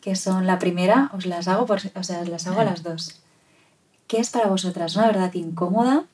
que 0.00 0.16
son 0.16 0.46
la 0.46 0.58
primera, 0.58 1.10
os 1.14 1.26
las 1.26 1.46
hago, 1.46 1.64
por, 1.64 1.80
o 1.94 2.02
sea, 2.02 2.24
las 2.24 2.46
hago 2.46 2.60
a 2.60 2.64
las 2.64 2.82
dos. 2.82 3.20
¿Qué 4.08 4.18
es 4.18 4.30
para 4.30 4.48
vosotras 4.48 4.96
una 4.96 5.06
verdad 5.06 5.32
incómoda? 5.34 6.04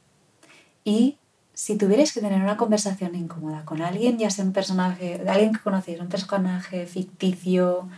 Y 0.84 1.16
si 1.54 1.76
tuvierais 1.76 2.12
que 2.12 2.20
tener 2.20 2.40
una 2.42 2.56
conversación 2.56 3.14
incómoda 3.14 3.64
con 3.64 3.82
alguien, 3.82 4.18
ya 4.18 4.30
sea 4.30 4.44
un 4.44 4.52
personaje, 4.52 5.22
alguien 5.26 5.52
que 5.52 5.60
conocéis, 5.60 6.00
un 6.00 6.08
personaje 6.08 6.86
ficticio 6.86 7.88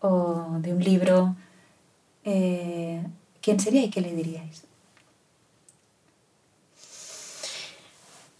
o 0.00 0.58
de 0.60 0.74
un 0.74 0.84
libro, 0.84 1.36
eh, 2.24 3.04
¿quién 3.40 3.60
sería 3.60 3.82
y 3.84 3.90
qué 3.90 4.00
le 4.00 4.14
diríais? 4.14 4.64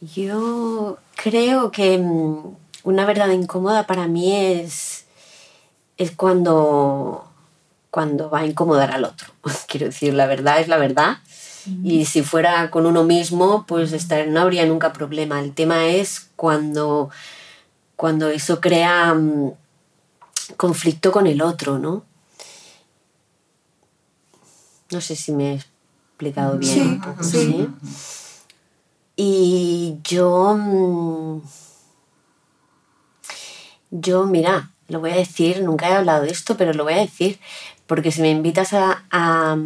Yo 0.03 0.99
creo 1.15 1.71
que 1.71 1.97
mm, 1.97 2.57
una 2.83 3.07
verdad 3.07 3.29
incómoda 3.29 3.87
para 3.87 4.09
mí 4.09 4.35
es, 4.35 5.05
es 5.97 6.11
cuando, 6.11 7.25
cuando 7.93 8.29
va 8.29 8.41
a 8.41 8.47
incomodar 8.47 8.91
al 8.91 9.05
otro. 9.05 9.29
Quiero 9.69 9.87
decir, 9.87 10.13
la 10.15 10.27
verdad 10.27 10.61
es 10.61 10.67
la 10.69 10.77
verdad. 10.77 11.19
Y 11.85 12.07
si 12.07 12.23
fuera 12.23 12.73
con 12.73 12.87
uno 12.87 13.05
mismo, 13.05 13.65
pues 13.69 13.93
estar, 13.93 14.27
no 14.27 14.41
habría 14.41 14.67
nunca 14.67 14.93
problema. 14.93 15.39
El 15.39 15.55
tema 15.55 15.87
es 15.87 16.29
cuando, 16.35 17.09
cuando 17.95 18.31
eso 18.31 18.61
crea 18.61 19.15
mm, 19.15 19.53
conflicto 20.57 21.13
con 21.13 21.29
el 21.29 21.41
otro, 21.41 21.79
¿no? 21.79 22.05
No 24.91 25.01
sé 25.01 25.15
si 25.15 25.31
me 25.31 25.53
he 25.53 25.55
explicado 25.55 26.59
bien 26.59 26.75
Sí, 26.75 26.81
un 26.81 27.01
poco. 27.01 27.23
sí. 27.23 27.39
¿sí? 27.39 27.69
Y 29.17 29.99
yo, 30.05 30.55
mm, 30.59 31.41
yo, 33.91 34.25
mira, 34.27 34.71
lo 34.89 35.01
voy 35.01 35.11
a 35.11 35.17
decir, 35.17 35.63
nunca 35.63 35.89
he 35.89 35.93
hablado 35.95 36.23
de 36.25 36.31
esto, 36.31 36.57
pero 36.57 36.73
lo 36.73 36.85
voy 36.85 36.95
a 36.95 36.99
decir, 36.99 37.39
porque 37.87 38.11
si 38.11 38.23
me 38.23 38.31
invitas 38.31 38.73
a, 38.73 39.05
a, 39.11 39.57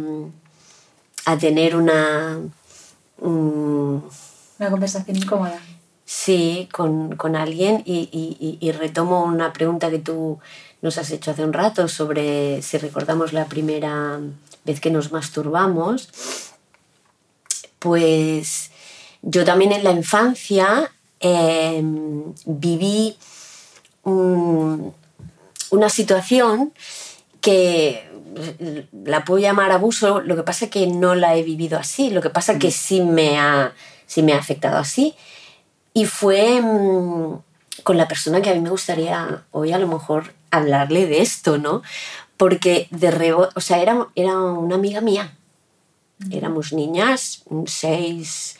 a 1.25 1.37
tener 1.37 1.75
una, 1.75 2.39
mm, 3.21 3.95
Una 4.59 4.69
conversación 4.69 5.15
incómoda. 5.17 5.61
sí, 6.05 6.67
con, 6.73 7.15
con 7.15 7.35
alguien 7.35 7.83
y, 7.85 8.09
y- 8.11 8.37
y- 8.39 8.57
y 8.67 8.71
retomo 8.73 9.23
una 9.23 9.53
pregunta 9.53 9.89
que 9.89 9.99
tú 9.99 10.39
nos 10.81 10.97
has 10.97 11.09
hecho 11.11 11.31
hace 11.31 11.43
un 11.43 11.53
rato 11.53 11.87
sobre 11.87 12.61
si 12.61 12.77
recordamos 12.77 13.33
la 13.33 13.45
primera 13.45 14.19
vez 14.65 14.79
que 14.81 14.91
nos 14.91 15.11
masturbamos, 15.11 16.09
pues 17.79 18.71
yo 19.29 19.43
también 19.43 19.71
en 19.73 19.83
la 19.83 19.91
infancia 19.91 20.89
eh, 21.19 21.81
viví 22.45 23.17
un- 24.03 24.93
una 25.71 25.89
situación 25.89 26.71
que 27.41 28.07
la 29.03 29.25
puedo 29.25 29.39
llamar 29.41 29.71
abuso, 29.71 30.21
lo 30.21 30.35
que 30.35 30.43
pasa 30.43 30.65
es 30.65 30.71
que 30.71 30.87
no 30.87 31.15
la 31.15 31.35
he 31.35 31.43
vivido 31.43 31.77
así, 31.79 32.09
lo 32.11 32.21
que 32.21 32.29
pasa 32.29 32.53
es 32.53 32.59
que 32.59 32.71
sí 32.71 33.01
me 33.01 33.37
ha, 33.39 33.73
sí 34.05 34.21
me 34.21 34.33
ha 34.33 34.37
afectado 34.37 34.77
así. 34.77 35.15
Y 35.93 36.05
fue 36.05 36.61
mm, 36.61 37.39
con 37.83 37.97
la 37.97 38.07
persona 38.07 38.41
que 38.41 38.51
a 38.51 38.53
mí 38.53 38.61
me 38.61 38.69
gustaría 38.69 39.43
hoy 39.51 39.71
a 39.73 39.79
lo 39.79 39.87
mejor 39.87 40.33
hablarle 40.51 41.07
de 41.07 41.21
esto, 41.21 41.57
¿no? 41.57 41.81
Porque 42.37 42.87
de 42.91 43.09
rebo 43.11 43.49
o 43.55 43.61
sea, 43.61 43.81
era, 43.81 44.07
era 44.15 44.37
una 44.37 44.75
amiga 44.75 45.01
mía. 45.01 45.33
Éramos 46.31 46.71
niñas, 46.73 47.43
seis, 47.65 48.57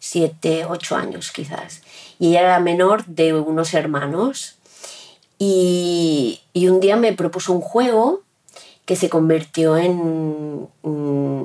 siete, 0.00 0.64
ocho 0.64 0.96
años 0.96 1.30
quizás. 1.30 1.82
Y 2.18 2.30
ella 2.30 2.40
era 2.40 2.60
menor 2.60 3.04
de 3.06 3.34
unos 3.34 3.72
hermanos. 3.74 4.56
Y, 5.38 6.40
y 6.52 6.66
un 6.66 6.80
día 6.80 6.96
me 6.96 7.12
propuso 7.12 7.52
un 7.52 7.60
juego 7.60 8.22
que 8.84 8.96
se 8.96 9.08
convirtió 9.08 9.76
en... 9.76 10.68
mm, 10.82 11.42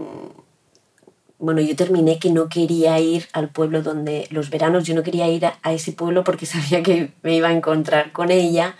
bueno, 1.37 1.61
yo 1.61 1.75
terminé 1.75 2.17
que 2.17 2.31
no 2.31 2.49
quería 2.49 2.99
ir 2.99 3.27
al 3.33 3.49
pueblo 3.49 3.83
donde 3.83 4.27
los 4.31 4.49
veranos, 4.49 4.85
yo 4.85 4.95
no 4.95 5.03
quería 5.03 5.27
ir 5.27 5.45
a, 5.45 5.59
a 5.61 5.73
ese 5.73 5.91
pueblo 5.91 6.23
porque 6.23 6.45
sabía 6.47 6.81
que 6.81 7.11
me 7.21 7.35
iba 7.35 7.49
a 7.49 7.53
encontrar 7.53 8.11
con 8.11 8.31
ella 8.31 8.75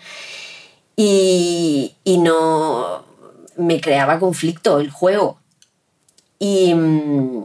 y, 0.96 1.94
y 2.02 2.18
no 2.18 3.04
me 3.56 3.80
creaba 3.80 4.18
conflicto 4.18 4.80
el 4.80 4.90
juego. 4.90 5.38
Y 6.38 6.74
mm, 6.74 7.44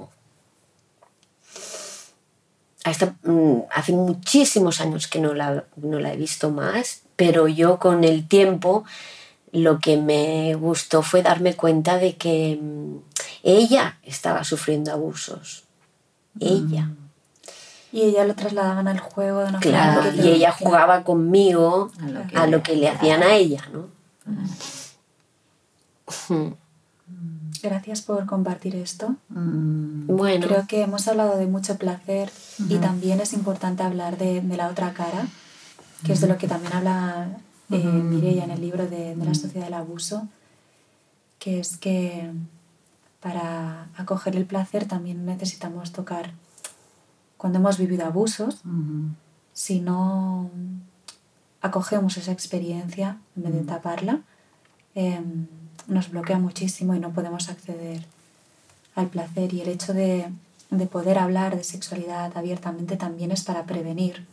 hasta, 2.84 3.15
mm, 3.23 3.61
hace 3.73 3.91
muchísimos 3.93 4.82
años 4.82 5.07
que 5.07 5.19
no 5.19 5.34
la, 5.34 5.65
no 5.75 5.99
la 5.99 6.13
he 6.13 6.17
visto 6.17 6.49
más, 6.49 7.01
pero 7.15 7.47
yo 7.47 7.77
con 7.79 8.03
el 8.03 8.27
tiempo 8.27 8.84
lo 9.51 9.79
que 9.79 9.97
me 9.97 10.55
gustó 10.55 11.01
fue 11.01 11.21
darme 11.21 11.55
cuenta 11.55 11.97
de 11.97 12.15
que 12.15 12.57
mm, 12.61 12.95
ella 13.43 13.97
estaba 14.03 14.43
sufriendo 14.43 14.91
abusos. 14.91 15.63
Ella. 16.39 16.89
Y 17.91 18.03
ella 18.03 18.23
lo 18.23 18.34
trasladaban 18.36 18.88
al 18.88 18.99
juego 18.99 19.41
de 19.41 19.49
una 19.49 19.59
Claro, 19.59 20.01
forma 20.03 20.23
y 20.23 20.29
ella 20.29 20.51
jugaba 20.53 21.03
conmigo 21.03 21.91
A 22.01 22.07
lo 22.07 22.25
que 22.27 22.38
a 22.38 22.45
le- 22.45 22.51
lo 22.51 22.63
que 22.63 22.75
le 22.77 22.88
hacían 22.88 23.21
a 23.21 23.36
ella, 23.36 23.67
¿no? 23.73 23.89
Mm. 26.29 26.53
Gracias 27.64 28.01
por 28.01 28.26
compartir 28.26 28.76
esto. 28.76 29.16
Mm, 29.30 30.07
Bueno, 30.07 30.47
Creo 30.47 30.68
que 30.68 30.82
hemos 30.82 31.07
hablado 31.07 31.38
de 31.38 31.47
mucho 31.47 31.78
placer 31.78 32.32
y 32.70 32.78
también 32.78 33.20
es 33.22 33.34
importante 33.34 33.84
hablar 33.84 34.18
de, 34.18 34.41
de 34.41 34.57
la 34.57 34.68
otra 34.70 34.93
cara, 34.93 35.28
que 36.05 36.14
es 36.14 36.22
de 36.22 36.28
lo 36.28 36.38
que 36.38 36.47
también 36.47 36.74
habla 36.74 37.38
eh, 37.70 37.78
Mireia 37.78 38.43
en 38.43 38.51
el 38.51 38.62
libro 38.62 38.88
de, 38.88 39.16
de 39.16 39.26
la 39.26 39.34
sociedad 39.36 39.66
del 39.66 39.76
abuso, 39.76 40.28
que 41.39 41.59
es 41.59 41.78
que 41.78 42.32
para 43.20 43.88
acoger 43.95 44.36
el 44.36 44.45
placer 44.45 44.86
también 44.88 45.26
necesitamos 45.26 45.91
tocar 45.91 46.32
cuando 47.38 47.59
hemos 47.59 47.78
vivido 47.78 48.05
abusos, 48.05 48.62
si 49.53 49.80
no 49.80 50.49
acogemos 51.62 52.18
esa 52.18 52.32
experiencia 52.32 53.18
en 53.36 53.43
vez 53.43 53.53
de 53.53 53.62
taparla, 53.62 54.22
em, 54.95 55.47
nos 55.88 56.09
bloquea 56.11 56.38
muchísimo 56.39 56.95
y 56.95 56.99
no 56.99 57.11
podemos 57.11 57.49
acceder 57.49 58.05
al 58.95 59.07
placer. 59.07 59.53
Y 59.53 59.61
el 59.61 59.69
hecho 59.69 59.93
de, 59.93 60.27
de 60.69 60.86
poder 60.88 61.17
hablar 61.17 61.55
de 61.55 61.63
sexualidad 61.63 62.32
abiertamente 62.38 62.97
también 62.97 63.32
es 63.32 63.43
para 63.43 63.65
prevenir, 63.65 64.25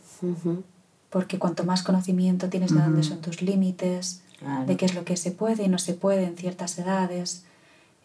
porque 1.09 1.39
cuanto 1.39 1.63
más 1.63 1.81
conocimiento 1.83 2.49
tienes 2.49 2.73
de 2.73 2.81
dónde 2.81 3.03
son 3.03 3.19
tus 3.21 3.41
límites, 3.41 4.21
Claro. 4.39 4.65
de 4.67 4.77
qué 4.77 4.85
es 4.85 4.93
lo 4.95 5.03
que 5.03 5.17
se 5.17 5.31
puede 5.31 5.63
y 5.63 5.67
no 5.67 5.77
se 5.79 5.93
puede 5.93 6.23
en 6.23 6.37
ciertas 6.37 6.77
edades, 6.79 7.43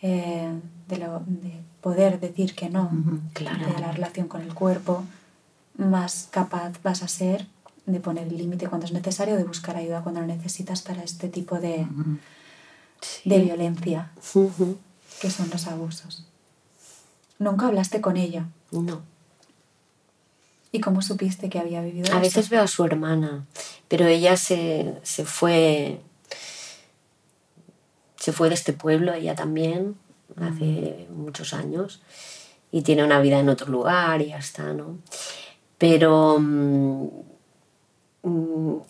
eh, 0.03 0.51
de, 0.89 0.99
lo- 0.99 1.23
de 1.27 1.61
poder 1.81 2.19
decir 2.19 2.57
que 2.57 2.69
no, 2.69 2.91
claro. 3.35 3.65
de 3.73 3.81
la 3.81 3.93
relación 3.93 4.27
con 4.27 4.43
el 4.43 4.53
cuerpo, 4.53 5.05
más 5.79 6.27
capaz 6.33 6.73
vas 6.83 7.05
a 7.05 7.09
ser 7.09 7.47
de 7.87 8.01
poner 8.01 8.27
el 8.27 8.37
límite 8.37 8.67
cuando 8.67 8.85
es 8.87 8.93
necesario, 8.93 9.37
de 9.37 9.45
buscar 9.45 9.77
ayuda 9.77 10.03
cuando 10.03 10.23
lo 10.23 10.27
necesitas 10.27 10.83
para 10.83 11.05
este 11.05 11.29
tipo 11.29 11.61
de, 11.61 11.87
De 13.25 13.39
violencia, 13.41 14.11
que 15.21 15.31
son 15.31 15.51
los 15.51 15.67
abusos. 15.67 16.27
Nunca 17.39 17.67
hablaste 17.67 18.01
con 18.01 18.17
ella. 18.17 18.47
No. 18.71 19.03
¿Y 20.73 20.81
cómo 20.81 21.03
supiste 21.03 21.49
que 21.49 21.59
había 21.59 21.83
vivido 21.83 22.07
A 22.07 22.17
eso? 22.17 22.21
veces 22.21 22.49
veo 22.51 22.63
a 22.63 22.67
su 22.67 22.85
hermana, 22.85 23.47
pero 23.89 24.07
ella 24.07 24.37
se, 24.37 24.99
se 25.03 25.25
fue. 25.25 26.01
Se 28.17 28.33
fue 28.33 28.49
de 28.49 28.55
este 28.55 28.73
pueblo, 28.73 29.13
ella 29.13 29.35
también, 29.35 29.97
hace 30.37 31.07
muchos 31.11 31.53
años, 31.53 32.01
y 32.73 32.83
tiene 32.83 33.05
una 33.05 33.21
vida 33.21 33.39
en 33.39 33.49
otro 33.49 33.71
lugar 33.71 34.23
y 34.23 34.29
ya 34.29 34.39
está, 34.39 34.73
¿no? 34.73 34.99
Pero 35.79 36.39
mm, 36.41 37.09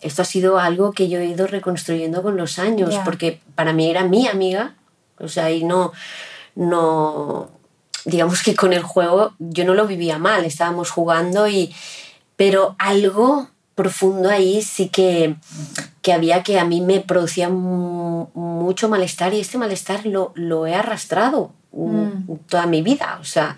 esto 0.01 0.21
ha 0.21 0.25
sido 0.25 0.59
algo 0.59 0.91
que 0.93 1.09
yo 1.09 1.19
he 1.19 1.25
ido 1.25 1.45
reconstruyendo 1.47 2.23
con 2.23 2.37
los 2.37 2.57
años, 2.59 2.89
porque 3.03 3.41
para 3.55 3.73
mí 3.73 3.89
era 3.89 4.03
mi 4.05 4.27
amiga, 4.27 4.75
o 5.19 5.27
sea, 5.27 5.51
y 5.51 5.63
no, 5.63 5.91
no, 6.55 7.49
digamos 8.05 8.41
que 8.43 8.55
con 8.55 8.73
el 8.73 8.83
juego 8.83 9.33
yo 9.39 9.65
no 9.65 9.73
lo 9.73 9.87
vivía 9.87 10.17
mal, 10.17 10.45
estábamos 10.45 10.89
jugando 10.91 11.47
y, 11.47 11.73
pero 12.35 12.75
algo 12.79 13.49
profundo 13.75 14.29
ahí 14.29 14.61
sí 14.61 14.87
que, 14.89 15.35
que 16.01 16.13
había 16.13 16.43
que 16.43 16.59
a 16.59 16.63
mí 16.65 16.79
me 16.81 17.01
producía 17.01 17.49
mu- 17.49 18.27
mucho 18.33 18.87
malestar 18.87 19.33
y 19.33 19.41
este 19.41 19.57
malestar 19.57 20.05
lo, 20.05 20.31
lo 20.35 20.65
he 20.65 20.73
arrastrado 20.75 21.51
mm, 21.73 22.35
toda 22.47 22.67
mi 22.67 22.81
vida, 22.81 23.17
o 23.19 23.25
sea, 23.25 23.57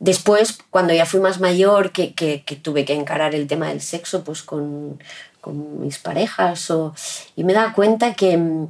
Después, 0.00 0.58
cuando 0.70 0.92
ya 0.94 1.04
fui 1.06 1.20
más 1.20 1.40
mayor, 1.40 1.92
que, 1.92 2.14
que- 2.14 2.42
que 2.44 2.56
tuve 2.56 2.84
que 2.84 2.94
encarar 2.94 3.34
el 3.34 3.46
tema 3.46 3.68
del 3.68 3.80
sexo 3.82 4.24
pues 4.24 4.42
con, 4.42 4.98
con 5.42 5.80
mis 5.82 5.98
parejas, 5.98 6.70
o, 6.70 6.94
y 7.36 7.44
me 7.44 7.52
daba 7.52 7.72
cuenta 7.74 8.14
que 8.14 8.36
mm, 8.36 8.68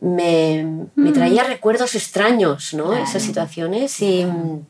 me, 0.00 0.86
me 0.96 1.12
traía 1.12 1.44
recuerdos 1.44 1.94
extraños, 1.94 2.72
¿no? 2.74 2.88
Claro. 2.88 3.04
Esas 3.04 3.22
situaciones. 3.22 4.00
Y, 4.00 4.24
mm, 4.24 4.64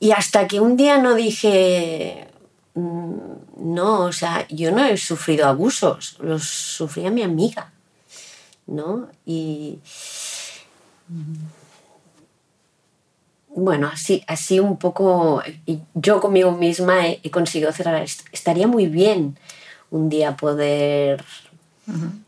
y 0.00 0.10
hasta 0.12 0.46
que 0.46 0.60
un 0.60 0.76
día 0.76 0.98
no 0.98 1.14
dije, 1.14 2.28
mm, 2.74 3.14
no, 3.74 4.00
o 4.04 4.12
sea, 4.12 4.46
yo 4.48 4.72
no 4.72 4.84
he 4.84 4.96
sufrido 4.98 5.46
abusos, 5.46 6.16
los 6.20 6.42
sufría 6.44 7.10
mi 7.10 7.22
amiga, 7.22 7.72
¿no? 8.66 9.08
Y 9.24 9.78
bueno, 13.54 13.88
así, 13.92 14.24
así 14.26 14.60
un 14.60 14.76
poco, 14.78 15.42
yo 15.94 16.20
conmigo 16.20 16.52
misma 16.52 17.06
he, 17.06 17.20
he 17.22 17.30
conseguido 17.30 17.72
cerrar. 17.72 18.04
Estaría 18.32 18.66
muy 18.66 18.86
bien 18.86 19.38
un 19.90 20.08
día 20.08 20.36
poder 20.36 21.24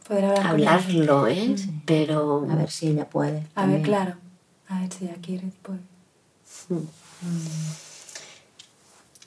Poder 0.06 0.24
hablar 0.26 0.46
hablarlo, 0.46 1.26
¿eh? 1.26 1.54
Sí. 1.56 1.70
Pero 1.86 2.46
A 2.50 2.56
ver 2.56 2.70
si 2.70 2.88
ella 2.88 3.08
puede. 3.08 3.46
A 3.54 3.66
ver, 3.66 3.80
claro. 3.82 4.16
A 4.68 4.80
ver 4.80 4.92
si 4.92 5.06
ella 5.06 5.16
quiere. 5.22 5.50
Pues. 5.62 5.80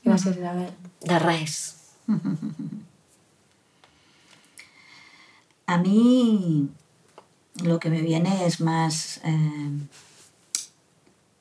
Gracias, 0.03 0.37
Isabel. 0.37 0.69
de 1.01 1.19
res. 1.19 1.75
A 5.65 5.77
mí 5.77 6.69
lo 7.63 7.79
que 7.79 7.89
me 7.91 8.01
viene 8.01 8.45
es 8.45 8.59
más 8.59 9.19
eh, 9.23 9.31
mm, 9.31 9.87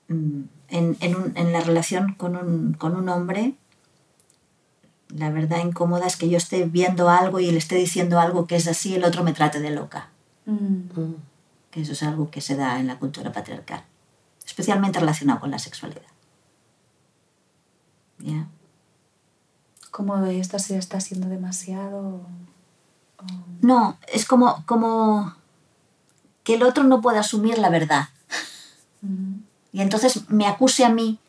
en, 0.08 0.50
en 1.00 1.16
un- 1.16 1.32
en 1.36 1.52
la 1.52 1.60
relación 1.60 2.14
con 2.14 2.36
un, 2.36 2.72
con 2.74 2.96
un 2.96 3.08
hombre. 3.08 3.54
La 5.08 5.30
verdad 5.30 5.64
incómoda 5.64 6.06
es 6.06 6.16
que 6.16 6.28
yo 6.28 6.36
esté 6.36 6.64
viendo 6.64 7.08
algo 7.08 7.40
y 7.40 7.50
le 7.50 7.58
esté 7.58 7.76
diciendo 7.76 8.20
algo 8.20 8.46
que 8.46 8.56
es 8.56 8.66
así 8.68 8.90
y 8.90 8.94
el 8.96 9.04
otro 9.04 9.22
me 9.24 9.32
trate 9.32 9.60
de 9.60 9.70
loca. 9.70 10.08
Mm, 10.46 10.54
Mm. 11.00 11.14
Que 11.70 11.82
eso 11.82 11.92
es 11.92 12.02
algo 12.02 12.30
que 12.30 12.40
se 12.40 12.56
da 12.56 12.80
en 12.80 12.86
la 12.86 12.98
cultura 12.98 13.30
patriarcal, 13.32 13.84
especialmente 14.46 14.98
relacionado 14.98 15.40
con 15.40 15.50
la 15.50 15.58
sexualidad. 15.58 16.00
¿Ya? 18.18 18.48
¿Cómo 19.90 20.16
de 20.18 20.40
esto 20.40 20.58
se 20.58 20.76
está 20.78 21.00
siendo 21.00 21.28
demasiado? 21.28 21.98
o- 22.00 22.26
No, 23.62 23.98
es 24.12 24.24
como, 24.24 24.64
como 24.66 25.34
que 26.44 26.54
el 26.54 26.62
otro 26.62 26.84
no 26.84 27.00
puede 27.02 27.18
asumir 27.18 27.58
la 27.58 27.68
verdad. 27.68 28.08
Y 29.78 29.80
entonces 29.82 30.28
me 30.28 30.48
acuse 30.48 30.84
a 30.84 30.88
mí 30.88 31.20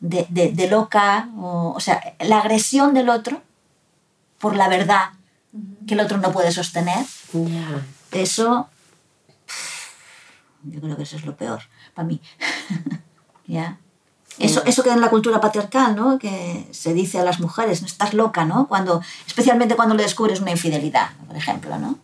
de, 0.00 0.26
de- 0.28 0.50
de 0.50 0.66
loca, 0.68 1.28
o, 1.38 1.72
o 1.76 1.78
sea, 1.78 2.00
la 2.18 2.38
agresión 2.40 2.94
del 2.94 3.08
otro 3.08 3.40
por 4.40 4.56
la 4.56 4.68
verdad 4.68 5.10
que 5.86 5.94
el 5.94 6.00
otro 6.00 6.18
no 6.18 6.32
puede 6.32 6.50
sostener, 6.50 7.06
Ya. 7.32 7.86
eso, 8.10 8.68
yo 10.64 10.80
creo 10.80 10.96
que 10.96 11.04
eso 11.04 11.14
es 11.16 11.24
lo 11.24 11.36
peor 11.36 11.60
para 11.94 12.08
mí. 12.08 12.20
¿Ya? 13.46 13.78
Eso, 14.40 14.64
eso 14.66 14.82
que 14.82 14.90
en 14.90 15.00
la 15.00 15.08
cultura 15.10 15.40
patriarcal, 15.40 15.94
¿no? 15.94 16.18
Que 16.18 16.66
se 16.72 16.92
dice 16.92 17.20
a 17.20 17.24
las 17.24 17.38
mujeres, 17.38 17.80
no 17.82 17.86
estás 17.86 18.14
loca, 18.14 18.44
¿no? 18.46 18.66
Cuando, 18.66 19.00
especialmente 19.28 19.76
cuando 19.76 19.94
le 19.94 20.02
descubres 20.02 20.40
una 20.40 20.50
infidelidad, 20.50 21.10
por 21.26 21.36
ejemplo, 21.36 21.78
¿no? 21.78 21.98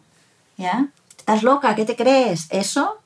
¿Ya? 0.57 0.87
¿Estás 1.19 1.43
loca? 1.43 1.75
¿Qué 1.75 1.85
te 1.85 1.97
crees? 1.97 2.47
¿Eso? 2.51 2.99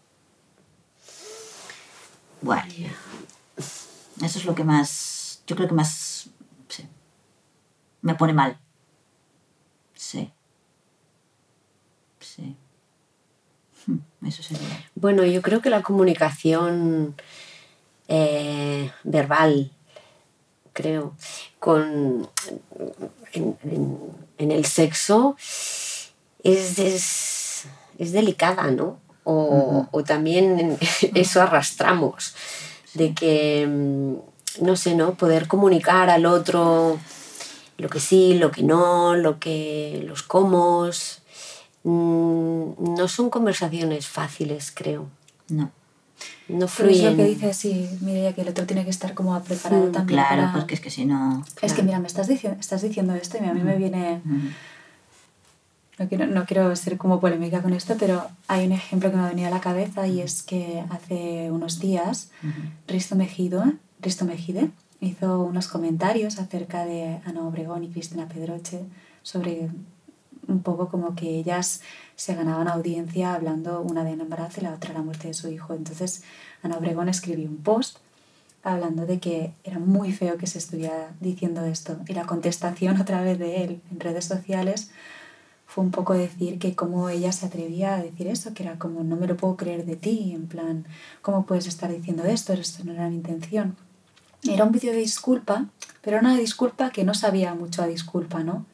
Bueno, 2.41 2.65
eso 4.23 4.39
es 4.39 4.45
lo 4.45 4.55
que 4.55 4.65
más, 4.65 5.43
yo 5.47 5.57
creo 5.57 5.69
que 5.69 5.75
más, 5.75 6.31
me 8.03 8.15
pone 8.15 8.33
mal. 8.33 8.59
Sí. 9.95 10.33
Sí. 12.21 12.57
Hmm, 13.87 13.99
Eso 14.27 14.43
sería. 14.43 14.85
Bueno, 14.95 15.25
yo 15.25 15.43
creo 15.43 15.61
que 15.61 15.71
la 15.71 15.83
comunicación 15.83 17.15
eh, 18.09 18.91
verbal, 19.05 19.73
creo, 20.73 21.15
con, 21.59 22.29
en- 23.33 23.57
en 24.39 24.53
el 24.53 24.65
sexo 24.65 25.37
es, 26.43 26.79
es, 26.79 27.65
es 27.99 28.13
delicada, 28.13 28.71
¿no? 28.71 28.99
O, 29.31 29.87
o 29.91 30.05
también 30.05 30.79
eso 31.15 31.43
arrastramos, 31.43 32.35
de 32.95 33.13
que, 33.13 33.67
mm, 33.69 34.65
no 34.65 34.75
sé, 34.77 34.95
¿no? 34.95 35.15
Poder 35.15 35.49
comunicar 35.49 36.09
al 36.09 36.25
otro 36.25 36.99
lo 37.77 37.89
que 37.91 38.01
sí, 38.01 38.35
lo 38.35 38.51
que 38.51 38.63
no, 38.63 39.15
lo 39.17 39.39
que 39.39 40.03
los 40.07 40.23
comos. 40.23 41.21
mm, 41.85 42.95
No 42.97 43.07
son 43.09 43.29
conversaciones 43.31 44.07
fáciles, 44.09 44.73
creo. 44.75 45.07
No. 45.49 45.71
No 46.49 46.67
Pero 46.67 46.89
es 46.91 46.97
fluyen. 46.97 47.11
lo 47.11 47.17
que 47.19 47.25
dice, 47.29 47.53
sí, 47.55 47.89
Mireia, 48.01 48.33
que 48.35 48.41
el 48.41 48.49
otro 48.49 48.65
tiene 48.67 48.83
que 48.85 48.91
estar 48.91 49.13
como 49.15 49.39
preparado 49.43 49.85
Mm, 49.89 49.93
también 49.93 50.19
Claro, 50.21 50.43
para... 50.43 50.53
porque 50.55 50.75
es 50.75 50.81
que 50.81 50.91
si 50.91 51.05
no. 51.05 51.45
Es 51.61 51.75
que 51.75 51.83
mira, 51.83 51.99
me 52.01 52.07
estás, 52.07 52.27
diciendo 52.27 52.59
estás 52.59 52.81
diciendo 52.83 53.15
esto 53.15 53.37
y 53.43 53.47
a 53.47 53.53
mí 53.53 53.61
me 53.63 53.77
viene... 53.77 54.23
Mm, 54.25 54.49
No 55.99 56.09
quiero, 56.09 56.27
no 56.27 56.47
quiero 56.47 56.75
ser 56.77 56.97
como 56.97 57.21
polémica 57.21 57.61
con 57.61 57.73
esto, 57.73 57.97
pero 57.99 58.27
hay 58.47 58.67
un 58.67 58.73
ejemplo 58.73 59.11
que 59.11 59.17
me 59.17 59.23
ha 59.23 59.29
venido 59.29 59.49
a 59.49 59.51
la 59.51 59.61
cabeza 59.61 60.07
y 60.07 60.21
es 60.21 60.43
que 60.43 60.85
hace 60.91 61.51
unos 61.51 61.81
días 61.81 62.31
ujú. 62.43 62.53
Risto, 62.87 63.17
Mejido, 63.17 63.65
Risto 64.01 64.25
Mejide 64.25 64.71
hizo 65.01 65.41
unos 65.41 65.69
comentarios 65.69 66.39
acerca 66.39 66.85
de 66.85 67.21
Ana 67.25 67.47
Obregón 67.47 67.85
y 67.85 67.89
Cristina 67.89 68.29
Pedroche 68.29 68.81
sobre 69.23 69.69
un 70.47 70.63
poco 70.63 70.89
como 70.89 71.15
que 71.15 71.39
ellas 71.39 71.83
se 72.17 72.35
ganaban 72.35 72.69
audiencia 72.69 73.35
hablando 73.35 73.81
una 73.81 74.03
de 74.03 74.13
embarazo 74.13 74.61
y 74.61 74.65
la 74.65 74.75
otra 74.75 74.95
la 74.95 75.03
muerte 75.03 75.29
de 75.29 75.35
su 75.35 75.49
hijo. 75.49 75.75
Entonces 75.75 76.23
Ana 76.63 76.79
Obregón 76.79 77.09
escribió 77.09 77.49
un 77.49 77.59
post 77.59 77.99
hablando 78.63 79.07
de 79.07 79.21
que 79.21 79.53
era 79.63 79.79
muy 79.79 80.13
feo 80.13 80.37
que 80.37 80.47
se 80.47 80.59
estuviera 80.59 81.13
diciendo 81.21 81.65
esto 81.65 81.99
y 82.09 82.15
la 82.15 82.25
contestación 82.25 83.01
otra 83.01 83.23
vez 83.23 83.39
de 83.39 83.65
él 83.65 83.83
en 83.91 84.01
redes 84.01 84.25
sociales 84.25 84.91
fue 85.79 85.85
un 85.85 85.93
poco 85.93 86.13
decir 86.15 86.59
que 86.59 86.75
cómo 86.75 87.09
ella 87.09 87.31
se 87.31 87.47
atrevía 87.47 87.95
a 87.95 88.03
decir 88.03 88.27
eso, 88.27 88.53
que 88.53 88.65
era 88.65 88.81
como 88.81 89.05
no 89.05 89.15
me 89.15 89.29
lo 89.29 89.37
puedo 89.37 89.57
creer 89.57 89.87
de 89.87 89.95
ti, 89.95 90.33
en 90.35 90.49
plan, 90.49 90.85
¿cómo 91.23 91.47
puedes 91.47 91.69
estar 91.69 91.89
diciendo 91.89 92.25
esto? 92.25 92.53
Esto 92.53 92.83
no 92.83 92.95
era 92.95 93.09
mi 93.09 93.15
intención. 93.15 93.77
Era 94.43 94.65
un 94.65 94.73
vídeo 94.73 94.91
de 94.91 94.99
disculpa, 94.99 95.67
pero 96.03 96.19
una 96.19 96.37
disculpa 96.37 96.91
que 96.91 97.05
no 97.05 97.15
sabía 97.15 97.55
mucho 97.55 97.81
a 97.81 97.87
disculpa, 97.87 98.43
¿no? 98.43 98.67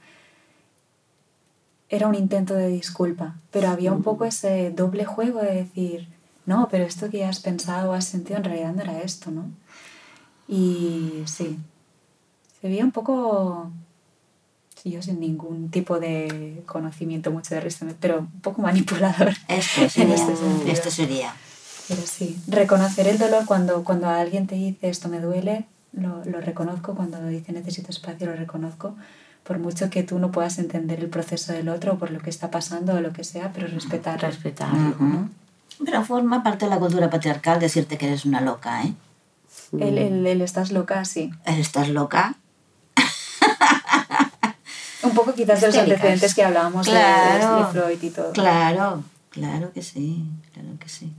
Era 1.90 2.08
un 2.08 2.14
intento 2.14 2.54
de 2.54 2.68
disculpa, 2.68 3.34
pero 3.50 3.68
había 3.68 3.92
un 3.92 4.02
poco 4.02 4.24
ese 4.24 4.70
doble 4.70 5.04
juego 5.04 5.40
de 5.42 5.56
decir, 5.56 6.08
no, 6.46 6.68
pero 6.70 6.84
esto 6.84 7.10
que 7.10 7.26
has 7.26 7.40
pensado 7.40 7.90
o 7.90 7.92
has 7.92 8.06
sentido 8.06 8.38
en 8.38 8.44
realidad 8.44 8.72
no 8.72 8.80
era 8.80 9.02
esto, 9.02 9.30
¿no? 9.30 9.50
Y 10.48 11.22
sí, 11.26 11.58
se 12.62 12.66
veía 12.66 12.82
un 12.82 12.92
poco 12.92 13.70
sí, 14.84 14.90
yo 14.90 15.02
sin 15.02 15.18
ningún 15.18 15.70
tipo 15.70 15.98
de 15.98 16.62
conocimiento 16.66 17.32
mucho 17.32 17.54
de 17.54 17.60
Risto, 17.60 17.86
pero 17.98 18.20
un 18.20 18.40
poco 18.40 18.62
manipulador. 18.62 19.32
Esto 19.48 19.88
sería. 19.88 20.14
este 20.14 20.70
esto 20.70 20.90
sería. 20.90 21.34
Pero 21.88 22.02
sí, 22.02 22.38
reconocer 22.46 23.08
el 23.08 23.18
dolor 23.18 23.44
cuando, 23.44 23.82
cuando 23.84 24.08
alguien 24.08 24.46
te 24.46 24.54
dice 24.54 24.88
esto 24.88 25.08
me 25.08 25.20
duele, 25.20 25.66
lo, 25.92 26.24
lo 26.24 26.40
reconozco, 26.40 26.94
cuando 26.94 27.22
dice 27.26 27.52
necesito 27.52 27.90
espacio, 27.90 28.26
lo 28.26 28.34
reconozco, 28.34 28.96
por 29.42 29.58
mucho 29.58 29.90
que 29.90 30.02
tú 30.02 30.18
no 30.18 30.32
puedas 30.32 30.58
entender 30.58 31.00
el 31.00 31.08
proceso 31.08 31.52
del 31.52 31.68
otro 31.68 31.98
por 31.98 32.10
lo 32.10 32.20
que 32.20 32.30
está 32.30 32.50
pasando 32.50 32.94
o 32.94 33.00
lo 33.00 33.12
que 33.12 33.22
sea, 33.22 33.52
pero 33.52 33.66
respetarlo. 33.66 34.26
Respetarlo, 34.26 34.96
¿no? 34.98 35.30
Pero 35.84 36.04
forma 36.04 36.42
parte 36.42 36.64
de 36.64 36.70
la 36.70 36.78
cultura 36.78 37.10
patriarcal 37.10 37.60
decirte 37.60 37.98
que 37.98 38.06
eres 38.06 38.24
una 38.24 38.40
loca, 38.40 38.84
¿eh? 38.84 38.94
El, 39.72 39.98
el, 39.98 40.26
el 40.26 40.40
estás 40.40 40.72
loca, 40.72 41.04
sí. 41.04 41.32
El 41.44 41.58
estás 41.58 41.88
loca. 41.88 42.36
Un 45.14 45.20
poco 45.20 45.34
quizás 45.34 45.60
de 45.60 45.68
los 45.68 45.76
antecedentes 45.76 46.34
que 46.34 46.42
hablábamos 46.42 46.86
de- 46.86 46.92
Claro. 46.92 47.58
de, 47.58 47.72
Freud 47.72 48.02
y 48.02 48.10
todo. 48.10 48.32
Claro, 48.32 49.04
claro 49.30 49.72
que 49.72 49.80
sí, 49.82 50.24
claro 50.52 50.70
que 50.80 50.88
sí. 50.88 51.12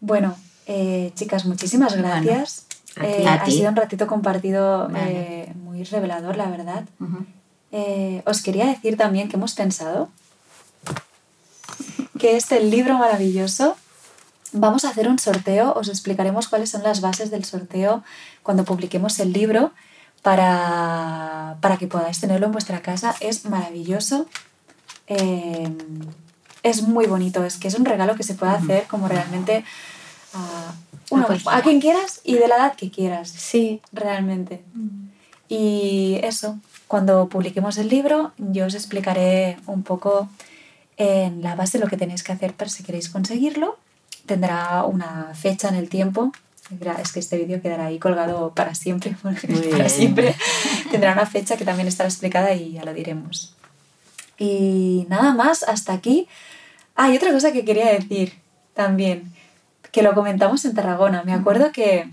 Bueno, 0.00 0.34
eh, 0.66 1.12
chicas, 1.14 1.44
muchísimas 1.44 1.94
gracias. 1.94 2.64
Eh, 3.02 3.26
ha 3.28 3.44
sido 3.44 3.68
un 3.68 3.76
ratito 3.76 4.06
compartido 4.06 4.88
Vale. 4.88 5.42
eh, 5.50 5.52
muy 5.54 5.84
revelador, 5.84 6.36
la 6.38 6.46
verdad. 6.48 6.84
Os 8.24 8.40
quería 8.42 8.66
decir 8.66 8.96
también 8.96 9.28
que 9.28 9.36
hemos 9.36 9.52
pensado 9.54 10.08
que 12.18 12.36
este 12.36 12.60
libro 12.60 12.96
maravilloso, 12.98 13.76
vamos 14.52 14.84
a 14.86 14.90
hacer 14.90 15.08
un 15.08 15.18
sorteo, 15.18 15.74
os 15.74 15.88
explicaremos 15.88 16.48
cuáles 16.48 16.70
son 16.70 16.82
las 16.82 17.00
bases 17.02 17.30
del 17.30 17.44
sorteo 17.44 18.02
cuando 18.42 18.64
publiquemos 18.64 19.20
el 19.20 19.32
libro 19.34 19.72
para, 20.22 21.56
para 21.60 21.76
que 21.76 21.86
podáis 21.86 22.20
tenerlo 22.20 22.46
en 22.46 22.52
vuestra 22.52 22.80
casa. 22.82 23.14
Es 23.20 23.44
maravilloso, 23.44 24.26
eh, 25.06 25.68
es 26.62 26.82
muy 26.82 27.06
bonito, 27.06 27.44
es 27.44 27.56
que 27.56 27.68
es 27.68 27.74
un 27.74 27.84
regalo 27.84 28.14
que 28.16 28.22
se 28.22 28.34
puede 28.34 28.52
hacer 28.52 28.84
como 28.88 29.08
realmente 29.08 29.64
a, 30.34 30.72
una- 31.10 31.24
cualquiera. 31.26 31.56
a 31.56 31.62
quien 31.62 31.80
quieras 31.80 32.20
y 32.24 32.34
de 32.34 32.48
la 32.48 32.56
edad 32.56 32.76
que 32.76 32.90
quieras 32.90 33.30
Sí. 33.30 33.80
realmente. 33.92 34.62
Y 35.48 36.18
eso, 36.22 36.58
cuando 36.86 37.28
publiquemos 37.28 37.78
el 37.78 37.88
libro, 37.88 38.32
yo 38.36 38.66
os 38.66 38.74
explicaré 38.74 39.56
un 39.66 39.82
poco 39.82 40.28
en 40.98 41.42
la 41.42 41.54
base 41.54 41.78
lo 41.78 41.86
que 41.86 41.96
tenéis 41.96 42.22
que 42.22 42.32
hacer 42.32 42.52
para 42.52 42.68
si 42.68 42.82
queréis 42.82 43.08
conseguirlo. 43.08 43.78
Tendrá 44.26 44.84
una 44.84 45.32
fecha 45.34 45.68
en 45.68 45.76
el 45.76 45.88
tiempo. 45.88 46.32
Es 47.00 47.12
que 47.12 47.20
este 47.20 47.38
vídeo 47.38 47.62
quedará 47.62 47.86
ahí 47.86 47.98
colgado 47.98 48.52
para 48.54 48.74
siempre, 48.74 49.16
para 49.70 49.88
siempre. 49.88 50.34
Tendrá 50.90 51.12
una 51.12 51.26
fecha 51.26 51.56
que 51.56 51.64
también 51.64 51.88
estará 51.88 52.08
explicada 52.08 52.52
y 52.54 52.72
ya 52.72 52.84
lo 52.84 52.92
diremos. 52.92 53.54
Y 54.38 55.06
nada 55.08 55.34
más, 55.34 55.62
hasta 55.62 55.92
aquí. 55.92 56.28
Ah, 56.94 57.10
y 57.10 57.16
otra 57.16 57.32
cosa 57.32 57.52
que 57.52 57.64
quería 57.64 57.92
decir 57.92 58.34
también, 58.74 59.32
que 59.92 60.02
lo 60.02 60.14
comentamos 60.14 60.64
en 60.64 60.74
Tarragona. 60.74 61.22
Me 61.24 61.32
acuerdo 61.32 61.72
que 61.72 62.10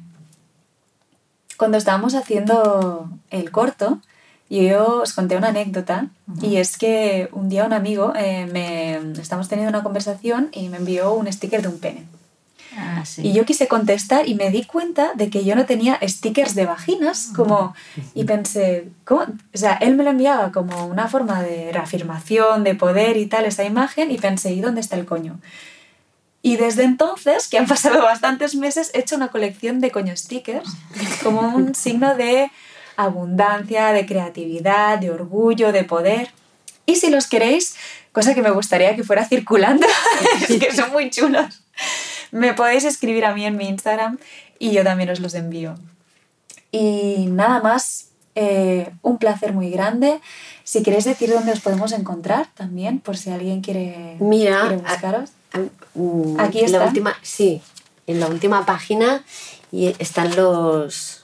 cuando 1.57 1.77
estábamos 1.77 2.15
haciendo 2.15 3.09
el 3.29 3.51
corto, 3.51 3.99
yo 4.49 5.01
os 5.01 5.13
conté 5.13 5.35
una 5.37 5.49
anécdota 5.49 6.07
y 6.41 6.57
es 6.57 6.77
que 6.77 7.29
un 7.31 7.49
día 7.49 7.65
un 7.65 7.73
amigo 7.73 8.13
eh, 8.15 8.45
me 8.45 8.97
estamos 9.19 9.49
teniendo 9.49 9.69
una 9.69 9.83
conversación 9.83 10.49
y 10.51 10.69
me 10.69 10.77
envió 10.77 11.13
un 11.13 11.31
sticker 11.31 11.61
de 11.61 11.67
un 11.67 11.79
pene. 11.79 12.05
Ah, 12.77 13.03
sí. 13.05 13.21
Y 13.27 13.33
yo 13.33 13.45
quise 13.45 13.67
contestar 13.67 14.27
y 14.27 14.35
me 14.35 14.51
di 14.51 14.63
cuenta 14.63 15.13
de 15.15 15.29
que 15.29 15.45
yo 15.45 15.55
no 15.55 15.65
tenía 15.65 15.99
stickers 16.03 16.55
de 16.55 16.65
vaginas, 16.65 17.29
como 17.35 17.73
y 18.13 18.25
pensé, 18.25 18.89
¿cómo? 19.05 19.21
O 19.21 19.57
sea, 19.57 19.73
él 19.75 19.95
me 19.95 20.03
lo 20.03 20.09
enviaba 20.09 20.51
como 20.51 20.85
una 20.85 21.07
forma 21.07 21.41
de 21.41 21.71
reafirmación, 21.71 22.63
de 22.63 22.75
poder 22.75 23.17
y 23.17 23.27
tal 23.27 23.45
esa 23.45 23.63
imagen 23.63 24.11
y 24.11 24.17
pensé, 24.17 24.53
¿y 24.53 24.61
dónde 24.61 24.81
está 24.81 24.95
el 24.97 25.05
coño? 25.05 25.39
Y 26.45 26.57
desde 26.57 26.83
entonces, 26.83 27.47
que 27.47 27.57
han 27.57 27.65
pasado 27.65 28.03
bastantes 28.03 28.53
meses, 28.53 28.91
he 28.93 28.99
hecho 28.99 29.15
una 29.15 29.29
colección 29.29 29.79
de 29.79 29.89
coño 29.89 30.15
stickers 30.15 30.69
como 31.23 31.41
un 31.55 31.73
signo 31.75 32.15
de 32.15 32.51
abundancia, 32.97 33.91
de 33.93 34.05
creatividad, 34.05 34.99
de 34.99 35.09
orgullo, 35.09 35.71
de 35.71 35.83
poder. 35.83 36.29
Y 36.85 36.97
si 36.97 37.09
los 37.09 37.25
queréis, 37.25 37.75
cosa 38.11 38.35
que 38.35 38.43
me 38.43 38.51
gustaría 38.51 38.95
que 38.95 39.03
fuera 39.03 39.25
circulando, 39.25 39.87
es 40.47 40.59
que 40.59 40.71
son 40.71 40.91
muy 40.91 41.09
chulos, 41.09 41.63
me 42.35 42.53
podéis 42.53 42.83
escribir 42.83 43.23
a 43.25 43.33
mí 43.33 43.45
en 43.45 43.55
mi 43.55 43.67
Instagram 43.67 44.17
y 44.59 44.71
yo 44.71 44.83
también 44.83 45.09
os 45.09 45.19
los 45.21 45.33
envío. 45.33 45.75
Y 46.71 47.27
nada 47.29 47.61
más, 47.61 48.09
eh, 48.35 48.91
un 49.01 49.17
placer 49.17 49.53
muy 49.53 49.69
grande. 49.69 50.19
Si 50.65 50.83
queréis 50.83 51.05
decir 51.05 51.29
dónde 51.31 51.53
os 51.53 51.61
podemos 51.61 51.93
encontrar 51.93 52.47
también, 52.53 52.99
por 52.99 53.15
si 53.15 53.29
alguien 53.31 53.61
quiere, 53.61 54.17
Mira, 54.19 54.61
quiere 54.61 54.77
buscaros. 54.77 55.29
Mm, 55.93 56.39
Aquí 56.41 56.59
la 56.59 56.65
está. 56.65 56.85
última, 56.85 57.15
sí, 57.21 57.61
en 58.07 58.19
la 58.19 58.27
última 58.27 58.65
página 58.65 59.23
y 59.71 59.95
están 59.99 60.35
los. 60.35 61.23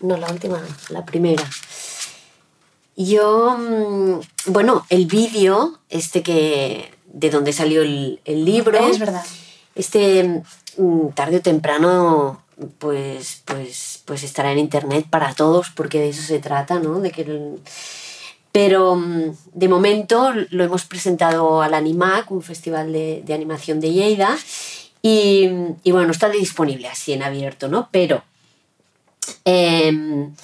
No, 0.00 0.16
la 0.16 0.30
última, 0.30 0.62
la 0.88 1.04
primera. 1.04 1.44
Yo, 2.96 3.56
mm, 3.58 4.20
bueno, 4.52 4.86
el 4.88 5.04
vídeo, 5.06 5.78
este 5.90 6.22
que. 6.22 6.94
de 7.12 7.28
donde 7.30 7.52
salió 7.52 7.82
el, 7.82 8.20
el 8.24 8.44
libro. 8.46 8.78
Es 8.78 8.98
verdad. 8.98 9.24
Este 9.78 10.42
mm, 10.76 11.08
tarde 11.14 11.38
o 11.38 11.40
temprano 11.40 12.42
pues, 12.78 13.42
pues, 13.44 14.02
pues 14.04 14.22
estará 14.24 14.52
en 14.52 14.58
internet 14.58 15.06
para 15.08 15.32
todos 15.34 15.70
porque 15.70 16.00
de 16.00 16.08
eso 16.10 16.22
se 16.22 16.40
trata, 16.40 16.80
¿no? 16.80 17.00
De 17.00 17.10
que 17.10 17.56
Pero 18.52 18.96
mm, 18.96 19.36
de 19.54 19.68
momento 19.68 20.32
lo 20.50 20.64
hemos 20.64 20.84
presentado 20.84 21.62
al 21.62 21.74
Animac, 21.74 22.30
un 22.30 22.42
festival 22.42 22.92
de, 22.92 23.22
de 23.24 23.34
animación 23.34 23.80
de 23.80 23.92
Lleida, 23.92 24.36
y, 25.02 25.48
y 25.84 25.92
bueno, 25.92 26.10
está 26.10 26.28
disponible 26.28 26.88
así 26.88 27.12
en 27.12 27.22
abierto, 27.22 27.68
¿no? 27.68 27.88
Pero 27.92 28.24
em, 29.44 30.34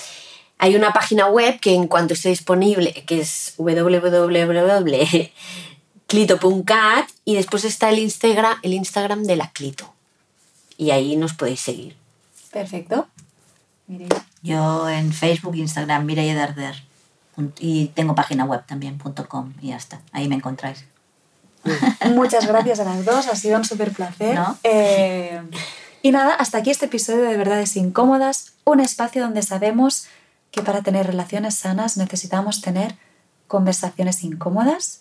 hay 0.58 0.76
una 0.76 0.92
página 0.92 1.26
web 1.26 1.58
que 1.58 1.74
en 1.74 1.88
cuanto 1.88 2.14
esté 2.14 2.28
disponible, 2.28 2.92
que 3.06 3.20
es 3.20 3.54
www.clito.cat 6.08 7.08
y 7.24 7.34
después 7.34 7.64
está 7.64 7.90
el 7.90 7.98
Instagram, 7.98 8.58
el 8.62 8.74
Instagram 8.74 9.24
de 9.24 9.36
la 9.36 9.50
Clito. 9.50 9.92
Y 10.76 10.90
ahí 10.90 11.16
nos 11.16 11.34
podéis 11.34 11.60
seguir. 11.60 11.96
Perfecto. 12.52 13.08
Mireia. 13.86 14.24
Yo 14.42 14.88
en 14.88 15.12
Facebook, 15.12 15.56
Instagram, 15.56 16.04
Mireia 16.04 16.34
Darder. 16.34 16.82
Y 17.58 17.86
tengo 17.88 18.14
página 18.14 18.44
web 18.44 18.64
también, 18.66 18.98
punto 18.98 19.28
.com, 19.28 19.52
y 19.60 19.68
ya 19.68 19.76
está. 19.76 20.00
Ahí 20.12 20.28
me 20.28 20.36
encontráis. 20.36 20.84
Muchas 22.14 22.46
gracias 22.48 22.78
a 22.80 22.84
las 22.84 23.04
dos, 23.04 23.26
ha 23.26 23.34
sido 23.34 23.58
un 23.58 23.64
súper 23.64 23.92
placer. 23.92 24.34
¿No? 24.34 24.56
Eh, 24.62 25.42
y 26.02 26.10
nada, 26.10 26.34
hasta 26.34 26.58
aquí 26.58 26.70
este 26.70 26.86
episodio 26.86 27.22
de 27.22 27.36
Verdades 27.36 27.76
Incómodas, 27.76 28.52
un 28.64 28.80
espacio 28.80 29.22
donde 29.22 29.42
sabemos 29.42 30.06
que 30.50 30.62
para 30.62 30.82
tener 30.82 31.06
relaciones 31.06 31.56
sanas 31.56 31.96
necesitamos 31.96 32.60
tener 32.60 32.94
conversaciones 33.48 34.22
incómodas. 34.22 35.00